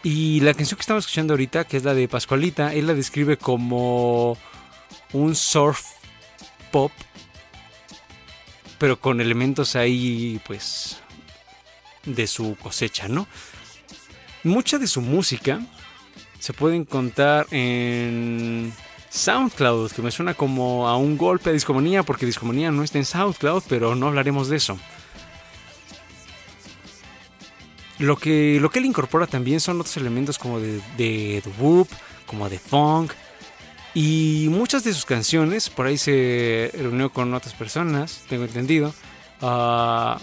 [0.02, 3.36] Y la canción que estamos escuchando ahorita, que es la de Pascualita, él la describe
[3.39, 4.36] como
[5.12, 5.82] un surf
[6.70, 6.93] pop,
[8.78, 10.98] pero con elementos ahí, pues,
[12.05, 13.28] de su cosecha, ¿no?
[14.44, 15.60] Mucha de su música
[16.39, 18.73] se puede encontrar en
[19.10, 23.05] SoundCloud, que me suena como a un golpe de discomanía, porque discomanía no está en
[23.05, 24.78] SoundCloud, pero no hablaremos de eso.
[27.98, 31.89] Lo que, lo que él incorpora también son otros elementos como de, de, whoop,
[32.27, 33.12] como de funk.
[33.94, 38.93] Y muchas de sus canciones, por ahí se reunió con otras personas, tengo entendido.
[39.40, 40.19] ah,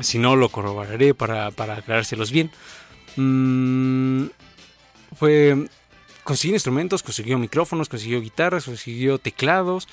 [0.00, 2.50] si no, lo corroboraré para, para aclarárselos bien.
[3.16, 4.26] Mm,
[5.16, 5.68] fue.
[6.24, 9.88] Consiguió instrumentos, consiguió micrófonos, consiguió guitarras, consiguió teclados,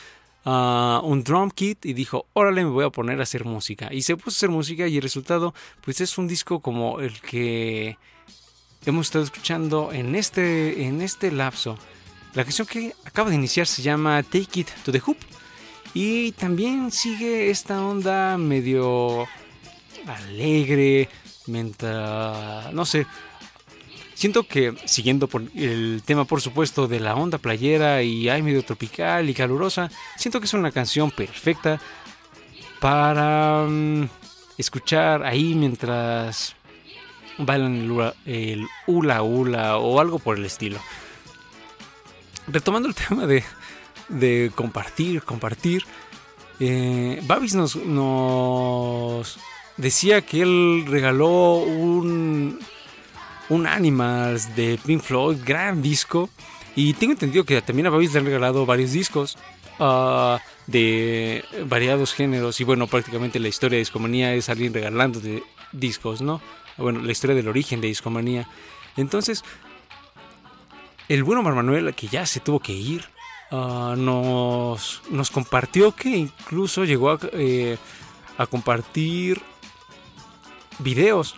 [0.45, 3.89] ah, un drum kit y dijo: Órale, me voy a poner a hacer música.
[3.91, 7.19] Y se puso a hacer música y el resultado, pues es un disco como el
[7.21, 7.97] que
[8.85, 11.77] hemos estado escuchando en este, en este lapso.
[12.35, 15.17] La canción que acaba de iniciar se llama Take It to the Hoop.
[15.93, 19.27] Y también sigue esta onda medio
[20.05, 21.09] alegre,
[21.49, 23.05] mientras, no sé,
[24.13, 28.63] siento que siguiendo por el tema por supuesto de la onda playera y hay medio
[28.63, 31.79] tropical y calurosa, siento que es una canción perfecta
[32.79, 34.09] para mm,
[34.57, 36.55] escuchar ahí mientras
[37.37, 40.79] bailan el hula, hula o algo por el estilo.
[42.47, 43.43] Retomando el tema de,
[44.09, 45.85] de compartir, compartir,
[46.59, 49.39] eh, Babis nos, nos
[49.79, 52.59] decía que él regaló un,
[53.49, 56.29] un Animals de Pink Floyd, gran disco.
[56.75, 59.37] Y tengo entendido que también a Babis le han regalado varios discos
[59.79, 62.59] ah, de variados géneros.
[62.61, 66.41] Y bueno, prácticamente la historia de Discomanía es alguien regalando de discos, ¿no?
[66.77, 68.47] Bueno, la historia del origen de Discomanía.
[68.95, 69.43] Entonces,
[71.07, 73.05] el bueno Mar Manuel, que ya se tuvo que ir,
[73.51, 77.77] ah, nos, nos compartió que incluso llegó a, eh,
[78.37, 79.41] a compartir
[80.79, 81.35] videos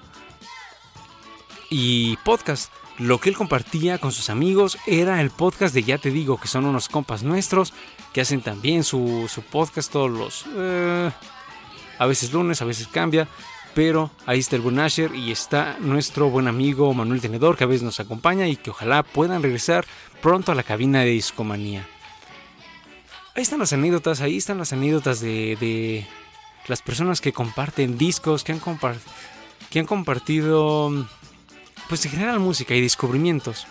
[1.69, 2.71] y podcast.
[2.97, 6.47] Lo que él compartía con sus amigos era el podcast de Ya Te Digo, que
[6.47, 7.73] son unos compas nuestros
[8.13, 10.45] que hacen también su, su podcast todos los...
[10.55, 11.11] eh,
[11.97, 13.27] a veces lunes, a veces cambia.
[13.73, 17.67] Pero ahí está el buen Asher y está nuestro buen amigo Manuel Tenedor que a
[17.67, 19.85] veces nos acompaña y que ojalá puedan regresar
[20.21, 21.87] pronto a la cabina de discomanía.
[23.33, 26.05] Ahí están las anécdotas, ahí están las anécdotas de, de
[26.67, 28.99] las personas que comparten discos, que han, compar-
[29.71, 30.91] que han compartido
[31.89, 33.65] pues en general música y descubrimientos.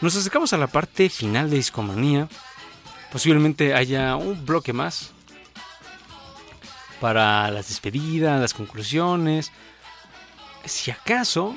[0.00, 2.28] Nos acercamos a la parte final de Discomanía.
[3.10, 5.12] Posiblemente haya un bloque más
[7.00, 9.52] para las despedidas, las conclusiones.
[10.64, 11.56] Si acaso,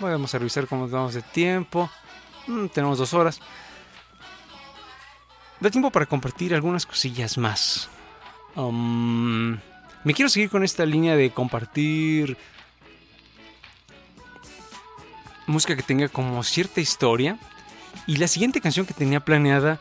[0.00, 1.90] vamos a revisar cómo vamos de tiempo.
[2.46, 3.40] Mm, tenemos dos horas.
[5.60, 7.88] Da tiempo para compartir algunas cosillas más.
[8.54, 9.58] Um,
[10.06, 12.36] me quiero seguir con esta línea de compartir
[15.48, 17.40] música que tenga como cierta historia.
[18.06, 19.80] Y la siguiente canción que tenía planeada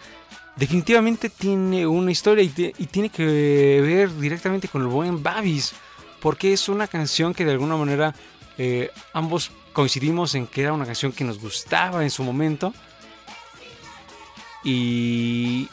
[0.56, 2.50] definitivamente tiene una historia y,
[2.88, 5.76] tiene que ver directamente con el buen Babis.
[6.22, 8.16] Porque es una canción que de alguna manera
[8.58, 12.74] eh, ambos coincidimos en que era una canción que nos gustaba en su momento.
[14.64, 15.70] Y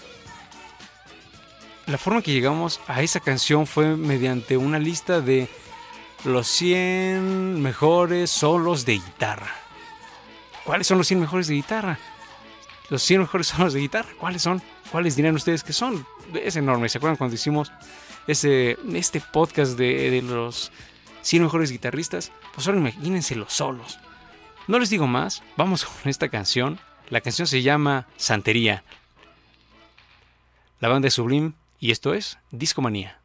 [1.86, 5.48] la forma que llegamos a esa canción fue mediante una lista de
[6.24, 9.52] los 100 mejores solos de guitarra.
[10.64, 11.98] ¿Cuáles son los 100 mejores de guitarra?
[12.88, 14.62] Los 100 mejores solos de guitarra, ¿cuáles son?
[14.90, 16.06] ¿Cuáles dirán ustedes que son?
[16.34, 16.88] Es enorme.
[16.88, 17.72] ¿Se acuerdan cuando hicimos
[18.26, 20.70] ese, este podcast de, de los
[21.22, 22.30] 100 mejores guitarristas?
[22.54, 23.98] Pues ahora imagínense los solos.
[24.68, 26.78] No les digo más, vamos con esta canción.
[27.10, 28.84] La canción se llama Santería.
[30.78, 31.52] La banda es Sublime
[31.82, 33.21] y esto es Discomanía.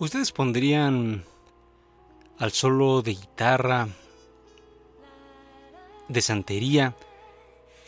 [0.00, 1.24] ¿Ustedes pondrían
[2.38, 3.88] al solo de guitarra
[6.06, 6.94] de santería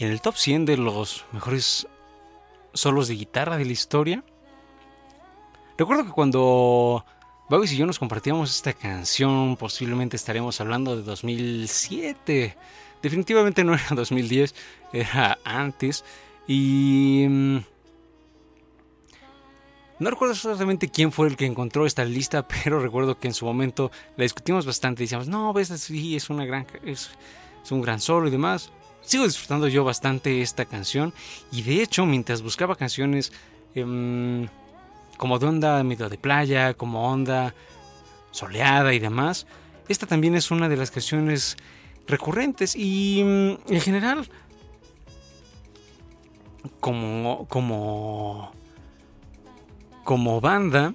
[0.01, 1.87] en el top 100 de los mejores
[2.75, 4.25] solos de guitarra de la historia?
[5.79, 7.05] Recuerdo que cuando
[7.49, 12.57] Babis y yo nos compartíamos esta canción, posiblemente estaremos hablando de 2007.
[13.03, 14.53] Definitivamente no era 2010,
[14.93, 16.05] era antes.
[16.49, 17.61] Y...
[20.01, 23.45] No recuerdo exactamente quién fue el que encontró esta lista, pero recuerdo que en su
[23.45, 25.05] momento la discutimos bastante.
[25.05, 27.11] Decíamos, no, ves, sí, es una gran, es,
[27.71, 28.71] un gran solo y demás.
[29.03, 31.13] Sigo disfrutando yo bastante esta canción
[31.53, 33.33] y de hecho mientras buscaba canciones
[33.75, 34.47] em,
[35.17, 37.55] como de onda medio de playa, como onda
[38.31, 39.47] soleada y demás,
[39.89, 41.57] esta también es una de las canciones
[42.07, 44.29] recurrentes y mm, en general
[46.79, 48.53] como como
[50.05, 50.95] como banda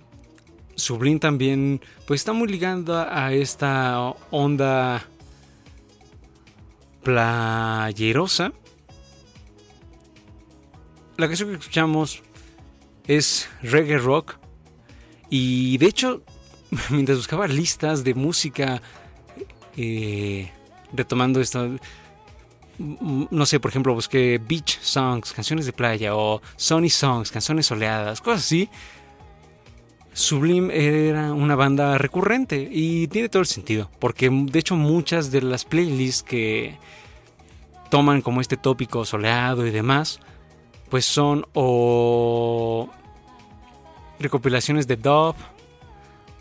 [0.76, 4.00] Sublime también pues está muy ligada a esta
[4.30, 5.08] onda
[7.04, 8.52] playerosa.
[11.18, 12.24] La canción que escuchamos
[13.08, 14.36] es reggae rock
[15.30, 16.24] y de hecho
[16.90, 18.82] mientras buscaba listas de música
[19.78, 20.52] eh,
[20.92, 21.78] retomando esto mm,
[22.78, 28.22] no sé por ejemplo busqué beach songs canciones de playa o sunny songs canciones soleadas
[28.22, 28.70] cosas así
[30.16, 35.42] Sublime era una banda recurrente y tiene todo el sentido, porque de hecho muchas de
[35.42, 36.78] las playlists que
[37.90, 40.22] toman como este tópico soleado y demás,
[40.90, 42.90] pues son o
[44.18, 45.36] recopilaciones de dub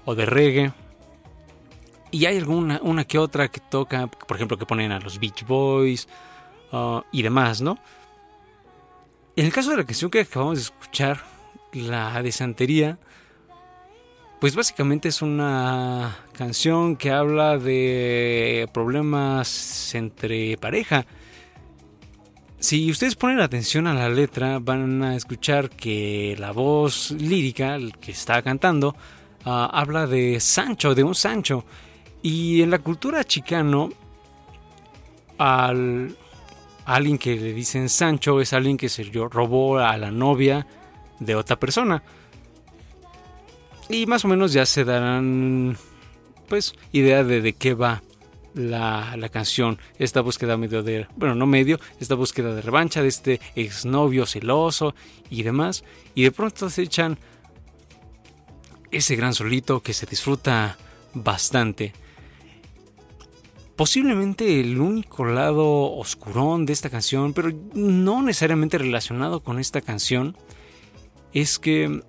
[0.05, 0.73] o de reggae.
[2.15, 5.45] Y hay alguna una que otra que toca, por ejemplo, que ponen a los Beach
[5.45, 6.07] Boys
[6.70, 7.77] uh, y demás, ¿no?
[9.35, 11.24] En el caso de la canción que acabamos de escuchar,
[11.73, 12.99] la de Santería,
[14.41, 21.07] pues básicamente es una canción que habla de problemas entre pareja.
[22.61, 27.99] Si ustedes ponen atención a la letra, van a escuchar que la voz lírica, el
[27.99, 28.95] que está cantando,
[29.45, 31.65] ah, habla de Sancho, de un Sancho.
[32.25, 33.91] Y en la cultura chicano,
[35.37, 36.17] al
[36.87, 40.67] alguien que le dicen Sancho es alguien que se robó a la novia
[41.21, 42.03] de otra persona.
[43.91, 45.77] Y más o menos ya se darán,
[46.49, 48.03] pues, idea de, de qué va
[48.55, 49.79] la, la canción.
[49.99, 54.95] Esta búsqueda medio de, bueno, no medio, esta búsqueda de revancha de este exnovio celoso
[55.29, 55.85] y demás.
[56.15, 57.19] Y de pronto se echan
[58.91, 60.79] ese gran solito que se disfruta
[61.13, 61.93] bastante.
[63.77, 70.37] Posiblemente el único lado oscurón de esta canción, pero no necesariamente relacionado con esta canción,
[71.33, 72.03] es que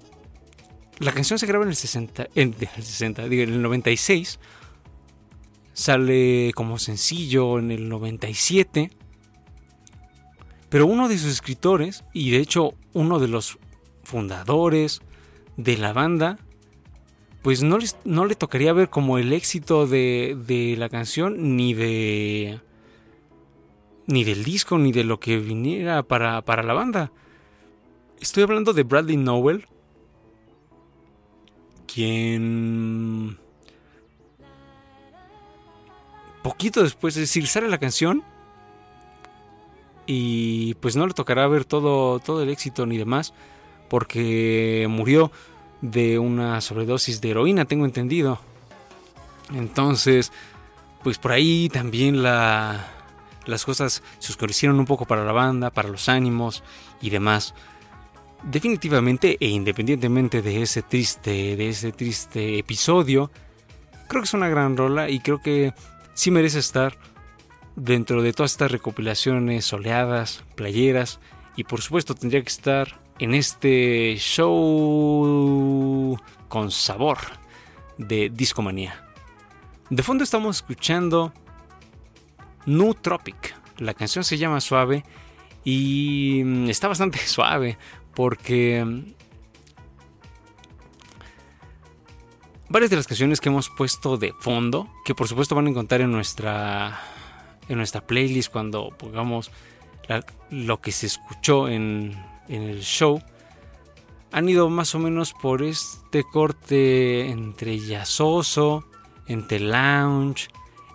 [0.99, 4.39] la canción se graba en el 60, en el 60, digo, en el 96.
[5.73, 8.91] Sale como sencillo en el 97.
[10.69, 13.57] Pero uno de sus escritores, y de hecho uno de los
[14.03, 15.01] fundadores
[15.57, 16.37] de la banda,
[17.45, 22.59] pues no, le tocaría ver como el éxito de, de la canción, ni de.
[24.07, 27.11] ni del disco, ni de lo que viniera para, para la banda.
[28.19, 29.67] Estoy hablando de Bradley Nowell,
[31.85, 33.37] quien
[36.41, 38.23] poquito después, es decir, sale la canción
[40.07, 43.35] y pues no le tocará ver todo, todo el éxito ni demás,
[43.87, 45.31] porque murió
[45.91, 48.39] de una sobredosis de heroína, tengo entendido.
[49.53, 50.31] Entonces,
[51.03, 52.87] pues por ahí también la,
[53.45, 56.63] las cosas se oscurecieron un poco para la banda, para los ánimos
[57.01, 57.53] y demás
[58.45, 63.31] definitivamente e independientemente de ese triste, de ese triste episodio,
[64.07, 65.73] creo que es una gran rola y creo que
[66.13, 66.97] sí merece estar
[67.75, 71.19] dentro de todas estas recopilaciones soleadas, playeras
[71.55, 76.17] y por supuesto tendría que estar en este show
[76.47, 77.17] con sabor
[77.97, 79.03] de Discomanía.
[79.89, 81.33] De fondo estamos escuchando
[82.65, 83.55] New Tropic.
[83.77, 85.03] La canción se llama Suave
[85.63, 87.77] y mm, está bastante suave
[88.13, 89.13] porque mm,
[92.69, 96.01] varias de las canciones que hemos puesto de fondo, que por supuesto van a encontrar
[96.01, 96.99] en nuestra
[97.67, 99.51] en nuestra playlist cuando pongamos
[100.51, 102.15] lo que se escuchó en,
[102.47, 103.21] en el show,
[104.31, 108.85] han ido más o menos por este corte entre jazzoso,
[109.27, 110.47] entre lounge,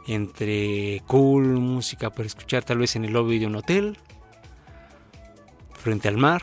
[0.07, 3.99] entre cool, música para escuchar tal vez en el lobby de un hotel,
[5.73, 6.43] frente al mar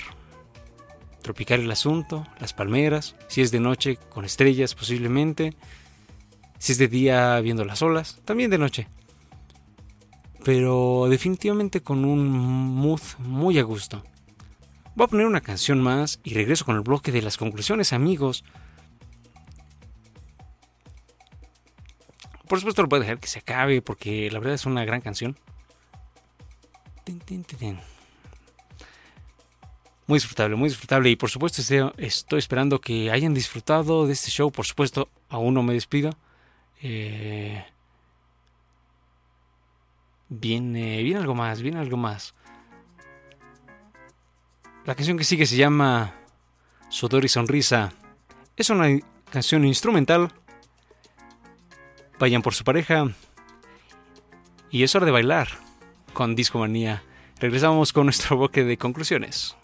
[1.28, 5.56] tropical el asunto, las palmeras, si es de noche con estrellas posiblemente,
[6.58, 8.88] si es de día viendo las olas, también de noche.
[10.46, 14.04] Pero definitivamente con un mood muy a gusto.
[14.98, 18.44] Voy a poner una canción más y regreso con el bloque de las conclusiones, amigos.
[22.48, 25.02] Por supuesto lo voy a dejar que se acabe porque la verdad es una gran
[25.02, 25.38] canción.
[30.08, 31.12] Muy disfrutable, muy disfrutable.
[31.12, 34.52] Y por supuesto este- estoy esperando que hayan disfrutado de este show.
[34.52, 36.10] Por supuesto, aún no me despido.
[36.82, 37.64] Eh,
[40.30, 42.34] viene, viene algo más, viene algo más.
[44.88, 46.14] La canción que sigue se llama
[46.88, 47.92] Sudor y Sonrisa.
[48.56, 48.88] Es una
[49.30, 50.32] canción instrumental.
[52.20, 53.12] Vayan por su pareja.
[54.72, 55.50] Y es hora de bailar
[56.14, 57.04] con Discomanía.
[57.38, 59.57] Regresamos con nuestro bloque de conclusiones.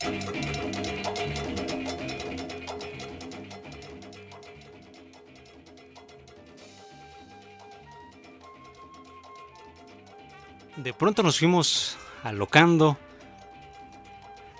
[0.00, 0.08] De
[10.94, 12.96] pronto nos fuimos alocando.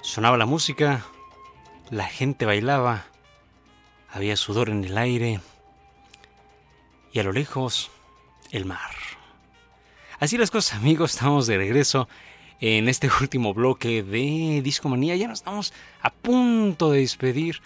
[0.03, 1.07] Sonaba la música,
[1.89, 3.07] la gente bailaba,
[4.11, 5.41] había sudor en el aire
[7.13, 7.91] y a lo lejos
[8.51, 8.91] el mar.
[10.19, 12.09] Así las cosas amigos, estamos de regreso
[12.61, 15.17] en este último bloque de Discomanía.
[15.17, 15.73] Ya nos estamos
[16.03, 17.61] a punto de despedir.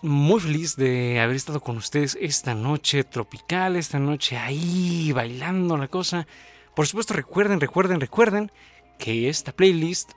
[0.00, 5.88] Muy feliz de haber estado con ustedes esta noche tropical, esta noche ahí bailando la
[5.88, 6.28] cosa.
[6.76, 8.52] Por supuesto, recuerden, recuerden, recuerden
[8.98, 10.12] que esta playlist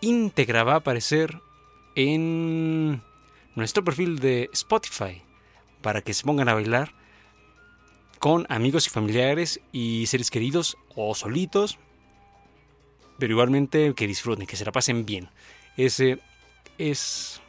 [0.00, 1.40] íntegra va a aparecer
[1.94, 3.02] en
[3.54, 5.22] nuestro perfil de Spotify
[5.82, 6.94] para que se pongan a bailar
[8.24, 11.78] con amigos y familiares y seres queridos o solitos,
[13.18, 15.28] pero igualmente que disfruten, que se la pasen bien.
[15.76, 16.20] Ese
[16.78, 17.42] es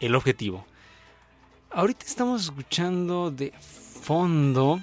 [0.00, 0.66] el objetivo.
[1.70, 4.80] Ahorita estamos escuchando de fondo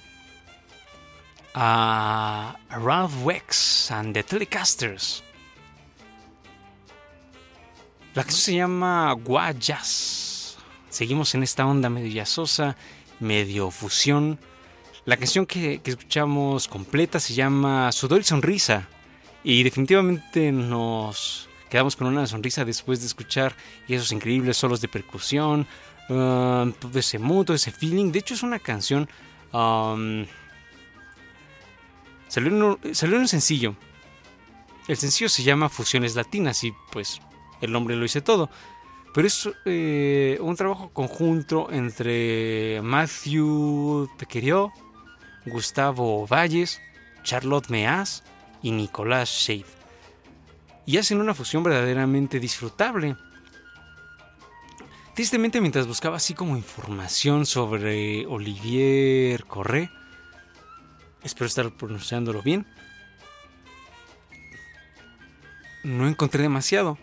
[1.53, 5.21] a Ralph Wex and the Telecasters.
[8.13, 10.57] La canción se llama Guayas.
[10.89, 12.23] Seguimos en esta onda medio
[13.19, 14.39] medio fusión.
[15.05, 18.87] La canción que, escuchamos completa se llama Sudor y Sonrisa.
[19.43, 23.55] Y definitivamente nos quedamos con una sonrisa después de escuchar
[23.87, 25.67] esos increíbles solos de percusión,
[26.09, 28.11] um, ese mood, ese feeling.
[28.11, 29.07] De hecho, es una canción.
[29.53, 30.25] um,
[32.27, 33.75] salió, en un, sencillo.
[34.87, 37.21] El sencillo se llama Fusiones Latinas y pues
[37.61, 38.49] el nombre lo dice todo.
[39.13, 44.73] Pero es eh, un trabajo conjunto entre Matthew Pequerió,
[45.45, 46.81] Gustavo Valles,
[47.23, 48.23] Charlotte Meaz
[48.61, 49.65] y Nicolás Shade.
[50.85, 53.15] Y hacen una fusión verdaderamente disfrutable.
[55.15, 59.89] Tristemente, mientras buscaba así como información sobre Olivier Corré,
[61.23, 62.67] espero estar pronunciándolo bien,
[65.85, 66.97] no encontré demasiado.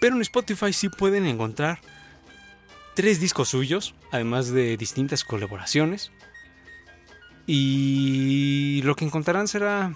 [0.00, 1.80] Pero en Spotify sí pueden encontrar
[2.94, 6.12] tres discos suyos, además de distintas colaboraciones.
[7.46, 9.94] Y lo que encontrarán será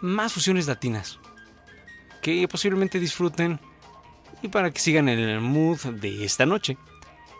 [0.00, 1.18] más fusiones latinas
[2.20, 3.60] que posiblemente disfruten
[4.42, 6.76] y para que sigan el mood de esta noche.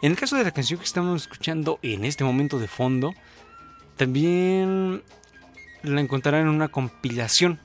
[0.03, 3.15] En el caso de la canción que estamos escuchando en este momento de fondo,
[3.97, 5.03] también
[5.83, 7.61] la encontrarán en una compilación.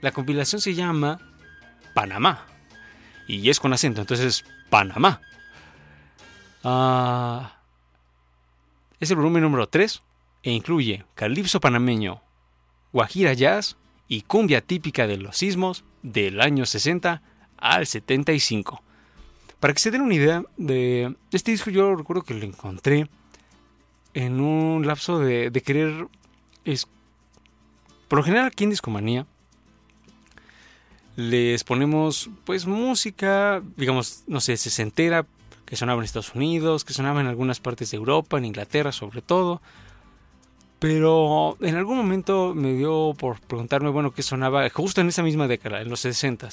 [0.00, 1.20] La compilación se llama
[1.94, 2.46] Panamá
[3.26, 5.20] y es con acento, entonces Panamá.
[6.64, 7.60] Ah,
[9.00, 10.02] es el volumen número 3
[10.46, 12.22] e incluye calipso panameño,
[12.92, 17.20] guajira jazz y cumbia típica de los sismos del año 60
[17.56, 18.80] al 75.
[19.58, 23.08] Para que se den una idea de este disco, yo recuerdo que lo encontré
[24.14, 26.06] en un lapso de, querer.
[28.06, 29.26] Por lo general, aquí en Discomanía
[31.16, 35.26] les ponemos pues música, digamos, no sé, sesentera,
[35.64, 39.22] que sonaba en Estados Unidos, que sonaba en algunas partes de Europa, en Inglaterra sobre
[39.22, 39.60] todo.
[40.78, 45.48] Pero en algún momento me dio por preguntarme, bueno, qué sonaba justo en esa misma
[45.48, 46.48] década, en los 60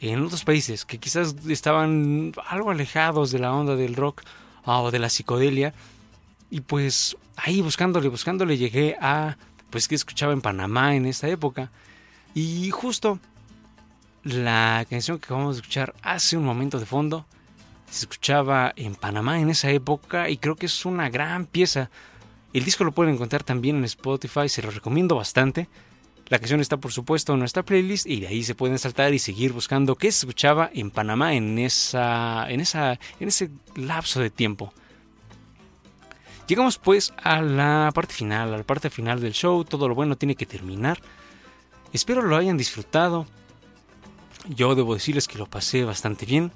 [0.00, 4.22] en otros países que quizás estaban algo alejados de la onda del rock
[4.64, 5.74] ah, o de la psicodelia.
[6.50, 9.36] Y pues ahí buscándole, buscándole llegué a,
[9.70, 11.70] pues que escuchaba en Panamá en esta época.
[12.34, 13.18] Y justo
[14.22, 17.26] la canción que acabamos de escuchar hace un momento de fondo
[17.90, 21.90] se escuchaba en Panamá en esa época y creo que es una gran pieza.
[22.54, 25.68] El disco lo pueden encontrar también en Spotify, se lo recomiendo bastante.
[26.28, 29.18] La canción está por supuesto en nuestra playlist y de ahí se pueden saltar y
[29.18, 34.30] seguir buscando qué se escuchaba en Panamá en esa en esa en ese lapso de
[34.30, 34.72] tiempo.
[36.46, 40.16] Llegamos pues a la parte final, a la parte final del show, todo lo bueno
[40.16, 41.00] tiene que terminar.
[41.92, 43.26] Espero lo hayan disfrutado.
[44.48, 46.52] Yo debo decirles que lo pasé bastante bien.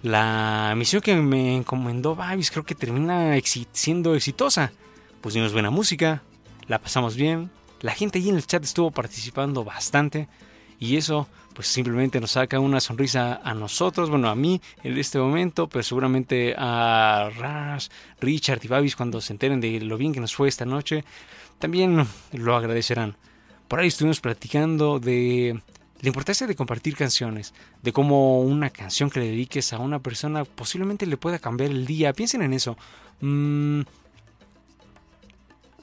[0.00, 3.34] La misión que me encomendó Babis creo que termina
[3.72, 4.72] siendo exitosa.
[5.20, 6.22] Pusimos buena música,
[6.68, 7.50] la pasamos bien,
[7.80, 10.28] la gente ahí en el chat estuvo participando bastante
[10.78, 15.18] y eso pues simplemente nos saca una sonrisa a nosotros, bueno a mí en este
[15.18, 17.90] momento, pero seguramente a Ras,
[18.20, 21.04] Richard y Babis cuando se enteren de lo bien que nos fue esta noche,
[21.58, 23.16] también lo agradecerán.
[23.66, 25.60] Por ahí estuvimos platicando de
[26.00, 30.44] la importancia de compartir canciones, de cómo una canción que le dediques a una persona
[30.44, 32.12] posiblemente le pueda cambiar el día.
[32.12, 32.76] Piensen en eso.
[33.20, 33.80] Mm,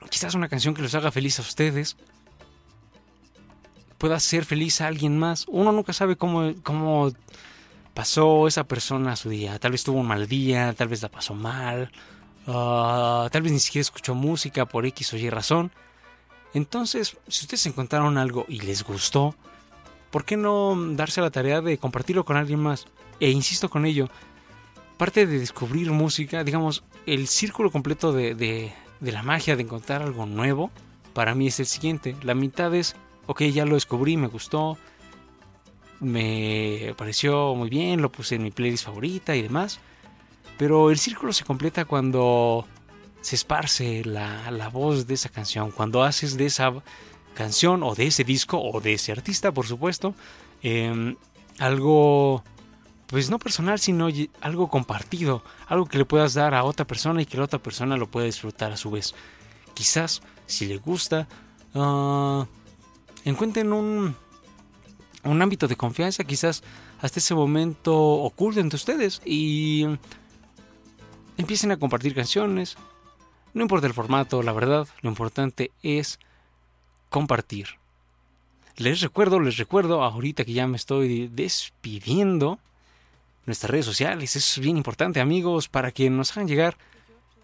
[0.10, 1.98] quizás una canción que los haga feliz a ustedes.
[3.98, 5.46] pueda hacer feliz a alguien más.
[5.48, 7.12] Uno nunca sabe cómo, cómo
[7.94, 9.58] pasó esa persona su día.
[9.58, 11.92] Tal vez tuvo un mal día, tal vez la pasó mal,
[12.46, 15.72] ah, tal vez ni siquiera escuchó música por X o Y razón.
[16.54, 19.34] Entonces, si ustedes encontraron algo y les gustó,
[20.12, 22.86] ¿por qué no darse la tarea de compartirlo con alguien más?
[23.20, 24.10] E insisto con ello,
[24.98, 28.74] parte de descubrir música, digamos, el círculo completo de, de-
[29.06, 30.72] de la magia de encontrar algo nuevo,
[31.14, 32.16] para mí es el siguiente.
[32.24, 32.96] La mitad es,
[33.28, 34.78] ok, ya lo descubrí, me gustó,
[36.02, 39.80] me pareció muy bien, lo puse en mi playlist favorita y demás.
[40.58, 42.66] Pero el círculo se completa cuando
[43.22, 46.74] se esparce la, la voz de esa canción, cuando haces de esa
[47.34, 50.16] canción o de ese disco o de ese artista, por supuesto,
[50.64, 51.16] em,
[51.60, 52.44] algo,
[53.16, 54.10] pues no personal, sino
[54.42, 57.96] algo compartido, algo que le puedas dar a otra persona y que la otra persona
[57.96, 59.16] lo pueda disfrutar a su vez.
[59.74, 61.26] Quizás, si le gusta,
[61.76, 62.46] ah,
[63.24, 64.18] encuentren un,
[65.24, 66.62] un ámbito de confianza, quizás
[67.00, 69.86] hasta ese momento oculto entre ustedes y
[71.38, 72.76] empiecen a compartir canciones.
[73.54, 76.20] No importa el formato, la verdad, lo importante es
[77.10, 77.80] compartir.
[78.76, 82.60] Les recuerdo, les recuerdo, ahorita que ya me estoy despidiendo,
[83.46, 86.78] nuestras redes sociales, eso es bien importante amigos, para que nos hagan llegar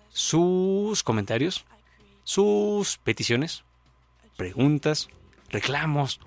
[0.10, 1.66] sus comentarios,
[2.24, 3.64] sus peticiones,
[4.38, 5.10] preguntas,
[5.50, 6.20] reclamos.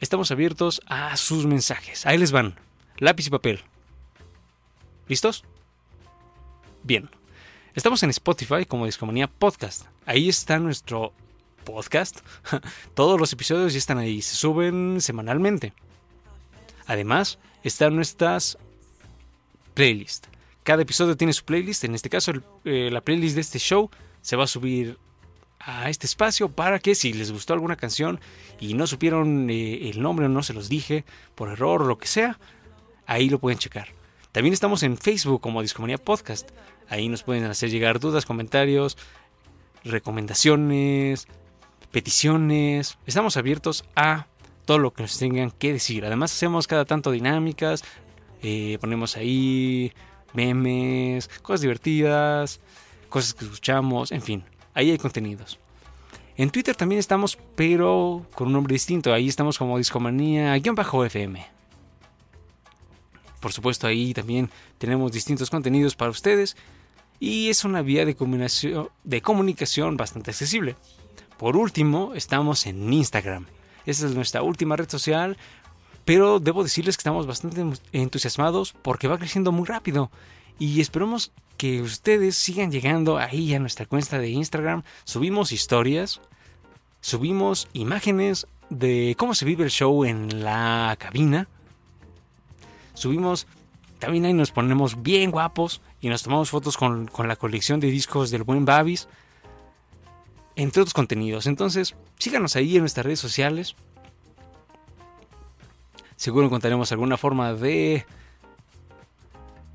[0.00, 2.06] Estamos abiertos a sus mensajes.
[2.06, 2.56] Ahí les van.
[2.98, 3.60] Lápiz y papel.
[5.08, 5.44] ¿Listos?
[6.82, 7.10] Bien.
[7.74, 9.86] Estamos en Spotify como Discomanía Podcast.
[10.06, 11.12] Ahí está nuestro
[11.64, 12.20] podcast.
[12.94, 14.22] Todos los episodios ya están ahí.
[14.22, 15.72] Se suben semanalmente.
[16.86, 18.58] Además, están nuestras
[19.74, 20.28] playlists.
[20.62, 21.84] Cada episodio tiene su playlist.
[21.84, 22.32] En este caso,
[22.64, 23.90] eh, la playlist de este show
[24.20, 24.98] se va a subir
[25.60, 28.20] a este espacio para que si les gustó alguna canción
[28.60, 31.04] y no supieron eh, el nombre o no se los dije
[31.34, 32.38] por error o lo que sea,
[33.06, 33.88] ahí lo pueden checar.
[34.32, 36.50] También estamos en Facebook como Discomanía Podcast.
[36.88, 38.96] Ahí nos pueden hacer llegar dudas, comentarios,
[39.84, 41.28] recomendaciones,
[41.90, 42.98] peticiones.
[43.06, 44.26] Estamos abiertos a
[44.68, 46.04] todo lo que nos tengan que decir.
[46.04, 47.82] Además hacemos cada tanto dinámicas,
[48.42, 49.94] eh, ponemos ahí
[50.34, 52.60] memes, cosas divertidas,
[53.08, 55.58] cosas que escuchamos, en fin, ahí hay contenidos.
[56.36, 59.14] En Twitter también estamos, pero con un nombre distinto.
[59.14, 61.46] Ahí estamos como Discomanía-FM.
[63.40, 66.58] Por supuesto, ahí también tenemos distintos contenidos para ustedes.
[67.18, 70.76] Y es una vía de comunicación, de comunicación bastante accesible.
[71.38, 73.46] Por último, estamos en Instagram.
[73.88, 75.38] Esa es nuestra última red social.
[76.04, 80.10] Pero debo decirles que estamos bastante entusiasmados porque va creciendo muy rápido.
[80.58, 84.82] Y esperamos que ustedes sigan llegando ahí a nuestra cuenta de Instagram.
[85.04, 86.20] Subimos historias,
[87.00, 91.48] subimos imágenes de cómo se vive el show en la cabina.
[92.92, 93.46] Subimos,
[93.98, 97.90] también ahí nos ponemos bien guapos y nos tomamos fotos con, con la colección de
[97.90, 99.08] discos del buen Babis.
[100.58, 101.46] Entre otros contenidos.
[101.46, 103.76] Entonces, síganos ahí en nuestras redes sociales.
[106.16, 108.04] Seguro encontraremos alguna forma de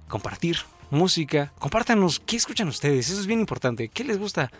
[0.09, 0.57] compartir
[0.89, 1.53] música.
[1.57, 3.09] Compártanos qué escuchan ustedes.
[3.09, 3.87] Eso es bien importante.
[3.87, 4.51] ¿Qué les gusta?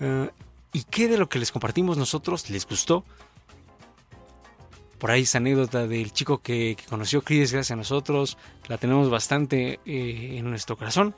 [0.00, 0.28] Eh,
[0.72, 3.04] ¿Y qué de lo que les compartimos nosotros les gustó?
[4.98, 8.36] Por ahí esa anécdota del chico que, conoció Chris gracias a nosotros.
[8.66, 11.14] La tenemos bastante eh, en nuestro corazón.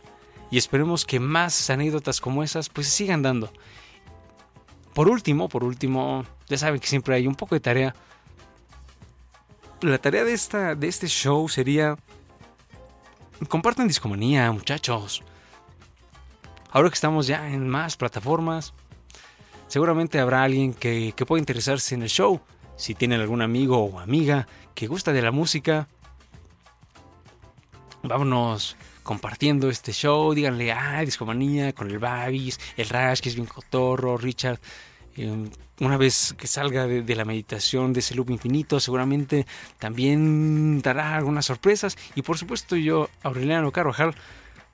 [0.51, 3.51] Y esperemos que más anécdotas como esas pues sigan dando.
[4.99, 7.95] Por último, por último, ya saben que siempre hay un poco de tarea.
[9.81, 11.97] La tarea de, esta, de este show sería
[13.49, 15.23] compartan discomanía, muchachos.
[16.73, 18.75] Ahora que estamos ya en más plataformas,
[19.69, 22.41] seguramente habrá alguien que, que pueda interesarse en el show.
[22.75, 25.87] Si tienen algún amigo o amiga que gusta de la música,
[28.03, 30.35] vámonos compartiendo este show.
[30.35, 34.59] Díganle, ah, discomanía con el Babis, el Rash, que es bien cotorro, Richard.
[35.25, 35.51] Eh,
[35.81, 39.47] una vez que salga de, de la meditación de ese loop infinito, seguramente
[39.79, 41.97] también dará algunas sorpresas.
[42.15, 44.15] Y por supuesto, yo, Aureliano Carvajal,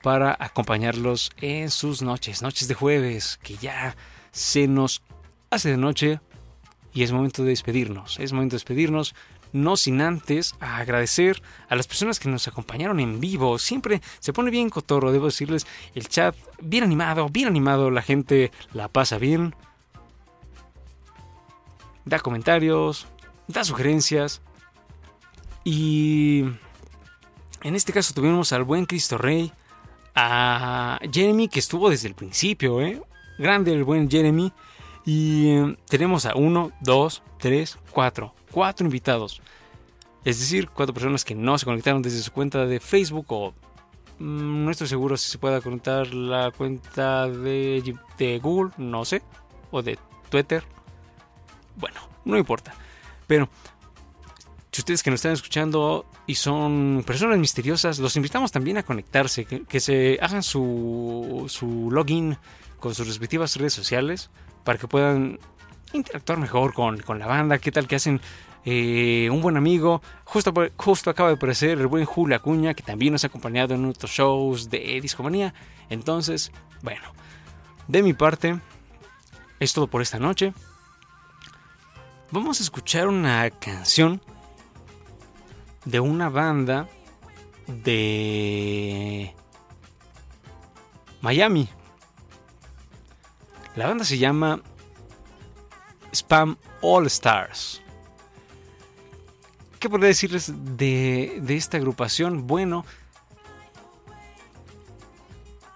[0.02, 3.96] para acompañarlos en sus noches, noches de jueves, que ya
[4.32, 5.02] se nos
[5.50, 6.20] hace de noche
[6.92, 8.18] y es momento de despedirnos.
[8.20, 9.14] Es momento de despedirnos,
[9.52, 13.58] no sin antes agradecer a las personas que nos acompañaron en vivo.
[13.58, 18.50] Siempre se pone bien cotorro, debo decirles, el chat bien animado, bien animado, la gente
[18.72, 19.54] la pasa bien.
[22.04, 23.06] Da comentarios,
[23.48, 24.42] da sugerencias.
[25.64, 26.44] Y
[27.62, 29.52] en este caso tuvimos al buen Cristo Rey,
[30.14, 33.02] a Jeremy que estuvo desde el principio, ¿eh?
[33.38, 34.52] Grande el buen Jeremy.
[35.06, 38.34] Y eh, tenemos a uno, dos, tres, cuatro.
[38.50, 39.42] Cuatro invitados.
[40.24, 43.52] Es decir, cuatro personas que no se conectaron desde su cuenta de Facebook o
[44.18, 49.22] mm, no estoy seguro si se pueda conectar la cuenta de, de Google, no sé,
[49.70, 49.98] o de
[50.30, 50.64] Twitter.
[51.76, 52.74] Bueno, no importa.
[53.26, 53.48] Pero
[54.72, 59.44] si ustedes que nos están escuchando y son personas misteriosas, los invitamos también a conectarse,
[59.44, 62.36] que, se hagan su, su login
[62.80, 64.30] con sus respectivas redes sociales
[64.64, 65.38] para que puedan
[65.92, 68.20] interactuar mejor con, con la banda, qué tal que hacen
[68.64, 70.02] eh, un buen amigo.
[70.24, 73.84] Justo, justo acaba de aparecer el buen Julio Acuña, que también nos ha acompañado en
[73.84, 75.54] otros shows de Discomanía.
[75.90, 76.50] Entonces,
[76.82, 77.12] bueno,
[77.88, 78.58] de mi parte,
[79.60, 80.54] es todo por esta noche.
[82.30, 84.20] Vamos a escuchar una canción
[85.84, 86.88] de una banda
[87.66, 89.34] de
[91.20, 91.68] Miami.
[93.76, 94.60] La banda se llama
[96.12, 97.82] Spam All Stars.
[99.78, 102.46] ¿Qué podría decirles de, de esta agrupación?
[102.46, 102.84] Bueno,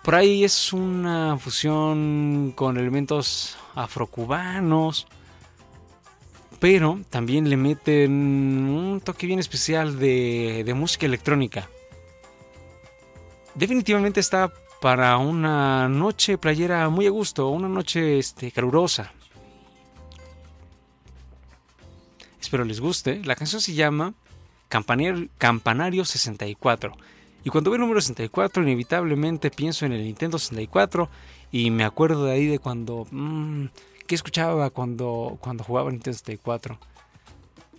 [0.02, 5.06] por ahí es una fusión con elementos afrocubanos,
[6.60, 11.68] pero también le meten un toque bien especial de, de música electrónica.
[13.54, 19.12] Definitivamente está para una noche playera muy a gusto, una noche este, calurosa.
[22.40, 23.20] Espero les guste.
[23.24, 24.14] La canción se llama
[24.68, 26.96] Campanario, Campanario 64.
[27.44, 31.08] Y cuando veo el número 64, inevitablemente pienso en el Nintendo 64
[31.50, 33.06] y me acuerdo de ahí de cuando...
[33.10, 33.66] Mmm,
[34.08, 36.78] ¿Qué escuchaba cuando, cuando jugaba Nintendo 64?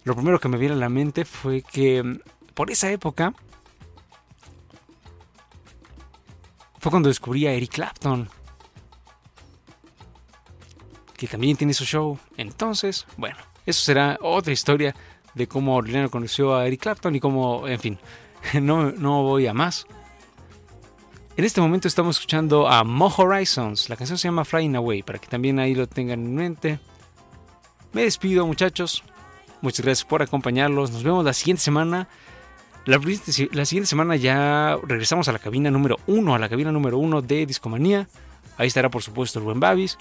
[0.04, 2.20] Lo primero que me viene a la mente fue que mm,
[2.54, 3.34] por esa época
[6.78, 8.30] fue cuando descubrí a Eric Clapton.
[11.18, 12.20] Que también tiene su show.
[12.38, 14.96] Entonces, bueno, eso será otra historia
[15.34, 18.00] de cómo Orlando conoció a Eric Clapton y cómo, en fin,
[18.62, 19.88] no, no voy a más.
[21.40, 23.88] En este momento estamos escuchando a Mo Horizons.
[23.88, 26.80] La canción se llama Flying Away, para que también ahí lo tengan en mente.
[27.94, 29.06] Me despido, muchachos.
[29.62, 30.92] Muchas gracias por acompañarlos.
[30.92, 32.10] Nos vemos la siguiente semana.
[32.84, 36.98] La, la siguiente semana ya regresamos a la cabina número 1, a la cabina número
[36.98, 38.10] 1 de Discomanía.
[38.58, 39.98] Ahí estará, por supuesto, el buen Babis.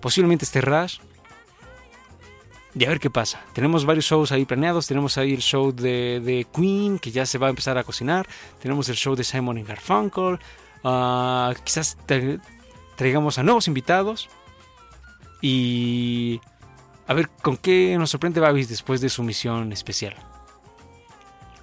[0.00, 0.98] Posiblemente esté Rash.
[2.74, 3.40] Y a ver qué pasa.
[3.54, 4.86] Tenemos varios shows ahí planeados.
[4.86, 8.28] Tenemos ahí el show de, de Queen, que ya se va a empezar a cocinar.
[8.60, 10.38] Tenemos el show de Simon y Garfunkel.
[10.84, 12.20] Uh, quizás tra
[12.96, 14.28] traigamos a nuevos invitados.
[15.40, 16.40] Y
[17.06, 20.14] a ver con qué nos sorprende Babis después de su misión especial.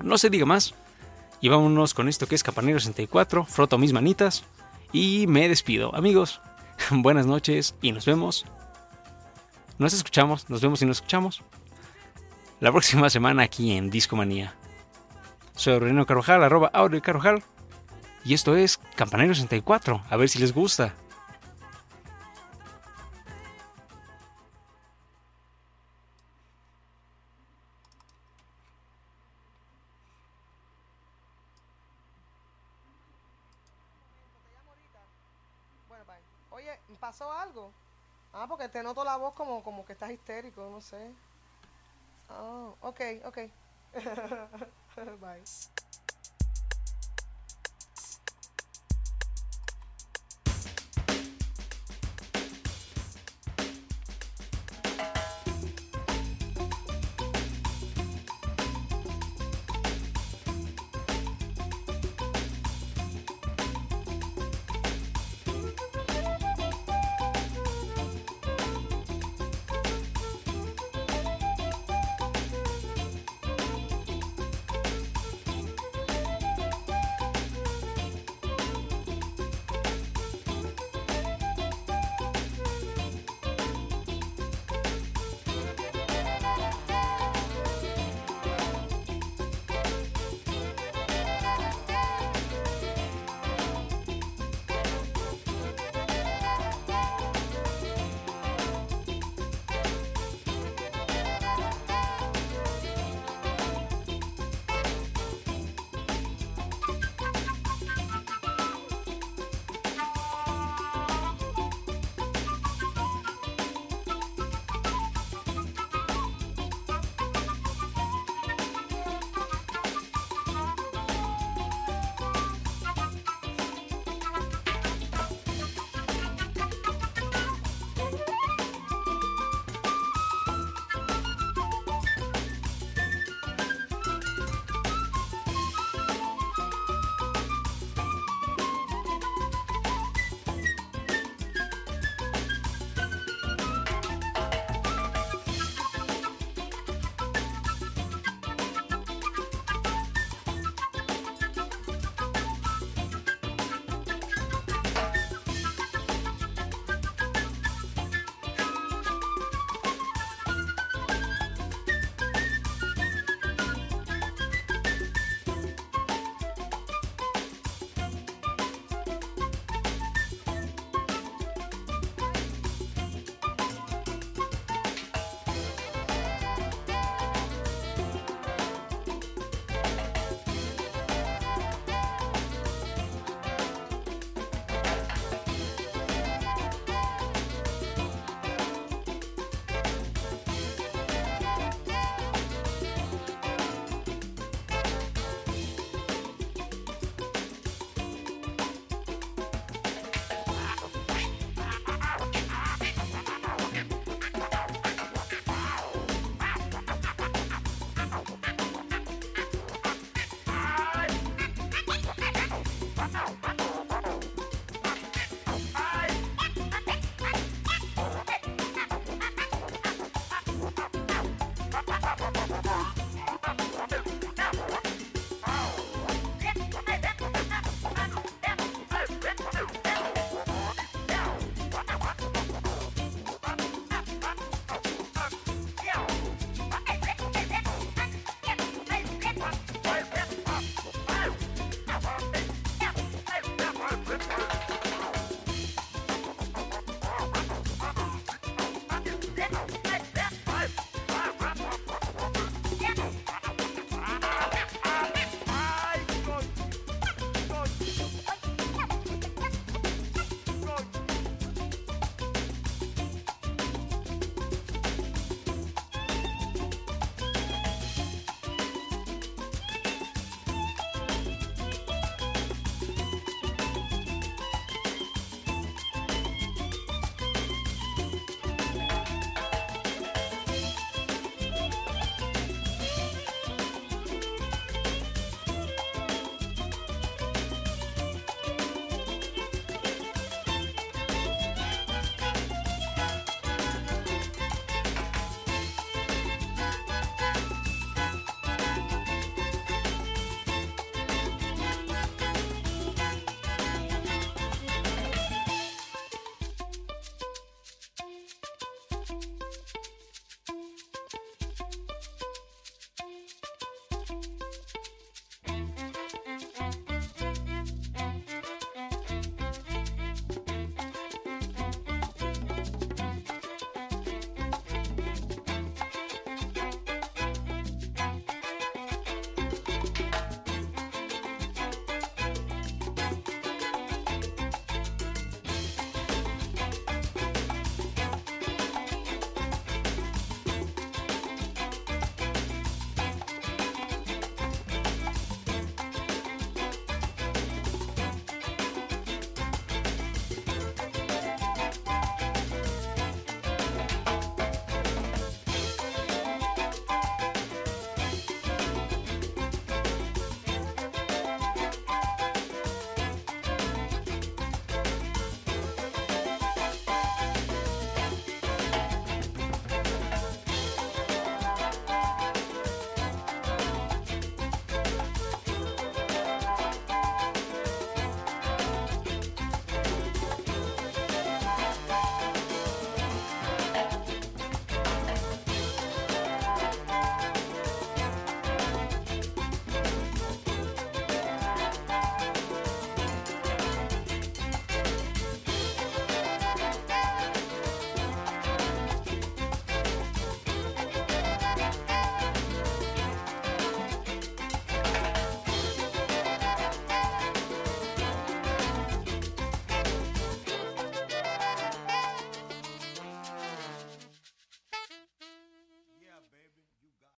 [0.03, 0.73] No se diga más.
[1.39, 3.45] Y vámonos con esto que es Campanero 64.
[3.45, 4.43] Froto mis manitas.
[4.91, 5.95] Y me despido.
[5.95, 6.41] Amigos,
[6.91, 8.45] buenas noches y nos vemos.
[9.80, 11.41] Nos escuchamos, nos vemos y nos escuchamos.
[12.60, 14.53] La próxima semana aquí en Discomanía.
[15.56, 17.43] Soy René Carvajal, arroba Audio Carvajal.
[18.23, 20.03] Y esto es Campanero 64.
[20.10, 20.93] A ver si les gusta.
[37.11, 37.73] ¿pasó algo?
[38.31, 41.11] Ah, porque te noto la voz como, como que estás histérico, no sé.
[42.30, 43.38] Ah, ok, ok.
[45.19, 45.43] bye.